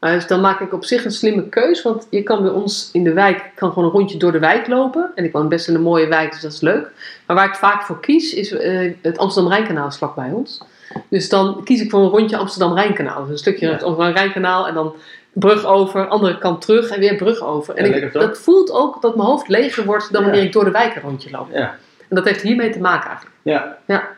Nou, 0.00 0.14
dus 0.14 0.26
dan 0.26 0.40
maak 0.40 0.60
ik 0.60 0.72
op 0.72 0.84
zich 0.84 1.04
een 1.04 1.10
slimme 1.10 1.48
keus. 1.48 1.82
Want 1.82 2.06
je 2.10 2.22
kan 2.22 2.42
bij 2.42 2.50
ons 2.52 2.88
in 2.92 3.04
de 3.04 3.12
wijk 3.12 3.36
ik 3.36 3.50
kan 3.54 3.68
gewoon 3.68 3.84
een 3.84 3.90
rondje 3.94 4.18
door 4.18 4.32
de 4.32 4.38
wijk 4.38 4.66
lopen. 4.66 5.10
En 5.14 5.24
ik 5.24 5.32
woon 5.32 5.48
best 5.48 5.68
in 5.68 5.74
een 5.74 5.82
mooie 5.82 6.06
wijk, 6.08 6.30
dus 6.32 6.40
dat 6.40 6.52
is 6.52 6.60
leuk. 6.60 6.90
Maar 7.26 7.36
waar 7.36 7.46
ik 7.48 7.54
vaak 7.54 7.82
voor 7.82 8.00
kies, 8.00 8.34
is 8.34 8.52
eh, 8.52 8.92
het 9.02 9.18
Amsterdam-Rijnkanaal 9.18 9.86
is 9.86 9.96
vlakbij 9.96 10.30
ons. 10.30 10.60
Dus 11.08 11.28
dan 11.28 11.60
kies 11.64 11.80
ik 11.80 11.90
voor 11.90 12.00
een 12.00 12.08
rondje 12.08 12.36
Amsterdam-Rijnkanaal. 12.36 13.20
Dus 13.22 13.30
een 13.30 13.38
stukje 13.38 13.66
Ja. 13.66 13.72
het 13.72 13.82
Amsterdam-Rijnkanaal 13.82 14.66
en 14.68 14.74
dan 14.74 14.94
brug 15.32 15.64
over, 15.64 16.06
andere 16.08 16.38
kant 16.38 16.60
terug 16.60 16.90
en 16.90 17.00
weer 17.00 17.14
brug 17.16 17.40
over. 17.42 17.74
En 17.74 17.86
Ja, 17.90 17.94
ik, 17.94 18.12
dat 18.12 18.38
voelt 18.38 18.70
ook 18.70 19.02
dat 19.02 19.16
mijn 19.16 19.28
hoofd 19.28 19.48
leger 19.48 19.84
wordt 19.84 20.12
dan 20.12 20.22
Ja. 20.22 20.28
wanneer 20.28 20.46
ik 20.46 20.52
door 20.52 20.64
de 20.64 20.70
wijk 20.70 20.94
een 20.94 21.02
rondje 21.02 21.30
loop. 21.30 21.48
Ja. 21.52 21.76
En 22.08 22.16
dat 22.16 22.24
heeft 22.24 22.42
hiermee 22.42 22.70
te 22.70 22.80
maken 22.80 23.08
eigenlijk. 23.08 23.36
Ja. 23.86 24.08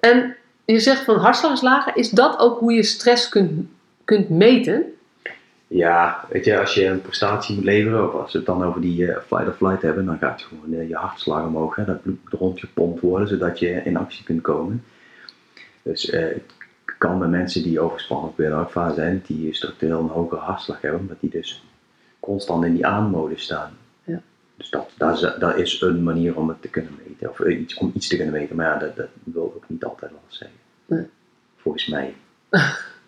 En 0.00 0.36
je 0.64 0.80
zegt 0.80 1.04
van 1.04 1.16
hartslag 1.16 1.52
is 1.52 1.60
lager. 1.60 1.96
Is 1.96 2.10
dat 2.10 2.38
ook 2.38 2.58
hoe 2.58 2.72
je 2.72 2.82
stress 2.82 3.28
kunt, 3.28 3.68
kunt 4.08 4.28
meten? 4.28 4.84
Ja, 5.66 6.24
weet 6.28 6.44
je, 6.44 6.58
als 6.58 6.74
je 6.74 6.86
een 6.86 7.00
prestatie 7.00 7.54
moet 7.54 7.64
leveren, 7.64 8.08
of 8.08 8.20
als 8.20 8.32
we 8.32 8.38
het 8.38 8.46
dan 8.46 8.64
over 8.64 8.80
die 8.80 9.12
eh, 9.12 9.22
flight 9.26 9.48
of 9.48 9.56
flight 9.56 9.82
hebben, 9.82 10.06
dan 10.06 10.18
gaat 10.18 10.42
gewoon 10.42 10.74
eh, 10.74 10.88
je 10.88 10.94
hartslag 10.94 11.46
omhoog. 11.46 11.76
Hè, 11.76 11.84
dat 11.84 12.02
bloed 12.02 12.18
moet 12.22 12.40
rondgepompt 12.40 13.00
worden, 13.00 13.28
zodat 13.28 13.58
je 13.58 13.68
in 13.68 13.96
actie 13.96 14.24
kunt 14.24 14.40
komen. 14.40 14.84
Dus 15.82 16.10
eh, 16.10 16.20
het 16.20 16.52
kan 16.98 17.18
bij 17.18 17.28
mensen 17.28 17.62
die 17.62 17.80
overspannen 17.80 18.32
burn-out 18.36 18.70
fase 18.70 18.94
zijn, 18.94 19.22
die 19.26 19.54
structureel 19.54 20.00
een 20.00 20.08
hogere 20.08 20.40
hartslag 20.40 20.80
hebben, 20.80 21.00
omdat 21.00 21.20
die 21.20 21.30
dus 21.30 21.64
constant 22.20 22.64
in 22.64 22.74
die 22.74 22.86
aanmodus 22.86 23.42
staan. 23.42 23.70
Ja. 24.04 24.22
Dus 24.56 24.70
dat, 24.70 24.90
dat, 24.96 25.14
is, 25.14 25.34
dat 25.38 25.56
is 25.56 25.80
een 25.80 26.02
manier 26.02 26.36
om 26.36 26.48
het 26.48 26.62
te 26.62 26.68
kunnen 26.68 26.98
meten, 27.06 27.30
of 27.30 27.40
iets, 27.40 27.74
om 27.74 27.92
iets 27.94 28.08
te 28.08 28.16
kunnen 28.16 28.34
meten, 28.34 28.56
maar 28.56 28.66
ja, 28.66 28.78
dat, 28.78 28.96
dat 28.96 29.08
wil 29.24 29.52
ook 29.56 29.68
niet 29.68 29.84
altijd 29.84 30.10
wel 30.10 30.20
zeggen. 30.26 30.58
Nee. 30.86 31.06
Volgens 31.56 31.86
mij. 31.86 32.14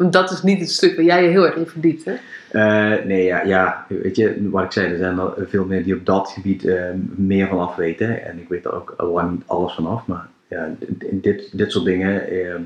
Want 0.00 0.12
dat 0.12 0.30
is 0.30 0.42
niet 0.42 0.60
het 0.60 0.70
stuk 0.70 0.96
waar 0.96 1.04
jij 1.04 1.22
je 1.22 1.28
heel 1.28 1.46
erg 1.46 1.54
in 1.54 1.66
verdiept. 1.66 2.04
Hè? 2.04 2.14
Eh, 2.50 3.04
nee, 3.04 3.24
ja, 3.24 3.42
ja, 3.42 3.86
weet 3.88 4.16
je, 4.16 4.48
wat 4.50 4.64
ik 4.64 4.72
zei, 4.72 4.92
er 4.92 4.98
zijn 4.98 5.18
er 5.18 5.48
veel 5.48 5.64
meer 5.64 5.84
die 5.84 5.94
op 5.94 6.06
dat 6.06 6.28
gebied 6.28 6.64
eh, 6.64 6.84
meer 7.14 7.48
van 7.48 7.58
af 7.58 7.76
weten. 7.76 8.24
En 8.24 8.38
ik 8.38 8.48
weet 8.48 8.64
er 8.64 8.74
ook 8.74 8.94
al 8.96 9.12
lang 9.12 9.30
niet 9.30 9.42
alles 9.46 9.72
van 9.72 9.86
af. 9.86 10.06
Maar 10.06 10.28
ja, 10.48 10.68
dit, 11.10 11.58
dit 11.58 11.72
soort 11.72 11.84
dingen, 11.84 12.28
eh, 12.28 12.54
eh, 12.54 12.60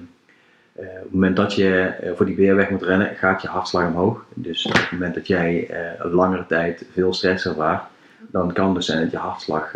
op 0.74 1.02
het 1.02 1.12
moment 1.12 1.37
dat 1.37 1.54
je 1.54 1.94
voor 2.16 2.26
die 2.26 2.37
weerweg 2.37 2.70
moet 2.70 2.82
rennen, 2.82 3.16
gaat 3.16 3.42
je 3.42 3.48
hartslag 3.48 3.87
omhoog. 3.87 4.24
Dus 4.34 4.66
op 4.66 4.72
het 4.72 4.92
moment 4.92 5.14
dat 5.14 5.26
jij 5.26 5.70
een 5.98 6.10
langere 6.10 6.46
tijd 6.46 6.84
veel 6.92 7.14
stress 7.14 7.46
ervaart, 7.46 7.82
dan 8.30 8.52
kan 8.52 8.66
het 8.66 8.74
dus 8.74 8.87
zijn 8.87 9.00
dat 9.00 9.10
je 9.10 9.16
hartslag 9.16 9.70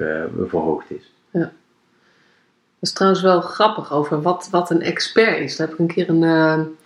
verhoogd 0.49 0.91
is. 0.91 1.13
Dat 1.33 1.51
is 2.81 2.93
trouwens 2.93 3.23
wel 3.23 3.41
grappig 3.41 3.93
over 3.93 4.23
wat, 4.23 4.49
wat 4.51 4.71
een 4.71 4.83
expert 4.83 5.39
is. 5.39 5.57
Daar 5.57 5.67
heb 5.67 5.79
ik 5.79 5.83
een 5.83 5.95
keer 5.95 6.09
een, 6.09 6.77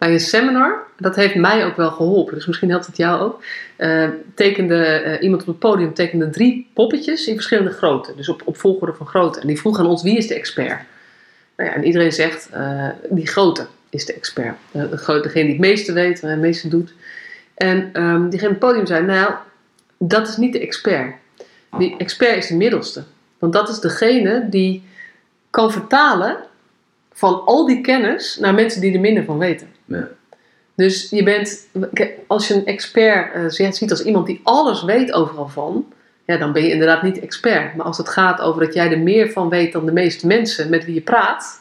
bij 0.00 0.12
een 0.12 0.20
seminar. 0.20 0.86
Dat 0.98 1.16
heeft 1.16 1.34
mij 1.34 1.64
ook 1.64 1.76
wel 1.76 1.90
geholpen. 1.90 2.34
Dus 2.34 2.46
misschien 2.46 2.70
helpt 2.70 2.86
het 2.86 2.96
jou 2.96 3.20
ook. 3.20 3.42
Eh, 3.76 4.08
tekende, 4.34 4.84
eh, 4.84 5.22
iemand 5.22 5.40
op 5.40 5.48
het 5.48 5.58
podium 5.58 5.94
tekende 5.94 6.30
drie 6.30 6.70
poppetjes 6.74 7.26
in 7.26 7.34
verschillende 7.34 7.70
grootte. 7.70 8.14
Dus 8.16 8.28
op, 8.28 8.42
volgorde 8.46 8.94
van 8.94 9.06
grootte. 9.06 9.40
En 9.40 9.46
die 9.46 9.58
vroeg 9.58 9.78
aan 9.78 9.86
ons 9.86 10.02
wie 10.02 10.16
is 10.16 10.26
de 10.26 10.34
expert? 10.34 10.80
Nou 11.56 11.70
ja, 11.70 11.76
en 11.76 11.84
iedereen 11.84 12.12
zegt 12.12 12.48
eh, 12.50 12.88
die 13.10 13.26
grote 13.26 13.66
is 13.90 14.06
de 14.06 14.14
expert. 14.14 14.56
Degene 14.72 15.30
die 15.32 15.48
het 15.48 15.58
meeste 15.58 15.92
weet, 15.92 16.20
het 16.20 16.38
meeste 16.38 16.68
doet. 16.68 16.92
En 17.54 17.90
ehm, 17.92 18.28
diegene 18.28 18.50
op 18.50 18.60
het 18.60 18.68
podium 18.68 18.86
zei, 18.86 19.06
nou, 19.06 19.34
dat 19.98 20.28
is 20.28 20.36
niet 20.36 20.52
de 20.52 20.60
expert. 20.60 21.14
Die 21.78 21.94
expert 21.98 22.36
is 22.36 22.46
de 22.46 22.56
middelste. 22.56 23.02
Want 23.38 23.52
dat 23.52 23.68
is 23.68 23.78
degene 23.78 24.46
die 24.48 24.84
kan 25.50 25.72
vertalen 25.72 26.36
van 27.12 27.44
al 27.44 27.66
die 27.66 27.80
kennis 27.80 28.36
naar 28.40 28.54
mensen 28.54 28.80
die 28.80 28.94
er 28.94 29.00
minder 29.00 29.24
van 29.24 29.38
weten. 29.38 29.68
Ja. 29.90 30.08
Dus 30.74 31.10
je 31.10 31.22
bent, 31.22 31.66
als 32.26 32.48
je 32.48 32.54
een 32.54 32.66
expert 32.66 33.32
eh, 33.32 33.70
ziet 33.72 33.90
als 33.90 34.04
iemand 34.04 34.26
die 34.26 34.40
alles 34.42 34.82
weet 34.82 35.12
overal 35.12 35.48
van, 35.48 35.92
ja, 36.24 36.36
dan 36.36 36.52
ben 36.52 36.62
je 36.62 36.70
inderdaad 36.70 37.02
niet 37.02 37.20
expert. 37.20 37.74
Maar 37.74 37.86
als 37.86 37.98
het 37.98 38.08
gaat 38.08 38.40
over 38.40 38.64
dat 38.64 38.74
jij 38.74 38.90
er 38.90 38.98
meer 38.98 39.30
van 39.30 39.48
weet 39.48 39.72
dan 39.72 39.86
de 39.86 39.92
meeste 39.92 40.26
mensen 40.26 40.70
met 40.70 40.84
wie 40.84 40.94
je 40.94 41.00
praat, 41.00 41.60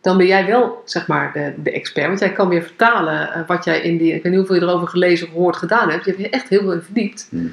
dan 0.00 0.16
ben 0.16 0.26
jij 0.26 0.46
wel, 0.46 0.82
zeg 0.84 1.06
maar, 1.06 1.32
de, 1.32 1.52
de 1.62 1.72
expert. 1.72 2.06
Want 2.06 2.18
jij 2.20 2.32
kan 2.32 2.48
weer 2.48 2.62
vertalen 2.62 3.32
eh, 3.32 3.40
wat 3.46 3.64
jij 3.64 3.80
in 3.80 3.96
die, 3.98 4.14
ik 4.14 4.22
weet 4.22 4.32
niet 4.32 4.40
hoeveel 4.46 4.56
je 4.56 4.62
erover 4.70 4.88
gelezen 4.88 5.26
of 5.26 5.32
gehoord 5.32 5.56
gedaan 5.56 5.90
hebt. 5.90 6.04
Je 6.04 6.10
hebt 6.10 6.22
je 6.22 6.30
echt 6.30 6.48
heel 6.48 6.60
veel 6.60 6.72
in 6.72 6.82
verdiept. 6.82 7.26
Hmm. 7.30 7.52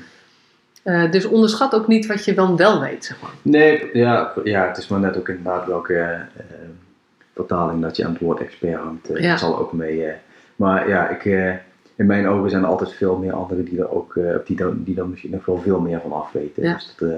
Eh, 0.83 1.11
dus 1.11 1.25
onderschat 1.25 1.75
ook 1.75 1.87
niet 1.87 2.05
wat 2.05 2.25
je 2.25 2.33
dan 2.33 2.55
wel 2.55 2.81
weet, 2.81 3.05
zeg 3.05 3.21
maar. 3.21 3.31
Nee, 3.41 3.89
ja, 3.93 4.33
ja, 4.43 4.67
het 4.67 4.77
is 4.77 4.87
maar 4.87 4.99
net 4.99 5.17
ook 5.17 5.29
inderdaad 5.29 5.67
welke 5.67 6.25
vertaling 7.37 7.81
dat 7.81 7.95
je 7.97 8.05
aan 8.05 8.11
het 8.11 8.21
woord 8.21 8.39
expert 8.39 8.75
hangt. 8.81 9.09
eh, 9.09 9.21
Ja. 9.23 9.29
Dat 9.29 9.39
zal 9.39 9.59
ook 9.59 9.73
mee. 9.73 10.03
eh, 10.05 10.13
maar 10.55 10.89
ja, 10.89 11.09
ik, 11.09 11.25
eh, 11.25 11.49
in 11.95 12.05
mijn 12.05 12.27
ogen 12.27 12.49
zijn 12.49 12.63
er 12.63 12.69
altijd 12.69 12.93
veel 12.93 13.17
meer 13.17 13.33
anderen 13.33 13.65
die 13.65 13.79
er 13.79 13.91
ook, 13.91 14.19
die, 14.45 14.55
dan, 14.55 14.83
die 14.83 14.95
dan 14.95 15.09
misschien 15.09 15.31
nog 15.31 15.45
wel 15.45 15.61
veel 15.61 15.79
meer 15.79 15.99
van 16.01 16.11
af 16.13 16.31
weten. 16.31 16.63
Ja. 16.63 16.73
Dus 16.73 16.93
dat, 16.97 17.09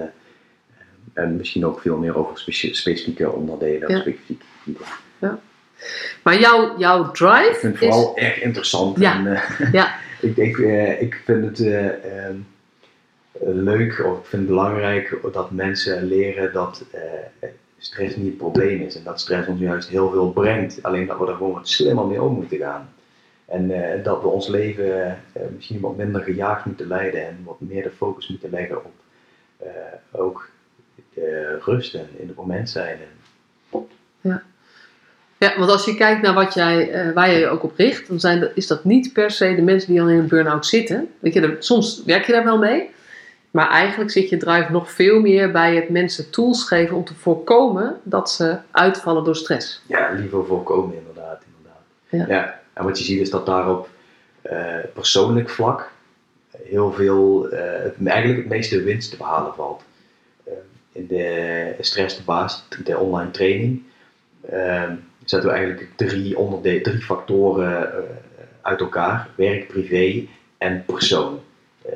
en 1.13 1.35
misschien 1.35 1.65
ook 1.65 1.79
veel 1.79 1.97
meer 1.97 2.17
over 2.17 2.37
specie- 2.39 2.73
specifieke 2.73 3.31
onderdelen. 3.31 3.89
Ja. 3.91 3.99
specifieke 3.99 4.45
gebieden. 4.63 4.87
Maar 6.23 6.39
jouw, 6.39 6.77
jouw 6.77 7.11
drive 7.11 7.49
Ik 7.49 7.55
vind 7.55 7.73
het 7.73 7.83
is... 7.83 7.89
vooral 7.95 8.17
erg 8.17 8.41
interessant. 8.41 8.99
Ja. 8.99 9.25
En, 9.25 9.41
Ja. 9.71 9.95
ik, 10.21 10.37
ik, 10.37 10.57
ik 10.99 11.21
vind 11.25 11.45
het 11.45 11.59
eh, 11.67 11.87
ehm, 11.87 12.35
leuk 13.41 14.03
of 14.05 14.17
ik 14.19 14.25
vind 14.25 14.41
het 14.41 14.45
belangrijk 14.47 15.17
dat 15.31 15.51
mensen 15.51 16.03
leren 16.03 16.53
dat 16.53 16.85
stress 17.79 18.15
niet 18.15 18.25
het 18.25 18.37
probleem 18.37 18.81
is 18.81 18.95
en 18.95 19.03
dat 19.03 19.19
stress 19.19 19.47
ons 19.47 19.59
juist 19.59 19.89
heel 19.89 20.09
veel 20.09 20.31
brengt. 20.31 20.83
Alleen 20.83 21.07
dat 21.07 21.19
we 21.19 21.27
er 21.27 21.35
gewoon 21.35 21.53
wat 21.53 21.67
slimmer 21.67 22.05
mee 22.05 22.21
om 22.21 22.35
moeten 22.35 22.57
gaan. 22.57 22.89
En 23.45 23.71
eh, 23.71 24.03
dat 24.03 24.21
we 24.21 24.27
ons 24.27 24.47
leven 24.47 25.07
eh, 25.07 25.41
misschien 25.55 25.79
wat 25.79 25.97
minder 25.97 26.21
gejaagd 26.21 26.65
moeten 26.65 26.87
leiden 26.87 27.27
en 27.27 27.37
wat 27.43 27.59
meer 27.59 27.83
de 27.83 27.91
focus 27.91 28.27
moeten 28.27 28.49
leggen 28.49 28.77
op 28.77 28.93
eh, 29.57 29.69
ook 30.11 30.49
rust 31.59 31.93
en 31.93 32.07
in 32.17 32.27
het 32.27 32.35
moment 32.35 32.69
zijn. 32.69 32.97
Ja. 34.21 34.43
Ja, 35.37 35.57
want 35.57 35.71
als 35.71 35.85
je 35.85 35.95
kijkt 35.95 36.21
naar 36.21 36.33
wat 36.33 36.53
jij, 36.53 37.11
waar 37.13 37.31
je 37.31 37.39
je 37.39 37.47
ook 37.47 37.63
op 37.63 37.75
richt, 37.75 38.07
dan 38.07 38.19
zijn, 38.19 38.49
is 38.55 38.67
dat 38.67 38.83
niet 38.83 39.13
per 39.13 39.31
se 39.31 39.55
de 39.55 39.61
mensen 39.61 39.91
die 39.91 40.01
al 40.01 40.09
in 40.09 40.17
een 40.17 40.27
burn-out 40.27 40.65
zitten. 40.65 41.09
Weet 41.19 41.33
je, 41.33 41.55
soms 41.59 42.03
werk 42.05 42.25
je 42.25 42.31
daar 42.31 42.43
wel 42.43 42.57
mee, 42.57 42.89
maar 43.51 43.69
eigenlijk 43.69 44.11
zit 44.11 44.29
je 44.29 44.37
drive 44.37 44.71
nog 44.71 44.91
veel 44.91 45.19
meer 45.19 45.51
bij 45.51 45.75
het 45.75 45.89
mensen 45.89 46.29
tools 46.29 46.63
geven 46.63 46.95
om 46.95 47.03
te 47.03 47.13
voorkomen 47.13 47.99
dat 48.03 48.31
ze 48.31 48.57
uitvallen 48.71 49.23
door 49.23 49.35
stress. 49.35 49.81
Ja, 49.87 50.11
liever 50.11 50.45
voorkomen 50.45 50.97
inderdaad. 50.97 51.43
inderdaad. 51.45 51.83
Ja. 52.09 52.35
ja. 52.35 52.59
En 52.73 52.83
wat 52.83 52.97
je 52.97 53.03
ziet 53.03 53.19
is 53.19 53.29
dat 53.29 53.45
daar 53.45 53.69
op 53.69 53.89
uh, 54.51 54.75
persoonlijk 54.93 55.49
vlak 55.49 55.91
heel 56.63 56.91
veel, 56.91 57.53
uh, 57.53 58.07
eigenlijk 58.07 58.39
het 58.39 58.47
meeste 58.47 58.83
winst 58.83 59.09
te 59.09 59.17
behalen 59.17 59.53
valt. 59.53 59.83
Uh, 60.47 60.53
in 60.91 61.07
de 61.07 61.75
stress 61.79 62.17
de 62.17 62.23
baas, 62.23 62.65
de 62.83 62.97
online 62.97 63.31
training, 63.31 63.83
zetten 65.25 65.49
we 65.49 65.55
eigenlijk 65.55 65.87
drie, 65.95 66.37
onderdelen, 66.37 66.83
drie 66.83 67.01
factoren 67.01 67.91
uit 68.61 68.79
elkaar: 68.79 69.29
werk, 69.35 69.67
privé 69.67 70.27
en 70.57 70.83
persoon. 70.85 71.39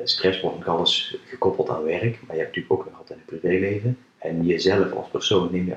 Stress 0.04 0.40
wordt 0.40 0.58
nog 0.58 0.68
alles 0.68 1.18
gekoppeld 1.24 1.68
aan 1.68 1.84
werk, 1.84 2.18
maar 2.26 2.36
je 2.36 2.42
hebt 2.42 2.56
natuurlijk 2.56 2.72
ook 2.72 2.96
altijd 2.98 3.18
een 3.18 3.38
privéleven. 3.38 3.98
En 4.18 4.44
jezelf 4.44 4.92
als 4.92 5.08
persoon 5.08 5.48
neem 5.52 5.66
je 5.66 5.76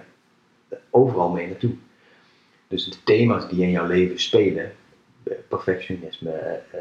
overal 0.89 1.29
mee 1.29 1.47
naartoe. 1.47 1.73
Dus 2.67 2.85
de 2.85 3.03
thema's 3.03 3.49
die 3.49 3.61
in 3.61 3.71
jouw 3.71 3.87
leven 3.87 4.19
spelen, 4.19 4.71
perfectionisme, 5.47 6.31
eh, 6.71 6.79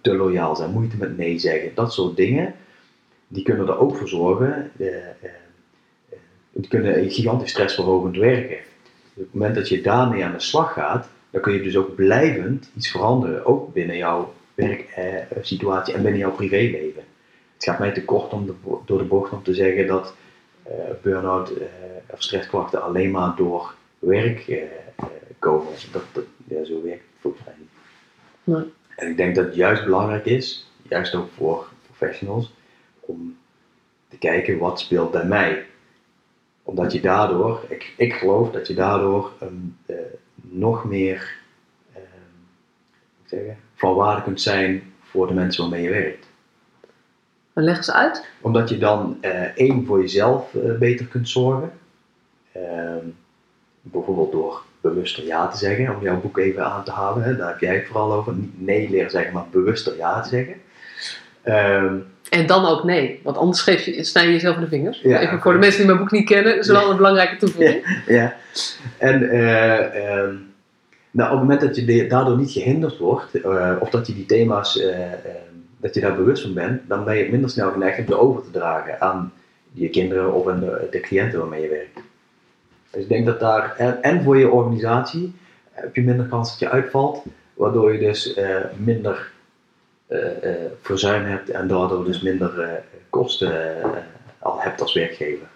te 0.00 0.14
loyaal 0.14 0.56
zijn, 0.56 0.70
moeite 0.70 0.96
met 0.96 1.16
nee 1.16 1.38
zeggen, 1.38 1.74
dat 1.74 1.92
soort 1.92 2.16
dingen, 2.16 2.54
die 3.28 3.42
kunnen 3.42 3.68
er 3.68 3.78
ook 3.78 3.96
voor 3.96 4.08
zorgen, 4.08 4.70
eh, 4.78 5.08
eh, 5.08 5.30
die 6.52 6.68
kunnen 6.68 7.10
gigantisch 7.10 7.50
stressverhogend 7.50 8.16
werken. 8.16 8.56
Op 9.14 9.22
het 9.22 9.34
moment 9.34 9.54
dat 9.54 9.68
je 9.68 9.80
daarmee 9.80 10.24
aan 10.24 10.32
de 10.32 10.40
slag 10.40 10.72
gaat, 10.72 11.08
dan 11.30 11.40
kun 11.40 11.52
je 11.52 11.62
dus 11.62 11.76
ook 11.76 11.94
blijvend 11.94 12.70
iets 12.76 12.90
veranderen, 12.90 13.46
ook 13.46 13.72
binnen 13.72 13.96
jouw 13.96 14.34
werksituatie 14.54 15.94
en 15.94 16.02
binnen 16.02 16.20
jouw 16.20 16.34
privéleven. 16.34 17.02
Het 17.54 17.64
gaat 17.64 17.78
mij 17.78 17.92
te 17.92 18.04
kort 18.04 18.32
om 18.32 18.46
de, 18.46 18.54
door 18.84 18.98
de 18.98 19.04
bocht 19.04 19.32
om 19.32 19.42
te 19.42 19.54
zeggen 19.54 19.86
dat 19.86 20.14
uh, 20.66 20.72
burn-out 21.02 21.52
of 22.10 22.22
stressklachten 22.22 22.82
alleen 22.82 23.10
maar 23.10 23.36
door 23.36 23.74
werk 23.98 24.68
komen. 25.38 25.72
Dat, 25.92 26.02
dat, 26.12 26.24
ja, 26.44 26.64
zo 26.64 26.82
werkt 26.82 27.02
het 27.02 27.20
volgens 27.20 27.44
mij 27.44 27.54
niet. 27.58 27.68
En 28.96 29.10
ik 29.10 29.16
denk 29.16 29.34
dat 29.34 29.44
het 29.44 29.54
juist 29.54 29.84
belangrijk 29.84 30.24
is, 30.24 30.70
juist 30.82 31.14
ook 31.14 31.30
voor 31.36 31.68
professionals, 31.86 32.54
om 33.00 33.36
te 34.08 34.18
kijken 34.18 34.58
wat 34.58 34.80
speelt 34.80 35.10
bij 35.10 35.24
mij. 35.24 35.66
Omdat 36.62 36.92
je 36.92 37.00
daardoor, 37.00 37.64
ik, 37.68 37.94
ik 37.96 38.12
geloof 38.12 38.50
dat 38.50 38.66
je 38.66 38.74
daardoor 38.74 39.32
um, 39.42 39.76
uh, 39.86 39.96
nog 40.34 40.84
meer 40.84 41.36
uh, 41.96 42.02
zeggen, 43.24 43.58
van 43.74 43.94
waarde 43.94 44.22
kunt 44.22 44.40
zijn 44.40 44.92
voor 45.02 45.26
de 45.26 45.34
mensen 45.34 45.62
waarmee 45.62 45.82
je 45.82 45.90
werkt. 45.90 46.26
En 47.52 47.62
leg 47.62 47.76
eens 47.76 47.90
uit. 47.90 48.26
Omdat 48.40 48.68
je 48.68 48.78
dan 48.78 49.18
uh, 49.20 49.30
één 49.56 49.86
voor 49.86 50.00
jezelf 50.00 50.54
uh, 50.54 50.78
beter 50.78 51.06
kunt 51.06 51.28
zorgen. 51.28 51.72
Ehm, 52.52 53.06
bijvoorbeeld 53.82 54.32
door 54.32 54.62
bewuster 54.80 55.24
ja 55.24 55.48
te 55.48 55.56
zeggen, 55.56 55.96
om 55.96 56.02
jouw 56.02 56.20
boek 56.20 56.38
even 56.38 56.64
aan 56.64 56.84
te 56.84 56.90
halen. 56.90 57.22
Hè. 57.22 57.36
Daar 57.36 57.48
heb 57.48 57.60
jij 57.60 57.74
het 57.74 57.86
vooral 57.86 58.12
over. 58.12 58.34
Niet 58.34 58.66
nee 58.66 58.90
leren 58.90 59.10
zeggen, 59.10 59.32
maar 59.32 59.44
bewuster 59.50 59.96
ja 59.96 60.20
te 60.20 60.28
zeggen. 60.28 60.54
Ehm, 61.42 61.96
en 62.30 62.46
dan 62.46 62.66
ook 62.66 62.84
nee, 62.84 63.20
want 63.22 63.36
anders 63.36 63.60
geef 63.60 63.84
je, 63.84 64.04
snij 64.04 64.26
je 64.26 64.32
jezelf 64.32 64.54
in 64.54 64.60
de 64.60 64.68
vingers. 64.68 65.00
Ja, 65.00 65.20
even 65.20 65.40
voor 65.40 65.52
de 65.52 65.58
mensen 65.58 65.78
die 65.78 65.86
mijn 65.86 65.98
boek 65.98 66.10
niet 66.10 66.28
kennen, 66.28 66.58
is 66.58 66.66
wel 66.66 66.90
een 66.90 66.96
belangrijke 66.96 67.36
toevoeging. 67.36 68.02
Ja, 68.06 68.14
ja. 68.14 68.36
en 68.98 69.22
uh, 69.22 70.28
nou, 71.14 71.32
op 71.32 71.38
het 71.38 71.48
moment 71.48 71.60
dat 71.60 71.76
je 71.76 72.06
daardoor 72.06 72.36
niet 72.36 72.50
gehinderd 72.50 72.98
wordt, 72.98 73.34
uh, 73.34 73.76
of 73.80 73.90
dat 73.90 74.06
je 74.06 74.14
die 74.14 74.26
thema's, 74.26 74.76
uh, 74.76 74.96
dat 75.76 75.94
je 75.94 76.00
daar 76.00 76.16
bewust 76.16 76.42
van 76.42 76.54
bent, 76.54 76.88
dan 76.88 77.04
ben 77.04 77.16
je 77.16 77.30
minder 77.30 77.50
snel 77.50 77.70
geneigd 77.70 77.98
om 77.98 78.04
te 78.04 78.18
over 78.18 78.42
te 78.42 78.50
dragen 78.50 79.00
aan 79.00 79.32
je 79.72 79.88
kinderen 79.88 80.32
of 80.32 80.48
aan 80.48 80.60
de, 80.90 81.00
cliënten 81.00 81.38
waarmee 81.38 81.62
je 81.62 81.68
werkt. 81.68 82.00
Dus 82.90 83.02
ik 83.02 83.08
denk 83.08 83.26
dat 83.26 83.40
daar, 83.40 83.76
en, 84.00 84.22
voor 84.22 84.38
je 84.38 84.50
organisatie, 84.50 85.34
heb 85.70 85.94
je 85.94 86.02
minder 86.02 86.26
kans 86.26 86.50
dat 86.50 86.58
je 86.58 86.70
uitvalt, 86.70 87.22
waardoor 87.54 87.92
je 87.92 87.98
dus 87.98 88.40
minder 88.76 89.32
verzuim 90.80 91.24
hebt 91.24 91.50
en 91.50 91.68
daardoor 91.68 92.04
dus 92.04 92.22
minder 92.22 92.82
kosten 93.10 93.76
al 94.38 94.60
hebt 94.60 94.80
als 94.80 94.94
werkgever. 94.94 95.46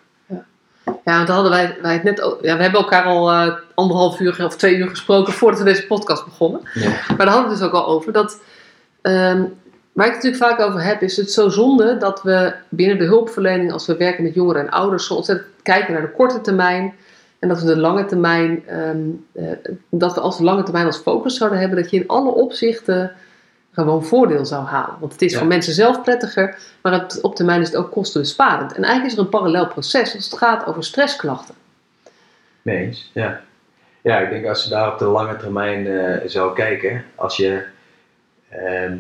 Ja, 1.05 1.17
want 1.17 1.29
hadden 1.29 1.51
wij, 1.51 1.77
wij 1.83 1.93
het 1.93 2.03
net, 2.03 2.19
ja, 2.41 2.57
we 2.57 2.63
hebben 2.63 2.81
elkaar 2.81 3.05
al 3.05 3.53
anderhalf 3.75 4.21
uur 4.21 4.45
of 4.45 4.57
twee 4.57 4.77
uur 4.77 4.89
gesproken 4.89 5.33
voordat 5.33 5.59
we 5.59 5.65
deze 5.65 5.87
podcast 5.87 6.25
begonnen. 6.25 6.61
Ja. 6.75 6.89
Maar 6.89 7.17
daar 7.17 7.29
hadden 7.29 7.45
we 7.45 7.51
het 7.51 7.59
dus 7.59 7.69
ook 7.69 7.75
al 7.75 7.87
over 7.87 8.13
dat. 8.13 8.41
Um, 9.03 9.57
Waar 9.99 10.07
ik 10.07 10.15
het 10.15 10.23
natuurlijk 10.23 10.53
vaak 10.53 10.69
over 10.69 10.83
heb, 10.83 11.03
is 11.03 11.17
het 11.17 11.33
zo 11.33 11.49
zonde 11.49 11.97
dat 11.97 12.23
we 12.23 12.55
binnen 12.69 12.99
de 12.99 13.05
hulpverlening, 13.05 13.73
als 13.73 13.87
we 13.87 13.97
werken 13.97 14.23
met 14.23 14.35
jongeren 14.35 14.63
en 14.63 14.71
ouders, 14.71 15.07
zo 15.07 15.15
ontzettend 15.15 15.49
kijken 15.63 15.93
naar 15.93 16.03
de 16.03 16.11
korte 16.11 16.41
termijn 16.41 16.95
en 17.39 17.49
dat 17.49 17.61
we 17.61 17.67
de 17.67 17.77
lange 17.77 18.05
termijn, 18.05 18.63
ehm, 18.67 18.99
eh, 19.33 19.45
dat 19.91 20.15
we 20.15 20.21
als 20.21 20.37
de 20.39 20.45
lange 20.45 20.63
termijn 20.63 20.87
als 20.87 20.97
focus 20.97 21.37
zouden 21.37 21.59
hebben, 21.59 21.83
dat 21.83 21.91
je 21.91 21.97
in 21.97 22.09
alle 22.09 22.31
opzichten 22.31 23.13
gewoon 23.85 24.05
voordeel 24.05 24.47
zou 24.47 24.65
halen. 24.65 24.97
Want 25.01 25.13
het 25.13 25.23
is 25.23 25.37
voor 25.37 25.47
mensen 25.47 25.73
zelf 25.73 26.03
prettiger, 26.03 26.59
maar 26.83 26.93
het, 26.93 27.21
op 27.21 27.35
termijn 27.35 27.61
is 27.61 27.67
het 27.67 27.77
ook 27.77 27.91
kostenbesparend. 27.91 28.73
En 28.73 28.83
eigenlijk 28.83 29.13
is 29.13 29.19
er 29.19 29.25
een 29.25 29.31
parallel 29.31 29.69
proces 29.69 30.15
als 30.15 30.25
het 30.25 30.39
gaat 30.39 30.67
over 30.67 30.85
stressklachten. 30.85 31.55
Nee 32.63 32.87
eens, 32.87 33.11
ja. 33.15 33.41
Ja, 34.01 34.19
ik 34.19 34.31
denk 34.31 34.47
als 34.47 34.65
je 34.65 34.71
daar 34.71 34.93
op 34.93 34.99
de 34.99 35.05
lange 35.05 35.37
termijn 35.37 35.87
uh, 35.87 36.17
zou 36.27 36.55
kijken, 36.55 37.05
als 37.15 37.37
je 37.37 37.65
ehm, 38.49 38.97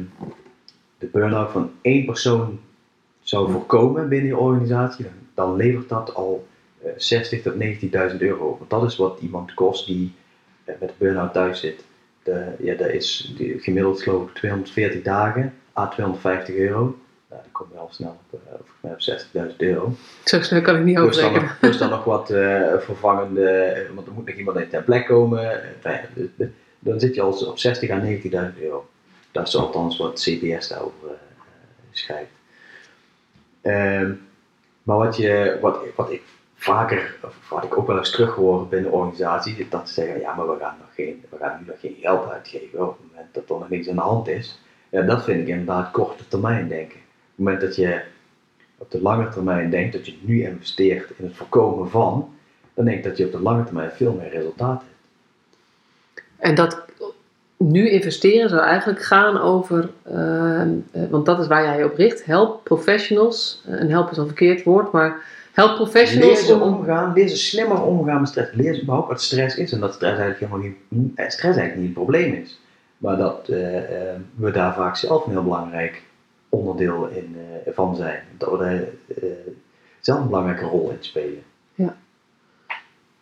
de 0.98 1.06
burn-out 1.06 1.50
van 1.50 1.72
één 1.80 2.04
persoon 2.04 2.60
zou 3.20 3.50
voorkomen 3.50 4.08
binnen 4.08 4.28
je 4.28 4.36
organisatie, 4.36 5.04
dan, 5.04 5.12
dan 5.34 5.56
levert 5.56 5.88
dat 5.88 6.14
al 6.14 6.46
60 6.96 7.42
tot 7.42 7.54
90.000 8.12 8.16
euro. 8.18 8.56
Want 8.58 8.70
dat 8.70 8.84
is 8.84 8.96
wat 8.96 9.18
iemand 9.20 9.54
kost 9.54 9.86
die 9.86 10.14
eh, 10.64 10.74
met 10.80 10.92
burn-out 10.98 11.32
thuis 11.32 11.60
zit. 11.60 11.84
De, 12.22 12.54
ja, 12.58 12.74
dat 12.74 12.88
is 12.88 13.34
gemiddeld 13.58 14.02
geloof 14.02 14.28
ik 14.28 14.34
240 14.34 15.02
dagen, 15.02 15.54
à 15.76 15.86
250 15.86 16.54
euro. 16.54 16.98
Nou, 17.28 17.42
dan 17.42 17.52
kom 17.52 17.66
je 17.72 17.78
al 17.78 17.88
snel 17.90 18.20
op, 18.30 18.40
uh, 18.84 18.90
op 18.92 19.50
60.000 19.50 19.56
euro. 19.56 19.92
Zo 20.24 20.42
snel 20.42 20.60
kan 20.60 20.76
ik 20.76 20.84
niet 20.84 20.98
overrekenen. 20.98 21.40
Dus 21.42 21.58
dan, 21.60 21.70
dus 21.70 21.78
dan 21.78 21.90
nog 21.90 22.04
wat 22.04 22.30
uh, 22.30 22.78
vervangende, 22.78 23.86
want 23.94 24.06
er 24.06 24.12
moet 24.12 24.26
nog 24.26 24.36
iemand 24.36 24.56
in 24.56 24.68
ter 24.68 24.82
plek 24.82 25.06
komen. 25.06 25.60
Dan 26.78 27.00
zit 27.00 27.14
je 27.14 27.20
al 27.20 27.46
op 27.46 27.58
60 27.58 27.90
à 27.90 28.00
90.000 28.04 28.62
euro. 28.62 28.88
Dat 29.30 29.46
is 29.46 29.56
althans 29.56 29.98
wat 29.98 30.20
CBS 30.20 30.68
daarover 30.68 31.10
schrijft. 31.90 32.30
Ehm, 33.60 34.12
maar 34.82 34.96
wat, 34.96 35.16
je, 35.16 35.58
wat, 35.60 35.78
wat 35.96 36.10
ik 36.10 36.22
vaker, 36.58 37.16
wat 37.48 37.64
ik 37.64 37.78
ook 37.78 37.86
wel 37.86 37.98
eens 37.98 38.10
terughoor 38.10 38.66
binnen 38.66 38.92
organisaties, 38.92 39.68
dat 39.70 39.88
ze 39.88 39.94
zeggen, 39.94 40.20
ja, 40.20 40.34
maar 40.34 40.48
we 40.48 40.58
gaan, 40.60 40.76
nog 40.78 40.94
geen, 40.94 41.24
we 41.30 41.36
gaan 41.36 41.58
nu 41.60 41.66
nog 41.66 41.80
geen 41.80 41.96
geld 42.00 42.30
uitgeven 42.30 42.88
op 42.88 42.98
het 42.98 43.06
moment 43.10 43.34
dat 43.34 43.50
er 43.50 43.58
nog 43.58 43.68
niks 43.68 43.88
aan 43.88 43.94
de 43.94 44.00
hand 44.00 44.28
is. 44.28 44.60
Ja, 44.88 45.02
dat 45.02 45.24
vind 45.24 45.40
ik 45.40 45.48
inderdaad 45.48 45.90
korte 45.90 46.28
termijn 46.28 46.68
denken. 46.68 46.96
Op 46.96 47.34
het 47.34 47.44
moment 47.44 47.60
dat 47.60 47.76
je 47.76 48.00
op 48.78 48.90
de 48.90 49.02
lange 49.02 49.28
termijn 49.28 49.70
denkt 49.70 49.92
dat 49.92 50.06
je 50.06 50.18
nu 50.20 50.42
investeert 50.42 51.10
in 51.16 51.24
het 51.24 51.36
voorkomen 51.36 51.90
van, 51.90 52.34
dan 52.74 52.84
denk 52.84 52.96
ik 52.96 53.04
dat 53.04 53.16
je 53.16 53.24
op 53.24 53.32
de 53.32 53.42
lange 53.42 53.64
termijn 53.64 53.90
veel 53.90 54.12
meer 54.12 54.30
resultaat 54.30 54.82
hebt. 54.82 54.96
En 56.36 56.54
dat 56.54 56.84
nu 57.56 57.88
investeren 57.88 58.48
zou 58.48 58.62
eigenlijk 58.62 59.02
gaan 59.02 59.40
over, 59.40 59.90
ehm, 60.02 60.70
eh, 60.90 61.02
want 61.10 61.26
dat 61.26 61.38
is 61.38 61.46
waar 61.46 61.64
jij 61.64 61.78
je 61.78 61.84
op 61.84 61.96
richt, 61.96 62.24
help 62.24 62.64
professionals, 62.64 63.62
eh, 63.66 63.80
en 63.80 63.90
help 63.90 64.10
is 64.10 64.16
een 64.16 64.26
verkeerd 64.26 64.62
woord, 64.62 64.92
maar 64.92 65.22
Help 65.58 65.74
professionals 65.74 66.46
leer 66.46 66.62
om... 66.62 66.74
omgaan, 66.74 67.12
leer 67.12 67.28
ze 67.28 67.36
slimmer 67.36 67.82
omgaan 67.82 68.20
met 68.20 68.28
stress. 68.28 68.52
Leer 68.52 68.74
ze 68.74 68.82
überhaupt 68.82 69.08
wat 69.08 69.22
stress 69.22 69.56
is 69.56 69.72
en 69.72 69.80
dat 69.80 69.94
stress 69.94 70.18
eigenlijk 70.18 70.40
helemaal 70.40 70.74
niet, 70.88 71.14
eh, 71.16 71.28
stress 71.28 71.58
eigenlijk 71.58 71.76
niet 71.76 71.84
het 71.84 71.94
probleem 71.94 72.34
is. 72.34 72.60
Maar 72.98 73.16
dat 73.16 73.48
uh, 73.50 73.56
we 74.34 74.50
daar 74.52 74.74
vaak 74.74 74.96
zelf 74.96 75.26
een 75.26 75.30
heel 75.30 75.42
belangrijk 75.42 76.02
onderdeel 76.48 77.08
in, 77.08 77.36
uh, 77.36 77.74
van 77.74 77.96
zijn. 77.96 78.22
Dat 78.36 78.50
we 78.50 78.58
daar 78.58 78.84
zelf 80.00 80.20
een 80.20 80.26
belangrijke 80.26 80.64
rol 80.64 80.90
in 80.90 80.96
spelen. 81.00 81.42
Ja. 81.74 81.96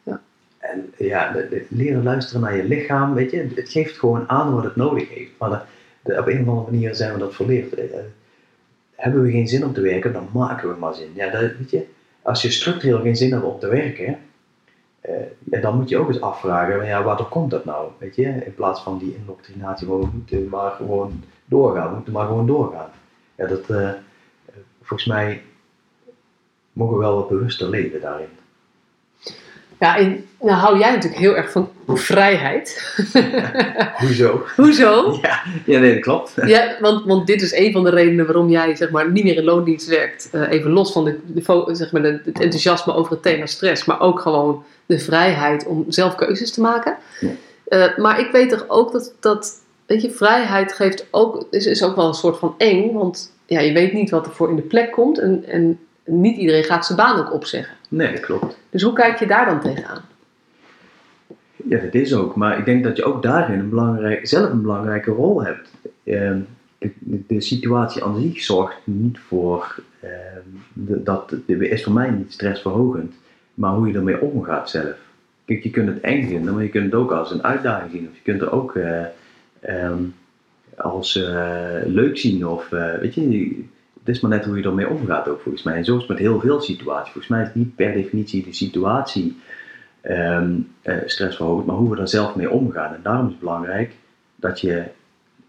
ja. 0.02 0.20
En 0.58 0.92
ja, 0.96 1.32
de, 1.32 1.66
leren 1.68 2.02
luisteren 2.02 2.40
naar 2.40 2.56
je 2.56 2.64
lichaam, 2.64 3.14
weet 3.14 3.30
je, 3.30 3.48
het 3.54 3.68
geeft 3.68 3.98
gewoon 3.98 4.28
aan 4.28 4.54
wat 4.54 4.64
het 4.64 4.76
nodig 4.76 5.08
heeft. 5.08 5.32
Maar 5.38 5.66
de, 6.02 6.18
op 6.18 6.26
een 6.26 6.40
of 6.40 6.48
andere 6.48 6.70
manier 6.70 6.94
zijn 6.94 7.12
we 7.12 7.18
dat 7.18 7.34
verleerd. 7.34 7.80
hebben 8.94 9.22
we 9.22 9.30
geen 9.30 9.48
zin 9.48 9.64
om 9.64 9.72
te 9.72 9.80
werken, 9.80 10.12
dan 10.12 10.28
maken 10.32 10.68
we 10.68 10.78
maar 10.78 10.94
zin. 10.94 11.10
Ja, 11.14 11.30
dat, 11.30 11.40
weet 11.40 11.70
je, 11.70 11.86
als 12.26 12.42
je 12.42 12.50
structureel 12.50 13.00
geen 13.00 13.16
zin 13.16 13.32
hebt 13.32 13.44
om 13.44 13.58
te 13.58 13.68
werken, 13.68 14.18
eh, 15.00 15.14
ja, 15.50 15.60
dan 15.60 15.76
moet 15.76 15.88
je 15.88 15.98
ook 15.98 16.08
eens 16.08 16.20
afvragen, 16.20 16.86
ja, 16.86 17.02
waardoor 17.02 17.28
komt 17.28 17.50
dat 17.50 17.64
nou? 17.64 17.90
Weet 17.98 18.16
je? 18.16 18.22
In 18.22 18.54
plaats 18.54 18.80
van 18.80 18.98
die 18.98 19.16
indoctrinatie, 19.16 19.86
we 19.86 20.08
moeten 20.12 20.48
maar 20.48 20.70
gewoon 20.70 21.24
doorgaan, 21.44 21.88
we 21.88 21.94
moeten 21.94 22.12
maar 22.12 22.26
gewoon 22.26 22.46
doorgaan. 22.46 22.90
Ja, 23.34 23.46
dat, 23.46 23.70
eh, 23.70 23.90
volgens 24.82 25.08
mij 25.08 25.42
mogen 26.72 26.94
we 26.94 27.00
wel 27.00 27.14
wat 27.14 27.28
bewuster 27.28 27.70
leven 27.70 28.00
daarin. 28.00 28.28
Ja, 29.78 29.96
en 29.96 30.26
nou 30.40 30.58
hou 30.58 30.78
jij 30.78 30.90
natuurlijk 30.90 31.20
heel 31.20 31.36
erg 31.36 31.50
van 31.50 31.68
vrijheid. 31.86 32.94
Hoezo? 34.00 34.44
Hoezo? 34.56 35.18
Ja, 35.22 35.42
ja 35.64 35.78
nee, 35.78 35.92
dat 35.94 36.02
klopt. 36.02 36.32
Ja, 36.46 36.76
want, 36.80 37.04
want 37.04 37.26
dit 37.26 37.42
is 37.42 37.52
een 37.52 37.72
van 37.72 37.84
de 37.84 37.90
redenen 37.90 38.26
waarom 38.26 38.48
jij 38.48 38.76
zeg 38.76 38.90
maar, 38.90 39.10
niet 39.10 39.24
meer 39.24 39.36
in 39.36 39.44
loondienst 39.44 39.88
werkt. 39.88 40.28
Eh, 40.32 40.50
even 40.50 40.70
los 40.70 40.92
van 40.92 41.04
de, 41.04 41.18
zeg 41.74 41.92
maar, 41.92 42.02
de- 42.02 42.20
het 42.24 42.40
enthousiasme 42.40 42.94
over 42.94 43.12
het 43.12 43.22
thema 43.22 43.46
stress, 43.46 43.84
maar 43.84 44.00
ook 44.00 44.20
gewoon 44.20 44.64
de 44.86 44.98
vrijheid 44.98 45.66
om 45.66 45.84
zelf 45.88 46.14
keuzes 46.14 46.52
te 46.52 46.60
maken. 46.60 46.96
Ja. 47.20 47.28
Eh, 47.68 47.96
maar 47.96 48.20
ik 48.20 48.30
weet 48.30 48.50
toch 48.50 48.64
ook 48.68 48.92
dat, 48.92 49.12
dat 49.20 49.52
weet 49.86 50.02
je, 50.02 50.10
vrijheid 50.10 50.72
geeft 50.72 51.06
ook, 51.10 51.46
is, 51.50 51.66
is 51.66 51.82
ook 51.82 51.96
wel 51.96 52.08
een 52.08 52.14
soort 52.14 52.38
van 52.38 52.54
eng, 52.58 52.92
want 52.92 53.32
ja, 53.46 53.60
je 53.60 53.72
weet 53.72 53.92
niet 53.92 54.10
wat 54.10 54.26
er 54.26 54.32
voor 54.32 54.48
in 54.50 54.56
de 54.56 54.62
plek 54.62 54.92
komt 54.92 55.18
en, 55.18 55.44
en 55.48 55.78
niet 56.04 56.36
iedereen 56.36 56.64
gaat 56.64 56.86
zijn 56.86 56.98
baan 56.98 57.18
ook 57.18 57.32
opzeggen. 57.32 57.74
Nee, 57.88 58.12
dat 58.12 58.20
klopt. 58.20 58.56
Dus 58.70 58.82
hoe 58.82 58.92
kijk 58.92 59.18
je 59.18 59.26
daar 59.26 59.46
dan 59.46 59.60
tegenaan? 59.60 60.04
Ja, 61.68 61.78
dat 61.78 61.94
is 61.94 62.14
ook. 62.14 62.36
Maar 62.36 62.58
ik 62.58 62.64
denk 62.64 62.84
dat 62.84 62.96
je 62.96 63.04
ook 63.04 63.22
daarin 63.22 63.70
een 63.72 64.18
zelf 64.22 64.50
een 64.50 64.62
belangrijke 64.62 65.10
rol 65.10 65.44
hebt. 65.44 65.70
Ehm, 66.04 66.38
de, 66.78 67.22
de- 67.26 67.40
situatie 67.40 68.04
aan 68.04 68.20
zich 68.20 68.40
zorgt 68.40 68.76
niet 68.84 69.18
voor, 69.18 69.82
ehm, 70.00 70.40
dat 71.04 71.34
de, 71.46 71.68
is 71.68 71.84
voor 71.84 71.92
mij 71.92 72.10
niet 72.10 72.32
stressverhogend, 72.32 73.14
maar 73.54 73.72
hoe 73.74 73.88
je 73.88 73.94
ermee 73.94 74.20
omgaat 74.20 74.70
zelf. 74.70 74.96
Kijk, 75.44 75.62
je 75.62 75.70
kunt 75.70 75.88
het 75.88 76.00
eng 76.00 76.26
vinden, 76.28 76.54
maar 76.54 76.62
je 76.62 76.68
kunt 76.68 76.84
het 76.84 76.94
ook 76.94 77.12
als 77.12 77.30
een 77.30 77.44
uitdaging 77.44 77.90
zien. 77.90 78.08
Of 78.10 78.16
je 78.16 78.22
kunt 78.22 78.40
het 78.40 78.50
ook 78.50 78.76
eh, 78.76 79.04
ehm, 79.60 80.02
als 80.76 81.16
eh, 81.16 81.78
leuk 81.84 82.18
zien. 82.18 82.46
Of 82.46 82.72
eh, 82.72 82.94
weet 82.94 83.14
je, 83.14 83.54
het 83.98 84.14
is 84.14 84.20
maar 84.20 84.30
net 84.30 84.44
hoe 84.44 84.56
je 84.56 84.62
ermee 84.62 84.88
omgaat 84.88 85.28
ook 85.28 85.40
volgens 85.40 85.62
mij. 85.64 85.74
En 85.76 85.84
zo 85.84 85.94
is 85.94 86.00
het 86.00 86.08
met 86.08 86.18
heel 86.18 86.40
veel 86.40 86.60
situaties. 86.60 87.12
Volgens 87.12 87.32
mij 87.32 87.42
is 87.42 87.54
niet 87.54 87.74
per 87.76 87.92
definitie 87.92 88.44
de 88.44 88.52
situatie 88.52 89.36
ehm 90.06 90.52
eh, 90.82 90.96
stressverhogend, 91.06 91.66
maar 91.66 91.76
hoe 91.76 91.90
we 91.94 92.00
er 92.00 92.08
zelf 92.08 92.34
mee 92.34 92.50
omgaan. 92.50 92.94
En 92.94 93.00
daarom 93.02 93.24
is 93.26 93.30
het 93.30 93.40
belangrijk 93.40 93.92
dat 94.36 94.60
je 94.60 94.84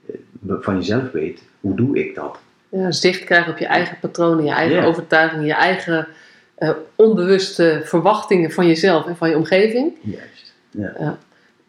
eh, 0.09 0.15
van 0.59 0.75
jezelf 0.75 1.11
weet, 1.11 1.43
hoe 1.61 1.75
doe 1.75 1.97
ik 1.99 2.15
dat? 2.15 2.39
Ja, 2.69 2.91
zicht 2.91 3.23
krijgen 3.23 3.51
op 3.51 3.57
je 3.57 3.65
eigen 3.65 3.97
patronen, 3.99 4.43
je 4.45 4.51
eigen 4.51 4.75
Ja. 4.77 4.83
overtuigingen, 4.85 5.45
je 5.45 5.53
eigen 5.53 6.07
eh, 6.55 6.69
onbewuste 6.95 7.81
verwachtingen 7.83 8.51
van 8.51 8.67
jezelf 8.67 9.05
en 9.07 9.15
van 9.17 9.29
je 9.29 9.35
omgeving. 9.37 9.93
Juist. 10.01 10.53
Nee, 10.71 10.87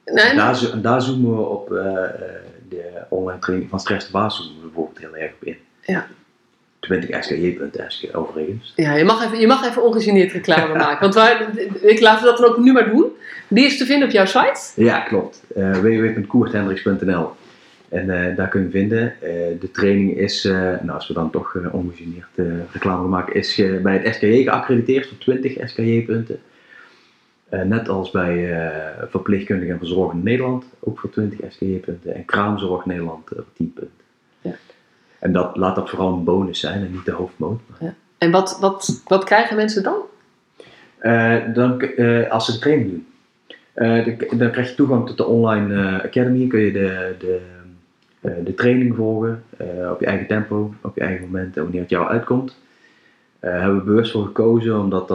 En 0.04 0.36
daar, 0.36 0.56
zo- 0.56 0.70
en 0.70 0.82
daar 0.82 1.02
zoomen 1.02 1.36
we 1.36 1.42
op 1.42 1.68
de 2.68 3.02
online 3.08 3.38
training 3.40 3.70
van 3.70 3.80
Stress 3.80 4.06
de 4.06 4.12
Baas 4.12 4.36
zoomen 4.36 4.54
we 4.54 4.62
bijvoorbeeld 4.66 4.98
heel 4.98 5.16
erg 5.16 5.32
op 5.32 5.44
in. 5.44 5.56
Ja. 5.80 6.06
20skj.sk 6.80 8.16
overigens. 8.16 8.72
ja, 8.76 8.94
je, 8.94 9.04
mag 9.04 9.24
even, 9.24 9.40
je 9.40 9.46
mag 9.46 9.68
even 9.68 9.82
ongegeneerd 9.82 10.32
reclame 10.32 10.74
maken. 10.84 11.00
Want 11.00 11.14
wij, 11.14 11.46
ik 11.80 12.00
laat 12.00 12.22
dat 12.22 12.38
dan 12.38 12.48
ook 12.48 12.58
nu 12.58 12.72
maar 12.72 12.90
doen. 12.90 13.06
Die 13.48 13.64
is 13.64 13.78
te 13.78 13.84
vinden 13.86 14.08
op 14.08 14.14
jouw 14.14 14.24
site. 14.26 14.60
Ja, 14.82 15.00
klopt. 15.00 15.42
Uh, 15.56 15.76
www.koerthendricks.nl 15.78 17.30
En 17.88 18.10
eh, 18.10 18.36
daar 18.36 18.48
kun 18.48 18.62
je 18.62 18.70
vinden. 18.70 19.02
Eh, 19.22 19.30
de 19.60 19.70
training 19.72 20.16
is, 20.16 20.44
eh, 20.44 20.52
nou 20.52 20.90
als 20.90 21.08
we 21.08 21.14
dan 21.14 21.30
toch 21.30 21.54
eh, 21.56 21.74
ongegeneerd 21.74 22.28
eh, 22.34 22.44
reclame 22.72 23.08
maken, 23.08 23.34
is 23.34 23.58
eh, 23.58 23.76
bij 23.82 23.96
het 23.98 24.14
SKJ 24.14 24.42
geaccrediteerd 24.42 25.06
voor 25.06 25.18
20 25.18 25.68
SKJ-punten. 25.68 26.38
Eh, 27.48 27.62
net 27.62 27.88
als 27.88 28.10
bij 28.10 28.60
eh 28.60 28.86
verpleegkundigen 29.10 29.72
en 29.72 29.78
verzorgend 29.78 30.24
Nederland, 30.24 30.64
ook 30.80 30.98
voor 30.98 31.10
20 31.10 31.38
SKJ-punten. 31.52 32.14
En 32.14 32.24
kraamzorg 32.24 32.86
Nederland 32.86 33.30
eh, 33.30 33.36
voor 33.36 33.52
10 33.56 33.72
punten. 33.72 33.96
Ja. 35.20 35.26
En 35.26 35.32
dat, 35.32 35.56
laat 35.56 35.74
dat 35.74 35.90
vooral 35.90 36.12
een 36.12 36.24
bonus 36.24 36.60
zijn 36.60 36.84
en 36.84 36.92
niet 36.92 37.04
de 37.04 37.12
hoofdmoot. 37.12 37.60
En 38.18 38.30
wat, 38.30 38.58
wat, 38.60 39.02
wat 39.06 39.24
krijgen 39.24 39.56
mensen 39.56 39.82
dan? 39.82 39.96
Eh, 40.98 41.36
dan, 41.54 41.80
eh, 41.80 42.30
als 42.30 42.44
ze 42.46 42.52
de 42.52 42.58
training 42.58 42.90
doen. 42.90 43.06
Eh, 43.74 44.04
de- 44.04 44.36
dan 44.36 44.50
krijg 44.50 44.68
je 44.68 44.74
toegang 44.74 45.06
tot 45.06 45.16
de 45.16 45.26
online 45.26 46.02
academy. 46.02 46.46
Kun 46.46 46.60
je 46.60 46.72
de, 46.72 47.14
de, 47.18 47.40
de 48.44 48.54
training 48.54 48.96
volgen 48.96 49.42
op 49.92 50.00
je 50.00 50.06
eigen 50.06 50.26
tempo, 50.26 50.74
op 50.82 50.96
je 50.96 51.00
eigen 51.00 51.24
moment 51.24 51.56
en 51.56 51.62
wanneer 51.62 51.80
het 51.80 51.90
jou 51.90 52.08
uitkomt. 52.08 52.56
Eh 53.40 53.50
hebben 53.50 53.78
we 53.78 53.84
bewust 53.84 54.12
voor 54.12 54.24
gekozen, 54.24 54.80
omdat 54.80 55.08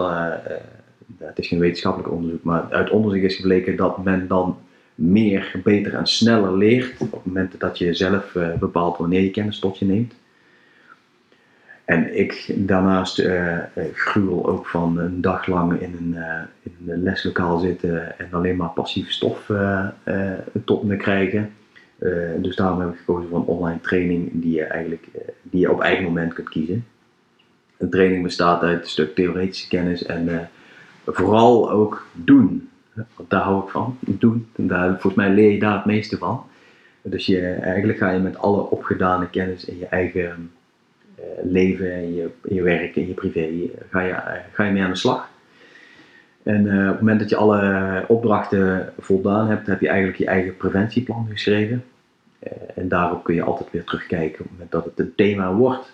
het 1.18 1.40
is 1.40 1.48
geen 1.48 1.60
wetenschappelijk 1.60 2.12
onderzoek, 2.12 2.44
maar 2.44 2.66
uit 2.70 2.90
onderzoek 2.90 3.22
is 3.24 3.36
gebleken 3.36 3.76
dat 3.76 4.04
men 4.04 4.28
dan 4.28 4.58
meer, 4.96 5.60
beter 5.64 5.94
en 5.94 6.08
sneller 6.08 6.58
leert 6.58 7.02
op 7.02 7.12
het 7.12 7.26
moment 7.26 7.60
dat 7.60 7.78
je 7.78 7.94
zelf 7.94 8.36
eh, 8.36 8.54
bepaalt 8.54 8.98
wanneer 8.98 9.22
je 9.22 9.32
kennis 9.32 9.60
tot 9.60 9.80
je 9.80 9.86
neemt. 9.86 10.14
En 11.86 12.20
ik 12.20 12.54
daarnaast 12.56 13.20
eh, 13.20 13.58
gruwel 13.94 14.48
ook 14.48 14.68
van 14.68 14.98
een 14.98 15.22
dag 15.22 15.48
lang 15.48 15.82
in 15.82 15.96
een, 16.00 16.16
eh, 16.16 16.42
in 16.62 16.90
een 16.90 17.04
leslokaal 17.04 17.60
zitten 17.60 18.20
en 18.20 18.28
alleen 18.32 18.56
maar 18.56 18.70
passieve 18.70 19.12
stof 19.12 19.52
tot 20.66 20.84
me 20.84 20.98
krijgen. 20.98 21.54
Dus 22.38 22.56
daarom 22.56 22.80
heb 22.80 22.90
ik 22.90 22.98
gekozen 22.98 23.30
voor 23.30 23.38
een 23.38 23.46
online 23.46 23.82
training 23.82 24.30
die 24.34 24.54
je 24.54 24.64
eigenlijk 24.64 25.08
die 25.42 25.60
je 25.60 25.72
op 25.72 25.82
eigen 25.82 26.04
moment 26.04 26.34
kunt 26.34 26.50
kiezen. 26.50 26.86
Een 27.78 27.90
training 27.90 28.24
bestaat 28.24 28.62
uit 28.62 28.84
een 28.84 28.90
stuk 28.90 29.16
theoretische 29.16 29.68
kennis 29.68 30.06
en 30.06 30.50
vooral 31.06 31.72
ook 31.72 32.06
doen. 32.12 32.70
Want 32.94 33.30
daar 33.30 33.42
hou 33.42 33.64
ik 33.64 33.70
van, 33.70 33.98
doen. 34.00 34.48
En 34.56 34.68
Daar, 34.68 34.90
volgens 34.90 35.16
mij 35.16 35.30
leer 35.30 35.52
je 35.52 35.60
daar 35.60 35.76
het 35.76 35.86
meeste 35.86 36.18
van. 36.18 36.46
Dus 37.02 37.26
je, 37.26 37.42
eigenlijk 37.48 37.98
ga 37.98 38.12
je 38.12 38.20
met 38.20 38.38
alle 38.38 38.70
opgedane 38.70 39.30
kennis 39.30 39.66
in 39.66 39.78
je 39.78 39.86
eigen 39.86 40.52
eh, 41.16 41.24
leven, 41.44 41.92
in 41.92 42.14
je, 42.16 42.30
in 42.44 42.56
je 42.56 42.62
werk, 42.62 42.96
in 42.96 43.08
je 43.08 43.14
privé, 43.14 43.40
eh, 43.40 43.70
ga 43.90 44.02
je, 44.02 44.12
eh, 44.12 44.40
ga 44.52 44.64
je 44.64 44.72
mee 44.72 44.84
aan 44.84 44.90
de 44.90 44.96
slag. 44.96 45.30
En 46.44 46.62
op 46.62 46.88
het 46.88 47.00
moment 47.00 47.20
dat 47.20 47.30
je 47.30 47.36
alle 47.36 48.06
opdrachten 48.08 48.94
voldaan 49.00 49.50
hebt, 49.50 49.68
heb 49.68 49.82
je 49.82 49.88
eigenlijk 49.88 50.18
je 50.18 50.26
eigen 50.26 50.58
preventieplan 50.58 51.28
geschreven. 51.30 51.84
En 52.76 52.88
daarop 52.88 53.24
kun 53.24 53.36
je 53.36 53.44
altijd 53.44 53.72
weer 53.72 53.84
terugkijken 53.84 54.40
op 54.40 54.40
het 54.40 54.52
moment 54.52 54.72
dat 54.72 54.86
het 54.86 55.00
een 55.00 55.16
thema 55.16 55.54
wordt. 55.54 55.92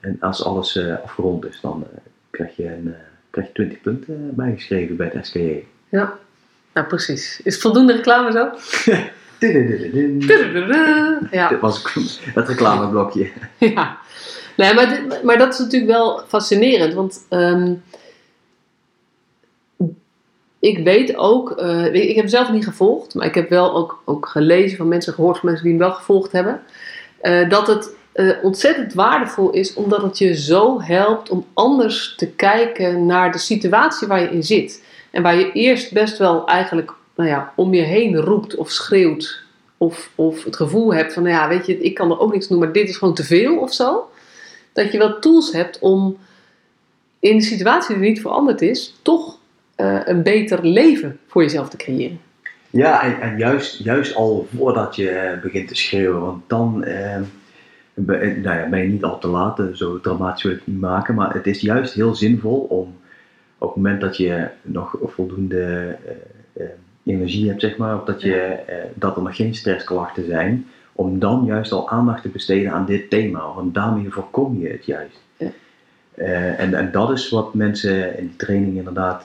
En 0.00 0.16
als 0.20 0.44
alles 0.44 0.78
afgerond 1.02 1.46
is, 1.46 1.60
dan 1.60 1.84
krijg, 2.30 2.56
je 2.56 2.72
een, 2.72 2.94
krijg 3.30 3.46
je 3.46 3.52
20 3.52 3.80
punten 3.80 4.34
bijgeschreven 4.34 4.96
bij 4.96 5.10
het 5.12 5.26
SKJ. 5.26 5.64
Ja, 5.90 6.18
nou 6.74 6.86
precies. 6.86 7.40
Is 7.44 7.52
het 7.52 7.62
voldoende 7.62 7.92
reclame 7.92 8.32
zo? 8.32 8.48
Ja. 11.30 11.48
Dit 11.48 11.60
was 11.60 11.82
het 12.34 12.48
reclameblokje. 12.48 13.30
Ja, 13.58 13.98
nee, 14.56 14.74
maar, 14.74 14.88
dit- 14.88 15.22
maar 15.22 15.38
dat 15.38 15.52
is 15.52 15.58
natuurlijk 15.58 15.90
wel 15.92 16.22
fascinerend, 16.28 16.94
want 16.94 17.26
ehm, 17.28 17.72
ik 20.58 20.78
weet 20.84 21.16
ook, 21.16 21.50
eh, 21.50 21.84
ik 21.86 21.94
ik 22.08 22.16
heb 22.16 22.28
zelf 22.28 22.50
niet 22.52 22.64
gevolgd, 22.64 23.14
maar 23.14 23.26
ik 23.26 23.34
heb 23.34 23.48
wel 23.48 23.74
ook, 23.74 24.02
ook 24.04 24.26
gelezen 24.28 24.76
van 24.76 24.88
mensen, 24.88 25.12
gehoord 25.12 25.38
van 25.38 25.48
mensen 25.48 25.66
die 25.68 25.74
hem 25.76 25.86
wel 25.86 25.92
gevolgd 25.96 26.32
hebben, 26.32 26.60
eh, 27.20 27.48
dat 27.48 27.66
het 27.66 27.94
eh, 28.12 28.30
ontzettend 28.42 28.94
waardevol 28.94 29.50
is 29.50 29.74
omdat 29.74 30.02
het 30.02 30.18
je 30.18 30.34
zo 30.36 30.80
helpt 30.80 31.30
om 31.30 31.46
anders 31.54 32.14
te 32.16 32.26
kijken 32.28 33.06
naar 33.06 33.32
de 33.32 33.38
situatie 33.38 34.08
waar 34.08 34.20
je 34.20 34.30
in 34.30 34.42
zit. 34.44 34.82
En 35.10 35.22
waar 35.22 35.38
je 35.38 35.52
eerst 35.52 35.92
best 35.92 36.18
wel 36.18 36.46
eigenlijk 36.46 36.92
nou 37.14 37.28
ja, 37.28 37.52
om 37.56 37.74
je 37.74 37.82
heen 37.82 38.16
roept 38.16 38.54
of 38.54 38.70
schreeuwt 38.70 39.42
of, 39.76 40.10
of 40.14 40.44
het 40.44 40.56
gevoel 40.56 40.94
hebt 40.94 41.12
van, 41.12 41.22
nou 41.22 41.34
ja, 41.34 41.48
weet 41.48 41.66
je, 41.66 41.78
ik 41.78 41.94
kan 41.94 42.10
er 42.10 42.18
ook 42.18 42.32
niks 42.32 42.48
doen, 42.48 42.58
maar 42.58 42.72
dit 42.72 42.88
is 42.88 42.96
gewoon 42.96 43.14
te 43.14 43.24
veel 43.24 43.58
of 43.58 43.72
zo. 43.74 44.10
Dat 44.72 44.92
je 44.92 44.98
wel 44.98 45.18
tools 45.18 45.52
hebt 45.52 45.78
om 45.78 46.18
in 47.18 47.36
de 47.36 47.44
situatie 47.44 47.98
die 47.98 48.08
niet 48.08 48.20
veranderd 48.20 48.62
is, 48.62 48.98
toch 49.02 49.38
eh, 49.74 50.00
een 50.04 50.22
beter 50.22 50.66
leven 50.66 51.18
voor 51.26 51.42
jezelf 51.42 51.68
te 51.68 51.76
creëren. 51.76 52.20
Ja, 52.70 53.20
en, 53.20 53.38
juist, 53.38 53.84
juist 53.84 54.14
al 54.14 54.48
voordat 54.56 54.96
je 54.96 55.08
eh, 55.08 55.40
begint 55.40 55.68
te 55.68 55.74
schreeuwen, 55.74 56.20
want 56.20 56.42
dan 56.46 56.84
eh, 56.84 57.20
ben, 57.94 58.40
nou 58.40 58.58
ja, 58.58 58.68
ben 58.68 58.80
je 58.80 58.88
niet 58.88 59.04
al 59.04 59.18
te 59.18 59.28
laat, 59.28 59.58
eh, 59.58 59.66
zo 59.72 60.00
dramatisch 60.00 60.42
wil 60.42 60.52
ik 60.52 60.58
het 60.58 60.66
niet 60.66 60.80
maken, 60.80 61.14
maar 61.14 61.34
het 61.34 61.46
is 61.46 61.60
juist 61.60 61.94
heel 61.94 62.14
zinvol 62.14 62.60
om 62.60 62.98
op 63.60 63.74
het 63.74 63.76
moment 63.76 64.00
dat 64.00 64.16
je 64.16 64.48
nog 64.62 64.96
voldoende 65.02 65.96
eh, 66.04 66.64
eh, 66.64 66.70
energie 67.04 67.48
hebt, 67.48 67.60
zeg 67.60 67.76
maar, 67.76 68.00
of 68.00 68.04
dat, 68.04 68.22
je, 68.22 68.36
eh, 68.36 68.76
dat 68.94 69.16
er 69.16 69.22
nog 69.22 69.36
geen 69.36 69.54
stressklachten 69.54 70.26
zijn, 70.26 70.66
om 70.92 71.18
dan 71.18 71.44
juist 71.44 71.72
al 71.72 71.90
aandacht 71.90 72.22
te 72.22 72.28
besteden 72.28 72.72
aan 72.72 72.86
dit 72.86 73.10
thema, 73.10 73.54
want 73.54 73.74
daarmee 73.74 74.10
voorkom 74.10 74.60
je 74.60 74.68
het 74.68 74.84
juist. 74.84 75.20
Ja. 75.36 75.50
En, 76.56 76.74
en 76.74 76.92
dat 76.92 77.10
is 77.10 77.28
wat 77.28 77.54
mensen 77.54 78.18
in 78.18 78.26
die 78.26 78.36
training 78.36 78.76
inderdaad 78.76 79.24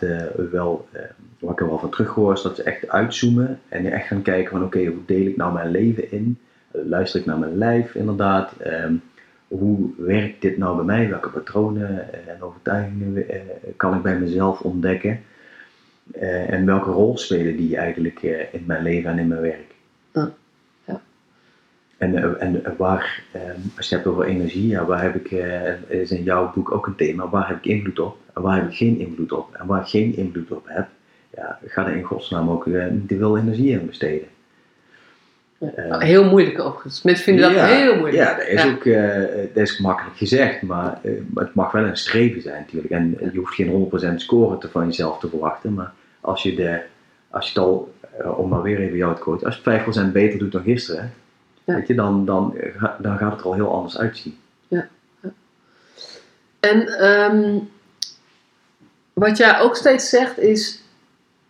wel, 0.52 0.88
wat 1.40 1.52
ik 1.52 1.60
er 1.60 1.68
wel 1.68 1.80
van 1.80 1.90
terughoor, 1.90 2.34
is 2.34 2.42
dat 2.42 2.56
ze 2.56 2.64
echt 2.64 2.90
uitzoomen 2.90 3.60
en 3.70 3.92
echt 3.92 4.08
gaan 4.08 4.22
kijken 4.22 4.52
van 4.52 4.64
oké, 4.64 4.86
hoe 4.86 5.06
deel 5.06 5.26
ik 5.26 5.38
nou 5.38 5.54
mijn 5.54 5.72
leven 5.72 6.12
in? 6.12 6.40
Luister 6.72 7.20
ik 7.20 7.26
naar 7.26 7.38
mijn 7.38 7.58
lijf 7.58 7.96
inderdaad? 7.96 8.54
Ehm, 8.58 8.94
hoe 9.58 9.90
werkt 9.98 10.42
dit 10.42 10.58
nou 10.58 10.76
bij 10.76 10.86
mij? 10.86 11.10
Welke 11.10 11.30
patronen 11.30 12.14
en 12.28 12.42
overtuigingen 12.42 13.30
eh, 13.30 13.40
kan 13.76 13.96
ik 13.96 14.02
bij 14.02 14.20
mezelf 14.20 14.62
ontdekken? 14.62 15.20
Eh, 16.12 16.52
en 16.52 16.66
welke 16.66 16.92
rol 16.92 17.18
spelen 17.18 17.58
die 17.58 17.78
eigenlijk 17.78 18.24
eh, 18.24 18.54
in 18.54 18.64
mijn 18.66 18.84
leven 18.84 19.12
en 19.12 19.20
in 19.20 19.28
mijn 19.28 19.42
werk? 19.42 19.76
Ja. 20.14 20.32
Ja. 20.86 21.02
En, 21.98 22.16
eh, 22.16 22.44
en 22.44 22.66
eh, 22.66 22.72
waar, 22.78 23.24
eh, 23.32 23.42
als 23.78 23.90
je 23.90 23.96
het 23.96 24.04
hebt 24.04 24.08
over 24.08 24.26
energie, 24.26 24.68
ja, 24.68 24.86
waar 24.86 25.02
heb 25.02 25.16
ik, 25.16 25.32
eh, 25.32 25.90
is 25.90 26.12
in 26.12 26.24
jouw 26.24 26.52
boek 26.54 26.72
ook 26.72 26.88
een 26.88 26.96
thema, 26.96 27.30
waar 27.30 27.48
heb 27.48 27.58
ik 27.58 27.66
invloed 27.66 28.00
op 28.00 28.18
en 28.34 28.42
waar 28.42 28.56
heb 28.62 28.70
ik 28.70 28.76
geen 28.78 29.00
invloed 29.00 29.32
op? 29.32 29.56
En 29.56 29.66
waar 29.68 29.82
ik 29.82 29.88
geen 29.88 30.16
invloed 30.18 30.52
op 30.52 30.64
heb, 30.68 30.88
ja, 31.36 31.60
ga 31.66 31.88
er 31.88 31.96
in 31.96 32.04
godsnaam 32.04 32.50
ook 32.50 32.68
eh, 32.68 32.88
niet 32.88 33.08
te 33.08 33.18
veel 33.18 33.38
energie 33.38 33.80
in 33.80 33.86
besteden. 33.86 34.28
Eh, 35.60 36.00
Heel 36.00 36.24
moeilijk 36.24 36.60
overigens. 36.60 37.02
Mensen 37.02 37.24
vinden 37.24 37.54
dat 37.54 37.66
heel 37.66 37.96
moeilijk. 37.96 38.24
Ja, 38.24 38.34
dat 38.38 38.48
is 38.48 38.64
Ja. 38.64 38.70
ook 38.72 38.86
eh, 38.86 39.44
dat 39.54 39.64
is 39.64 39.78
makkelijk 39.80 40.18
gezegd, 40.18 40.62
maar 40.62 41.00
eh, 41.04 41.12
maar 41.34 41.44
het 41.44 41.54
mag 41.54 41.72
wel 41.72 41.84
een 41.84 41.98
streven 41.98 42.42
zijn 42.42 42.60
natuurlijk. 42.62 42.94
En 42.94 43.18
je 43.34 43.40
hoeft 43.40 43.54
geen 43.54 43.68
100% 43.70 44.22
score 44.22 44.58
te 44.58 44.70
van 44.70 44.86
jezelf 44.86 45.20
te 45.20 45.30
verwachten, 45.30 45.74
maar 45.74 45.92
als 46.22 46.44
je, 46.44 46.56
de, 46.56 46.80
als 47.30 47.46
je 47.52 47.60
het 47.60 47.68
al, 47.68 47.94
om 48.38 48.50
maar 48.50 48.62
weer 48.62 48.80
even 48.80 48.98
jou 48.98 49.16
te 49.16 49.22
quoten, 49.22 49.46
als 49.46 49.62
je 49.64 49.70
het 49.70 50.08
5% 50.10 50.12
beter 50.12 50.40
doet 50.40 50.52
dan 50.52 50.64
gisteren, 50.64 51.14
Ja. 51.64 51.76
weet 51.76 51.88
je, 51.88 51.96
dan, 51.96 52.26
dan, 52.26 52.56
dan 53.00 53.18
gaat 53.18 53.32
het 53.32 53.40
er 53.40 53.46
al 53.46 53.54
heel 53.54 53.74
anders 53.74 53.98
uitzien. 53.98 54.38
En 56.60 56.88
ehm, 56.88 57.58
wat 59.14 59.38
jij 59.38 59.60
ook 59.60 59.76
steeds 59.76 60.10
zegt 60.10 60.40
is, 60.40 60.82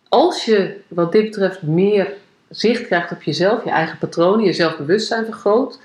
als 0.08 0.44
je 0.44 0.80
wat 0.88 1.12
dit 1.12 1.24
betreft 1.24 1.62
meer 1.62 2.12
zicht 2.48 2.86
krijgt 2.86 3.12
op 3.12 3.22
jezelf, 3.22 3.64
je 3.64 3.70
eigen 3.70 3.98
patronen, 3.98 4.44
je 4.44 4.52
zelfbewustzijn 4.52 5.24
vergroot, 5.24 5.80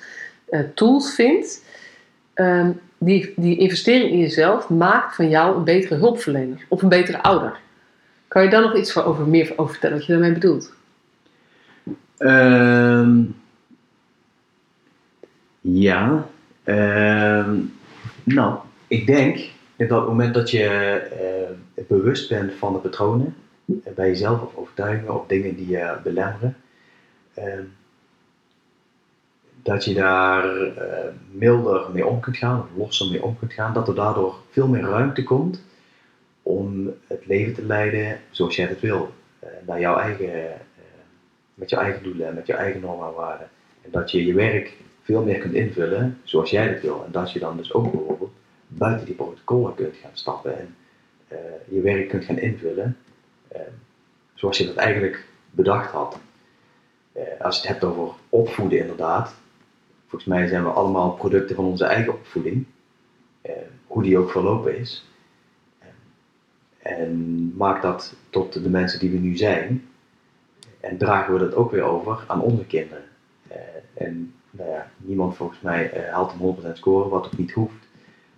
eh, 0.50 0.60
tools 0.76 1.14
vindt, 1.14 1.64
ehm, 2.34 2.72
die, 2.98 3.34
die 3.36 3.58
investering 3.58 4.12
in 4.12 4.20
jezelf 4.20 4.70
maakt 4.70 5.16
van 5.16 5.30
jou 5.30 5.58
een 5.58 5.64
betere 5.64 5.96
hulpverlener 5.96 6.66
of 6.68 6.82
een 6.82 6.90
betere 6.90 7.24
ouder. 7.24 7.60
Kan 8.28 8.44
je 8.44 8.50
daar 8.50 8.62
nog 8.62 8.76
iets 8.76 8.92
voor 8.92 9.04
over, 9.04 9.28
meer 9.28 9.54
over 9.56 9.72
vertellen 9.72 9.98
wat 9.98 10.06
je 10.06 10.12
daarmee 10.12 10.34
bedoelt? 10.34 10.74
Ehm, 12.18 13.22
ja, 15.62 16.28
ehm, 16.64 17.56
nou, 18.24 18.58
ik 18.88 19.06
denk 19.06 19.38
dat 19.78 19.92
op 19.92 19.98
het 19.98 20.08
moment 20.08 20.34
dat 20.34 20.52
je 20.52 20.66
eh, 21.76 21.86
bewust 21.88 22.30
bent 22.30 22.54
van 22.54 22.74
de 22.74 22.80
patronen 22.80 23.36
bij 23.96 24.08
jezelf 24.08 24.42
of 24.42 24.56
overtuigingen 24.56 25.20
of 25.20 25.28
dingen 25.28 25.56
die 25.56 25.68
je 25.68 25.98
belemmeren, 26.04 26.56
ehm, 27.34 27.64
dat 29.64 29.86
je 29.86 29.94
daar 29.94 30.68
eh, 30.68 31.08
milder 31.32 31.92
mee 31.94 32.06
om 32.06 32.20
kunt 32.20 32.38
gaan 32.38 32.60
of 32.60 32.68
losser 32.76 33.12
mee 33.12 33.24
om 33.24 33.40
kunt 33.40 33.54
gaan, 33.54 33.74
dat 33.74 33.88
er 33.88 33.96
daardoor 33.96 34.36
veel 34.50 34.68
meer 34.68 34.82
ruimte 34.82 35.24
komt 35.24 35.64
om 36.44 36.94
het 37.08 37.26
leven 37.26 37.54
te 37.54 37.66
leiden 37.66 38.20
zoals 38.30 38.56
jij 38.56 38.66
het 38.66 38.80
wil, 38.80 39.14
eh, 39.40 39.50
naar 39.68 39.80
jouw 39.80 39.98
eigen 39.98 40.34
eh, 40.34 40.56
met 41.54 41.70
je 41.70 41.76
eigen 41.76 42.04
doelen 42.04 42.28
en 42.28 42.34
met 42.34 42.48
je 42.48 42.54
eigen 42.54 42.82
normen 42.82 43.08
en 43.08 43.14
waarden. 43.14 43.50
En 43.82 43.92
dat 43.92 44.12
je 44.12 44.26
je 44.26 44.34
werk 44.34 44.74
veel 45.02 45.24
meer 45.24 45.40
kunt 45.40 45.54
invullen 45.54 46.18
zoals 46.24 46.50
jij 46.50 46.74
dat 46.74 46.82
wil. 46.82 47.04
En 47.06 47.12
dat 47.12 47.32
je 47.32 47.40
dan 47.40 47.58
dus 47.58 47.74
ook 47.74 47.92
bijvoorbeeld 47.92 48.32
buiten 48.68 49.06
die 49.06 49.16
protocollen 49.16 49.76
kunt 49.76 49.96
gaan 49.96 50.12
stappen 50.14 50.60
en 50.60 50.76
eh, 51.28 51.38
je 51.70 51.82
werk 51.82 52.10
kunt 52.10 52.26
gaan 52.26 52.40
invullen 52.40 52.98
zoals 54.34 54.58
je 54.58 54.66
dat 54.66 54.76
eigenlijk 54.76 55.26
bedacht 55.52 55.92
had. 55.92 56.20
Eh, 57.12 57.42
als 57.42 57.56
je 57.56 57.62
het 57.62 57.70
hebt 57.70 57.84
over 57.94 58.14
opvoeden 58.30 58.80
inderdaad, 58.80 59.36
volgens 60.08 60.30
mij 60.32 60.48
zijn 60.48 60.64
we 60.64 60.70
allemaal 60.70 61.12
producten 61.12 61.56
van 61.56 61.66
onze 61.66 61.86
eigen 61.86 62.14
opvoeding, 62.14 62.66
eh, 63.42 63.52
hoe 63.88 64.04
die 64.04 64.18
ook 64.18 64.32
verlopen 64.32 64.78
is. 64.78 65.06
Eh, 65.80 65.88
en 66.80 67.54
maak 67.58 67.82
dat 67.82 68.16
tot 68.30 68.54
de 68.54 68.70
mensen 68.70 69.00
die 69.00 69.12
we 69.12 69.18
nu 69.18 69.38
zijn. 69.38 69.90
En 70.80 70.98
dragen 70.98 71.34
we 71.34 71.40
dat 71.40 71.56
ook 71.56 71.72
weer 71.72 71.84
over 71.84 72.24
aan 72.28 72.42
onze 72.42 72.66
kinderen. 72.66 73.04
Eh, 73.48 73.58
en 73.94 74.34
nou 74.52 74.70
ja, 74.70 74.92
niemand 74.98 75.36
volgens 75.36 75.62
mij 75.62 75.92
eh, 75.92 76.14
haalt 76.14 76.32
een 76.32 76.40
100% 76.40 76.78
score, 76.78 77.10
wat 77.10 77.26
ook 77.26 77.38
niet 77.38 77.52
hoeft. 77.52 77.88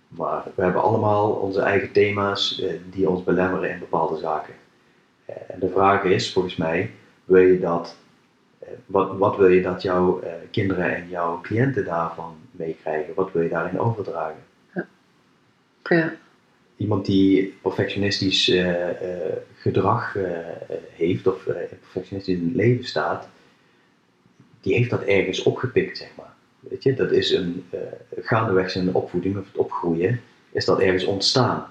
Maar 0.08 0.44
we 0.54 0.62
hebben 0.62 0.82
allemaal 0.82 1.30
onze 1.30 1.60
eigen 1.60 1.92
thema's 1.92 2.60
eh, 2.60 2.72
die 2.90 3.08
ons 3.08 3.24
belemmeren 3.24 3.70
in 3.70 3.78
bepaalde 3.78 4.16
zaken. 4.16 4.54
Eh, 5.24 5.36
en 5.48 5.58
de 5.60 5.68
vraag 5.68 6.04
is 6.04 6.32
volgens 6.32 6.56
mij, 6.56 6.90
wil 7.24 7.42
je 7.42 7.60
dat, 7.60 7.96
eh, 8.58 8.68
wat, 8.86 9.16
wat 9.16 9.36
wil 9.36 9.48
je 9.48 9.62
dat 9.62 9.82
jouw 9.82 10.20
eh, 10.20 10.32
kinderen 10.50 10.94
en 10.94 11.08
jouw 11.08 11.40
cliënten 11.40 11.84
daarvan 11.84 12.36
meekrijgen? 12.50 13.14
Wat 13.14 13.32
wil 13.32 13.42
je 13.42 13.48
daarin 13.48 13.78
overdragen? 13.78 14.42
Ja, 15.82 16.14
iemand 16.76 17.06
die 17.06 17.58
perfectionistisch 17.62 18.52
gedrag 19.56 20.16
heeft 20.92 21.26
of 21.26 21.44
perfectionistisch 21.44 22.36
in 22.36 22.44
het 22.46 22.54
leven 22.54 22.84
staat, 22.84 23.28
die 24.60 24.74
heeft 24.74 24.90
dat 24.90 25.02
ergens 25.02 25.42
opgepikt, 25.42 25.96
zeg 25.96 26.08
maar. 26.16 26.32
Weet 26.60 26.82
je, 26.82 26.94
dat 26.94 27.12
is 27.12 27.30
een 27.30 27.64
gaandeweg 28.20 28.70
zijn 28.70 28.94
opvoeding 28.94 29.36
of 29.38 29.46
het 29.46 29.56
opgroeien, 29.56 30.20
is 30.52 30.64
dat 30.64 30.80
ergens 30.80 31.04
ontstaan. 31.04 31.66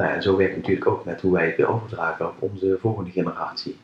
Nou 0.00 0.12
ja, 0.12 0.18
en 0.18 0.22
zo 0.22 0.36
werkt 0.36 0.54
het 0.54 0.60
natuurlijk 0.60 0.90
ook 0.90 1.04
met 1.04 1.20
hoe 1.20 1.32
wij 1.32 1.46
het 1.46 1.56
weer 1.56 1.68
overdragen 1.68 2.28
op 2.28 2.42
onze 2.42 2.76
volgende 2.80 3.10
generatie. 3.10 3.78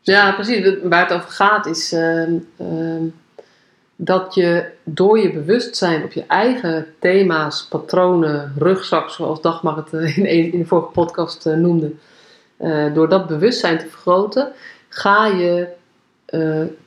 Ja, 0.00 0.32
precies. 0.32 0.76
Waar 0.82 1.08
het 1.08 1.12
over 1.12 1.30
gaat 1.30 1.66
is 1.66 1.92
ehm, 1.92 2.38
ehm, 2.56 3.04
dat 3.96 4.34
je 4.34 4.70
door 4.84 5.18
je 5.18 5.32
bewustzijn 5.32 6.04
op 6.04 6.12
je 6.12 6.24
eigen 6.26 6.86
thema's, 6.98 7.66
patronen, 7.66 8.52
rugzak, 8.58 9.10
zoals 9.10 9.40
Dagmar 9.40 9.76
het 9.76 9.92
eh, 9.92 10.18
in, 10.18 10.52
in 10.52 10.58
de 10.58 10.66
vorige 10.66 10.90
podcast 10.90 11.46
eh, 11.46 11.54
noemde, 11.54 11.92
eh, 12.56 12.94
door 12.94 13.08
dat 13.08 13.26
bewustzijn 13.26 13.78
te 13.78 13.86
vergroten, 13.86 14.52
ga 14.88 15.26
je 15.26 15.68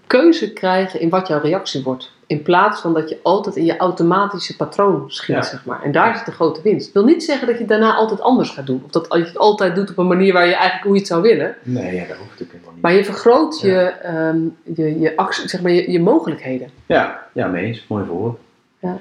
keuze 0.07 0.53
krijgen 0.53 0.99
in 0.99 1.09
wat 1.09 1.27
jouw 1.27 1.39
reactie 1.39 1.83
wordt. 1.83 2.12
In 2.33 2.41
plaats 2.43 2.81
van 2.81 2.93
dat 2.93 3.09
je 3.09 3.19
altijd 3.23 3.55
in 3.55 3.65
je 3.65 3.77
automatische 3.77 4.55
patroon 4.55 5.03
schiet, 5.11 5.35
Ja. 5.35 5.41
zeg 5.41 5.65
maar. 5.65 5.81
En 5.83 5.91
daar 5.91 6.15
zit 6.17 6.25
de 6.25 6.31
grote 6.31 6.61
winst. 6.61 6.93
Dat 6.93 7.03
wil 7.03 7.13
niet 7.13 7.23
zeggen 7.23 7.47
dat 7.47 7.57
je 7.57 7.65
daarna 7.65 7.95
altijd 7.95 8.21
anders 8.21 8.49
gaat 8.49 8.65
doen. 8.65 8.81
Of 8.85 8.91
dat 8.91 9.07
je 9.09 9.17
het 9.23 9.37
altijd 9.37 9.75
doet 9.75 9.89
op 9.89 9.97
een 9.97 10.07
manier 10.07 10.33
waar 10.33 10.45
je 10.47 10.53
eigenlijk 10.53 10.83
hoe 10.83 10.93
je 10.93 10.99
het 10.99 11.07
zou 11.07 11.21
willen. 11.21 11.55
Nee, 11.63 11.95
ja, 11.95 11.99
dat 12.07 12.17
hoeft 12.17 12.29
natuurlijk 12.29 12.51
helemaal 12.51 12.73
niet. 12.73 12.81
Maar 12.81 12.93
je 12.93 13.05
vergroot 13.05 13.61
Ja. 13.61 13.69
je, 13.81 13.85
ehm, 13.87 14.39
je, 14.75 14.99
je, 14.99 15.15
actie- 15.17 15.49
zeg 15.49 15.61
maar, 15.61 15.71
je, 15.71 15.91
je 15.91 15.99
mogelijkheden. 15.99 16.69
Ja, 16.85 17.27
ja, 17.33 17.47
mee 17.47 17.65
eens. 17.65 17.85
Mooi 17.87 18.05
voorbeeld. 18.05 18.39
Ja. 18.79 18.97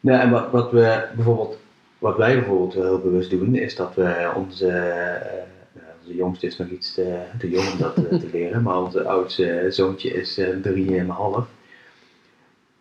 Ja, 0.00 0.20
en 0.20 0.30
wat, 0.30 0.50
wat 0.50 0.70
we 0.70 1.02
bijvoorbeeld, 1.14 1.58
wat 1.98 2.16
wij 2.16 2.34
bijvoorbeeld 2.34 2.74
wel 2.74 2.84
heel 2.84 2.98
bewust 3.00 3.30
doen, 3.30 3.54
is 3.54 3.76
dat 3.76 3.94
we 3.94 4.30
onze, 4.36 4.66
eh, 4.68 5.36
nou, 5.72 5.86
onze 6.02 6.14
jongste 6.14 6.46
is 6.46 6.56
nog 6.58 6.68
iets 6.68 6.94
te, 6.94 7.18
te 7.38 7.50
jong 7.50 7.72
om 7.72 7.78
dat 7.78 7.96
eh, 7.96 8.18
te 8.18 8.28
leren, 8.32 8.62
maar 8.62 8.82
onze 8.82 9.04
oudste 9.04 9.66
zoontje 9.68 10.08
is 10.14 10.38
eh, 10.38 10.48
drie 10.62 10.94
en 10.96 10.98
een 10.98 11.08
half. 11.10 11.46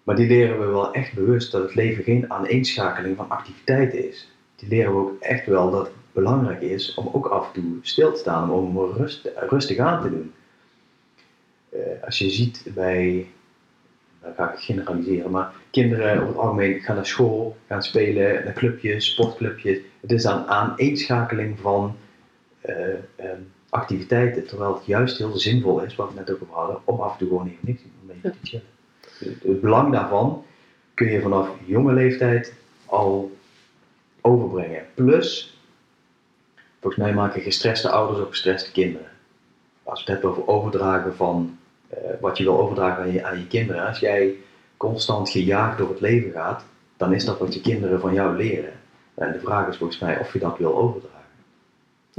Maar 0.10 0.18
die 0.18 0.28
leren 0.28 0.60
we 0.60 0.66
wel 0.66 0.94
echt 0.94 1.14
bewust 1.14 1.52
dat 1.52 1.62
het 1.62 1.76
leven 1.76 2.04
geen 2.04 2.32
aaneenschakeling 2.32 3.16
van 3.16 3.30
activiteiten 3.30 4.08
is. 4.08 4.32
Die 4.56 4.70
leren 4.70 4.92
we 4.92 4.98
ook 4.98 5.22
echt 5.22 5.46
wel 5.46 5.72
dat 5.72 5.86
het 5.86 5.96
belangrijk 6.12 6.62
is 6.62 6.94
om 6.94 7.10
ook 7.12 7.26
af 7.26 7.48
en 7.48 7.54
toe 7.54 7.78
stil 7.82 8.14
te 8.14 8.20
staan, 8.20 8.52
om 8.52 8.78
rust, 8.78 9.30
rustig 9.36 9.78
aan 9.78 10.02
te 10.02 10.10
doen. 10.10 10.34
Eh, 11.70 12.04
als 12.06 12.18
je 12.18 12.30
ziet 12.30 12.66
bij 12.74 13.28
dan 14.22 14.34
ga 14.34 14.54
ik 14.54 14.60
generaliseren, 14.60 15.32
maar 15.32 15.54
kinderen 15.72 16.16
over 16.16 16.28
het 16.28 16.38
algemeen 16.38 16.80
gaan 16.80 16.96
naar 16.96 17.06
school, 17.06 17.58
gaan 17.68 17.84
spelen, 17.84 18.44
naar 18.44 18.54
clubjes, 18.54 19.12
sportclubjes. 19.12 19.80
Het 20.00 20.12
is 20.12 20.24
een 20.24 20.46
aaneenschakeling 20.48 21.60
van 21.60 21.96
eh, 22.62 22.94
ehm, 23.16 23.42
activiteiten, 23.70 24.48
terwijl 24.48 24.74
het 24.74 24.86
juist 24.86 25.18
heel 25.18 25.38
zinvol 25.38 25.82
is, 25.82 25.96
wat 25.96 26.10
we 26.10 26.20
net 26.20 26.32
ook 26.32 26.42
over 26.42 26.54
hadden, 26.54 26.82
om 26.84 27.00
af 27.00 27.12
en 27.12 27.18
toe 27.18 27.28
gewoon 27.28 27.48
even 27.48 27.60
niks 27.62 27.82
te 27.82 27.88
doen, 27.88 28.10
om 28.10 28.16
even 28.16 28.32
te 28.32 28.48
chillen. 28.48 28.79
Het, 29.20 29.62
belang 29.62 29.94
daarvan 29.94 30.46
kun 30.94 31.12
je 31.12 31.22
vanaf 31.22 31.50
jonge 31.66 31.94
leeftijd 31.94 32.54
al 32.86 33.38
overbrengen. 34.22 34.86
Plus, 34.94 35.58
volgens 36.80 37.04
mij 37.04 37.14
maken 37.14 37.42
gestreste 37.42 37.90
ouders 37.90 38.20
ook 38.20 38.30
gestreste 38.30 38.72
kinderen. 38.72 39.10
Als 39.84 40.04
we 40.04 40.12
het 40.12 40.22
hebben 40.22 40.40
over 40.40 40.54
overdragen 40.54 41.16
van 41.16 41.58
eh, 41.90 41.98
wat 42.20 42.38
je 42.38 42.44
wil 42.44 42.60
overdragen 42.60 43.26
aan 43.26 43.38
je 43.38 43.48
kinderen. 43.48 43.88
Als 43.88 44.00
jij 44.00 44.36
constant 44.78 45.30
gejaagd 45.30 45.78
door 45.78 45.90
het 45.90 46.02
leven 46.02 46.32
gaat, 46.32 46.64
dan 46.98 47.14
is 47.14 47.26
dat 47.26 47.40
wat 47.40 47.54
je 47.54 47.62
kinderen 47.62 48.00
van 48.00 48.14
jou 48.14 48.36
leren. 48.36 48.74
En 49.14 49.32
de 49.32 49.40
vraag 49.40 49.68
is 49.68 49.78
volgens 49.78 50.00
mij 50.00 50.20
of 50.20 50.34
je 50.34 50.40
dat 50.40 50.58
wil 50.58 50.78
overdragen. 50.78 51.19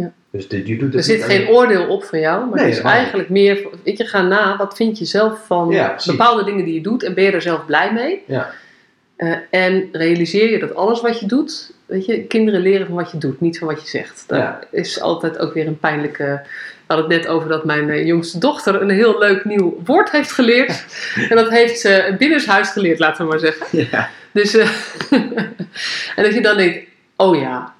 Ja. 0.01 0.12
Dus 0.32 0.48
de, 0.48 0.66
je 0.66 0.76
doet 0.76 0.86
het 0.86 0.94
Er 0.94 1.03
zit 1.03 1.22
geen 1.24 1.48
oordeel 1.48 1.86
op 1.88 2.05
van 2.05 2.20
jou, 2.20 2.46
maar 2.46 2.55
Nee, 2.55 2.64
het 2.64 2.74
is 2.76 2.82
niet. 2.82 2.92
eigenlijk 2.92 3.28
meer, 3.28 3.66
weet 3.84 3.98
je, 3.98 4.05
ga 4.05 4.22
na, 4.22 4.57
wat 4.57 4.76
vind 4.76 4.98
je 4.98 5.05
zelf 5.05 5.46
van 5.46 5.70
Ja, 5.70 5.96
bepaalde 6.07 6.44
dingen 6.44 6.64
die 6.64 6.74
je 6.74 6.80
doet 6.80 7.03
en 7.03 7.14
ben 7.14 7.24
je 7.24 7.30
er 7.30 7.42
zelf 7.42 7.64
blij 7.66 7.92
mee? 7.92 8.22
Ja. 8.26 8.51
Eh, 9.16 9.32
en 9.51 9.88
realiseer 9.92 10.51
je 10.51 10.59
dat 10.59 10.74
alles 10.74 11.01
wat 11.01 11.20
je 11.20 11.26
doet, 11.26 11.72
weet 11.86 12.07
je, 12.07 12.22
kinderen 12.24 12.61
leren 12.61 12.86
van 12.86 12.94
wat 12.94 13.11
je 13.11 13.18
doet, 13.18 13.40
niet 13.40 13.59
van 13.59 13.68
wat 13.68 13.82
je 13.82 13.88
zegt. 13.88 14.24
Dat 14.26 14.38
Ja. 14.38 14.61
is 14.70 15.01
altijd 15.01 15.38
ook 15.38 15.55
weer 15.55 15.66
een 15.66 15.78
pijnlijke. 15.78 16.40
We 16.86 16.96
hadden 16.96 17.11
het 17.11 17.22
net 17.24 17.32
over 17.32 17.48
dat 17.48 17.64
mijn 17.64 17.90
eh, 17.90 18.07
jongste 18.07 18.38
dochter 18.38 18.82
een 18.82 18.90
heel 18.90 19.18
leuk 19.18 19.44
nieuw 19.44 19.80
woord 19.84 20.11
heeft 20.11 20.32
geleerd. 20.32 20.84
en 21.30 21.36
dat 21.36 21.48
heeft 21.51 21.80
ze 21.80 22.14
binnenshuis 22.18 22.68
geleerd, 22.70 22.98
laten 22.98 23.24
we 23.24 23.30
maar 23.30 23.38
zeggen. 23.38 23.86
Ja. 23.90 24.09
Dus, 24.32 24.55
eh, 24.57 24.68
en 26.16 26.22
dat 26.24 26.34
je 26.34 26.40
dan 26.40 26.57
denkt, 26.57 26.78
oh 27.16 27.36
ja, 27.40 27.74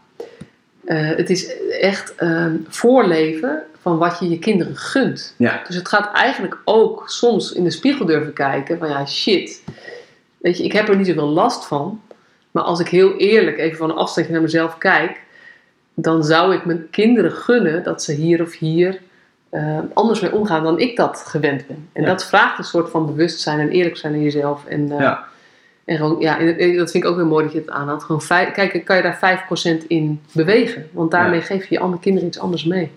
eh, 0.91 1.17
het 1.17 1.31
is 1.31 1.53
echt 1.81 2.15
ehm, 2.15 2.57
voorleven 2.69 3.63
van 3.81 3.99
wat 3.99 4.19
je 4.21 4.29
je 4.29 4.39
kinderen 4.39 4.77
gunt. 4.77 5.35
Ja. 5.37 5.63
Dus 5.67 5.77
het 5.77 5.89
gaat 5.89 6.13
eigenlijk 6.13 6.59
ook 6.65 7.03
soms 7.07 7.53
in 7.53 7.65
de 7.65 7.71
spiegel 7.71 8.07
durven 8.07 8.33
kijken 8.33 8.79
van 8.79 8.89
ja, 8.89 9.07
shit. 9.07 9.63
Weet 10.39 10.57
je, 10.57 10.65
ik 10.65 10.73
heb 10.73 10.89
er 10.89 10.97
niet 10.97 11.07
zoveel 11.07 11.29
last 11.29 11.65
van. 11.67 12.01
Maar 12.51 12.63
als 12.63 12.81
ik 12.81 12.89
heel 12.89 13.17
eerlijk 13.17 13.59
even 13.59 13.79
van 13.79 13.91
een 13.91 13.97
afstandje 13.97 14.33
naar 14.33 14.43
mezelf 14.43 14.79
kijk, 14.79 15.21
dan 15.95 16.25
zou 16.25 16.55
ik 16.55 16.65
mijn 16.65 16.87
kinderen 16.91 17.33
gunnen 17.33 17.83
dat 17.83 18.03
ze 18.03 18.13
hier 18.13 18.43
of 18.43 18.59
hier 18.59 19.01
eh, 19.51 19.79
anders 19.95 20.21
mee 20.21 20.33
omgaan 20.33 20.63
dan 20.63 20.79
ik 20.79 20.97
dat 20.97 21.25
gewend 21.27 21.67
ben. 21.67 21.89
En 21.93 22.03
Ja. 22.03 22.09
dat 22.09 22.27
vraagt 22.27 22.59
een 22.59 22.65
soort 22.65 22.91
van 22.91 23.07
bewustzijn 23.07 23.59
en 23.61 23.69
eerlijk 23.71 23.97
zijn 23.97 24.15
in 24.15 24.23
jezelf. 24.23 24.67
En, 24.67 24.93
eh, 24.93 24.99
Ja. 25.01 25.25
En 25.91 25.97
gewoon, 25.97 26.21
ja, 26.21 26.39
en, 26.39 26.77
dat 26.77 26.91
vind 26.91 27.05
ik 27.05 27.11
ook 27.11 27.17
weer 27.17 27.27
mooi 27.27 27.45
dat 27.45 27.53
je 27.53 27.59
het 27.59 27.71
aanhaalt. 27.71 28.03
Gewoon 28.03 28.23
vijf, 28.23 28.51
kijk, 28.53 28.85
kan 28.85 28.97
je 28.97 29.03
daar 29.03 29.19
5% 29.83 29.87
in 29.87 30.21
bewegen? 30.33 30.87
Want 30.93 31.11
daarmee 31.11 31.39
Ja. 31.39 31.45
geef 31.45 31.67
je 31.67 31.75
je 31.75 31.81
andere 31.81 32.03
kinderen 32.03 32.29
iets 32.29 32.39
anders 32.39 32.65
mee. 32.65 32.91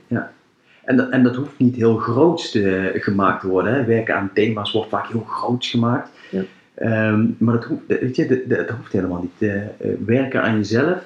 En, 0.83 0.97
dat- 0.97 1.09
en 1.09 1.23
dat 1.23 1.35
hoeft 1.35 1.57
niet 1.59 1.75
heel 1.75 1.95
groots 1.97 2.51
te, 2.51 2.91
gemaakt 2.95 3.41
te 3.41 3.47
worden. 3.47 3.73
Hè. 3.73 3.83
Werken 3.85 4.15
aan 4.15 4.29
thema's 4.33 4.71
wordt 4.71 4.89
vaak 4.89 5.07
heel 5.07 5.23
groots 5.27 5.69
gemaakt. 5.69 6.09
Ja. 6.29 6.41
Ehm, 6.75 7.25
maar 7.37 7.53
dat 7.53 7.63
hoeft, 7.63 7.81
weet 7.87 8.15
je, 8.15 8.43
dat, 8.47 8.57
dat 8.67 8.77
hoeft 8.77 8.91
helemaal 8.91 9.21
niet. 9.21 9.49
Eh, 9.51 9.55
eh, 9.63 9.67
werken 10.05 10.41
aan 10.41 10.55
jezelf 10.57 10.97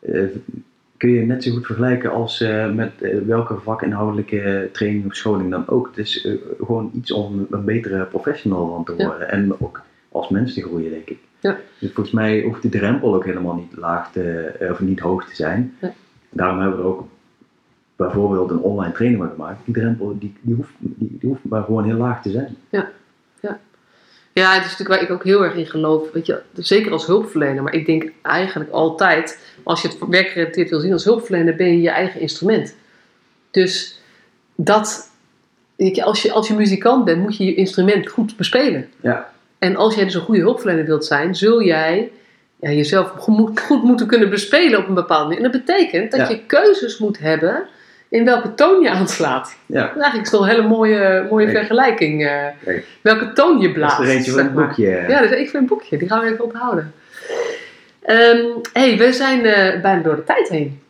eh, 0.00 0.22
kun 0.96 1.10
je 1.10 1.26
net 1.26 1.42
zo 1.42 1.52
goed 1.52 1.66
vergelijken 1.66 2.10
als 2.10 2.40
eh, 2.40 2.70
met 2.70 2.90
eh, 3.00 3.18
welke 3.26 3.54
vakinhoudelijke 3.62 4.68
training 4.72 5.06
of 5.06 5.14
scholing 5.14 5.50
dan 5.50 5.68
ook. 5.68 5.86
Het 5.86 5.98
is 5.98 6.24
eh, 6.26 6.32
gewoon 6.66 6.90
iets 6.94 7.12
om 7.12 7.46
een 7.50 7.64
betere 7.64 8.04
professional 8.04 8.68
van 8.68 8.84
te 8.84 8.94
Ja. 8.96 9.06
worden. 9.06 9.30
En 9.30 9.54
ook 9.60 9.80
als 10.14 10.28
mens 10.28 10.54
te 10.54 10.62
groeien, 10.62 10.90
denk 10.90 11.08
ik. 11.08 11.18
Ja. 11.40 11.58
Dus 11.78 11.92
volgens 11.92 12.14
mij 12.14 12.42
hoeft 12.42 12.62
de 12.62 12.68
drempel 12.68 13.14
ook 13.14 13.24
helemaal 13.24 13.54
niet 13.54 13.76
laag 13.76 14.12
te, 14.12 14.22
eh, 14.40 14.70
of 14.70 14.80
niet 14.80 15.00
hoog 15.00 15.28
te 15.28 15.34
zijn. 15.34 15.76
Ja. 15.80 15.92
Daarom 16.30 16.60
hebben 16.60 16.78
we 16.78 16.84
er 16.84 16.88
ook 16.88 17.06
bijvoorbeeld 17.96 18.50
een 18.50 18.60
online 18.60 18.92
training 18.92 19.22
van 19.22 19.30
gemaakt. 19.30 19.64
Die 19.64 19.74
drempel 19.74 20.18
die, 20.18 20.34
die, 20.40 20.54
hoeft, 20.54 20.72
die, 20.78 21.16
die 21.20 21.28
hoeft 21.28 21.44
maar 21.44 21.62
gewoon 21.62 21.84
heel 21.84 21.96
laag 21.96 22.22
te 22.22 22.30
zijn. 22.30 22.56
Ja, 24.34 24.52
het 24.54 24.64
is 24.64 24.70
natuurlijk 24.70 25.00
waar 25.00 25.08
ik 25.08 25.10
ook 25.10 25.24
heel 25.24 25.44
erg 25.44 25.54
in 25.54 25.66
geloof. 25.66 26.12
Weet 26.12 26.26
je, 26.26 26.42
zeker 26.54 26.92
als 26.92 27.06
hulpverlener. 27.06 27.62
Maar 27.62 27.74
ik 27.74 27.86
denk 27.86 28.12
eigenlijk 28.22 28.70
altijd, 28.70 29.38
als 29.62 29.82
je 29.82 29.88
het 29.88 29.98
werkgerelateerd 30.08 30.70
wil 30.70 30.80
zien 30.80 30.92
als 30.92 31.04
hulpverlener, 31.04 31.56
ben 31.56 31.66
je 31.66 31.80
je 31.80 31.90
eigen 31.90 32.20
instrument. 32.20 32.76
Dus 33.50 34.00
dat, 34.54 35.10
als, 36.02 36.22
je, 36.22 36.32
als 36.32 36.48
je 36.48 36.54
muzikant 36.54 37.04
bent, 37.04 37.22
moet 37.22 37.36
je 37.36 37.44
je 37.44 37.54
instrument 37.54 38.08
goed 38.08 38.36
bespelen. 38.36 38.88
Ja. 39.00 39.33
En 39.64 39.76
als 39.76 39.94
jij 39.94 40.04
dus 40.04 40.14
een 40.14 40.20
goede 40.20 40.40
hulpverlener 40.40 40.84
wilt 40.84 41.04
zijn, 41.04 41.34
zul 41.34 41.62
jij 41.62 42.10
ja, 42.60 42.70
jezelf 42.70 43.08
goed, 43.24 43.60
goed 43.60 43.82
moeten 43.82 44.06
kunnen 44.06 44.30
bespelen 44.30 44.78
op 44.78 44.88
een 44.88 44.94
bepaalde 44.94 45.24
manier. 45.28 45.44
En 45.44 45.52
dat 45.52 45.64
betekent 45.64 46.10
dat 46.10 46.20
Ja. 46.20 46.28
je 46.28 46.40
keuzes 46.46 46.98
moet 46.98 47.18
hebben 47.18 47.66
in 48.08 48.24
welke 48.24 48.54
toon 48.54 48.80
je 48.82 48.90
aanslaat. 48.90 49.56
Ja, 49.66 49.80
Dat 49.80 49.90
is 49.96 50.02
eigenlijk 50.02 50.30
toch 50.30 50.40
een 50.42 50.48
hele 50.48 50.68
mooie, 50.68 51.26
mooie 51.30 51.48
vergelijking. 51.48 52.26
eh, 52.26 52.46
welke 53.00 53.32
toon 53.32 53.58
je 53.58 53.64
dat 53.66 53.72
blaast. 53.72 54.00
is 54.00 54.08
er 54.08 54.14
eentje 54.14 54.30
van 54.32 54.52
maar. 54.52 54.66
boekje. 54.66 55.04
Ja, 55.08 55.20
dus 55.20 55.30
ik 55.30 55.36
vind 55.50 55.52
een 55.54 55.66
boekje. 55.66 55.96
Die 55.96 56.08
gaan 56.08 56.20
we 56.24 56.30
even 56.32 56.44
onthouden. 56.44 56.92
Ehm 58.02 58.46
hey, 58.72 58.96
we 58.98 59.12
zijn 59.12 59.44
eh, 59.46 59.80
bijna 59.82 60.02
door 60.02 60.16
de 60.16 60.24
tijd 60.24 60.48
heen. 60.48 60.80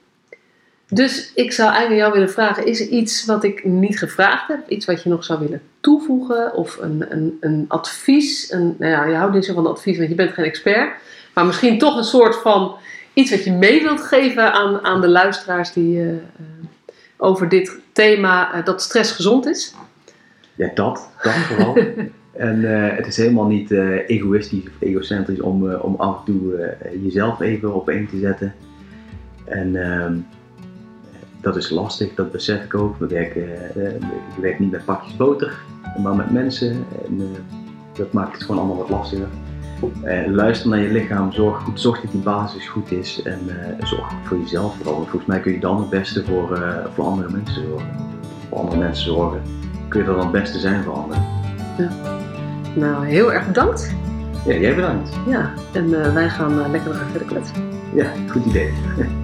Dus 0.88 1.32
ik 1.34 1.52
zou 1.52 1.68
eigenlijk 1.68 2.00
jou 2.00 2.12
willen 2.12 2.30
vragen: 2.30 2.66
is 2.66 2.80
er 2.80 2.88
iets 2.88 3.24
wat 3.24 3.44
ik 3.44 3.64
niet 3.64 3.98
gevraagd 3.98 4.48
heb? 4.48 4.68
Iets 4.68 4.86
wat 4.86 5.02
je 5.02 5.08
nog 5.08 5.24
zou 5.24 5.40
willen 5.40 5.62
toevoegen? 5.80 6.54
Of 6.54 6.78
een, 6.80 7.04
een, 7.08 7.36
een 7.40 7.64
advies? 7.68 8.52
Een, 8.52 8.76
nou 8.78 8.92
ja, 8.92 9.04
je 9.04 9.14
houdt 9.14 9.34
niet 9.34 9.44
zo 9.44 9.54
van 9.54 9.66
advies, 9.66 9.96
want 9.96 10.08
je 10.08 10.14
bent 10.14 10.32
geen 10.32 10.44
expert. 10.44 10.92
Maar 11.34 11.46
misschien 11.46 11.78
toch 11.78 11.96
een 11.96 12.04
soort 12.04 12.36
van 12.36 12.76
iets 13.14 13.30
wat 13.30 13.44
je 13.44 13.52
mee 13.52 13.82
wilt 13.82 14.00
geven 14.00 14.52
aan, 14.52 14.84
aan 14.84 15.00
de 15.00 15.08
luisteraars 15.08 15.72
die 15.72 16.00
eh, 16.00 16.08
eh, 16.08 16.18
over 17.16 17.48
dit 17.48 17.78
thema 17.92 18.54
eh, 18.54 18.64
dat 18.64 18.82
stress 18.82 19.12
gezond 19.12 19.46
is. 19.46 19.74
Ja, 20.54 20.70
dat, 20.74 21.10
dat 21.22 21.32
vooral. 21.32 21.76
en 22.32 22.62
het 22.96 23.06
is 23.06 23.16
helemaal 23.16 23.46
niet 23.46 23.70
egoïstisch 24.06 24.62
of 24.66 24.72
egocentrisch 24.78 25.40
om, 25.40 25.74
om 25.74 25.94
af 25.94 26.18
en 26.18 26.24
toe 26.24 26.74
jezelf 27.02 27.40
even 27.40 27.74
op 27.74 27.88
één 27.88 28.08
te 28.08 28.18
zetten. 28.18 28.54
En 29.44 29.76
ehm, 29.76 30.16
dat 31.44 31.56
is 31.56 31.70
lastig, 31.70 32.14
dat 32.14 32.32
besef 32.32 32.64
ik 32.64 32.74
ook. 32.74 32.98
We 32.98 33.06
werken, 33.06 33.74
eh, 33.74 34.00
je 34.34 34.40
werkt 34.40 34.58
niet 34.58 34.70
met 34.70 34.84
pakjes 34.84 35.16
boter, 35.16 35.60
maar 36.02 36.16
met 36.16 36.30
mensen. 36.30 36.70
En, 37.06 37.20
eh, 37.20 37.26
dat 37.92 38.12
maakt 38.12 38.32
het 38.32 38.42
gewoon 38.42 38.58
allemaal 38.58 38.76
wat 38.76 38.88
lastiger. 38.90 39.28
Eh, 40.02 40.26
luister 40.26 40.68
naar 40.68 40.78
je 40.78 40.88
lichaam, 40.88 41.32
zorg, 41.32 41.62
goed, 41.62 41.80
zorg 41.80 42.00
dat 42.00 42.12
die 42.12 42.20
basis 42.20 42.68
goed 42.68 42.92
is 42.92 43.22
en 43.22 43.40
eh, 43.48 43.86
zorg 43.86 44.12
voor 44.24 44.38
jezelf 44.38 44.76
vooral. 44.76 44.94
Want 44.94 45.08
volgens 45.08 45.30
mij 45.30 45.40
kun 45.40 45.52
je 45.52 45.60
dan 45.60 45.76
het 45.76 45.90
beste 45.90 46.24
voor, 46.24 46.56
eh, 46.56 46.84
voor 46.94 47.04
andere 47.04 47.30
mensen 47.30 47.62
zorgen. 47.62 47.88
Voor 48.48 48.58
andere 48.58 48.78
mensen 48.78 49.04
zorgen 49.04 49.42
kun 49.88 50.02
je 50.02 50.06
er 50.06 50.14
dan 50.14 50.22
het 50.22 50.32
beste 50.32 50.58
zijn 50.58 50.82
voor 50.82 50.92
anderen. 50.92 51.22
Nou, 52.74 53.06
heel 53.06 53.32
erg 53.32 53.46
bedankt. 53.46 53.94
Ja, 54.46 54.54
jij 54.54 54.74
bedankt. 54.74 55.10
Ja, 55.26 55.52
en 55.72 56.04
eh, 56.04 56.14
wij 56.14 56.28
gaan 56.28 56.60
eh, 56.60 56.70
lekker 56.70 56.88
nog 56.90 56.98
even 56.98 57.10
verder 57.10 57.28
kletsen. 57.28 57.56
Ja, 57.94 58.06
goed 58.30 58.44
idee. 58.44 58.72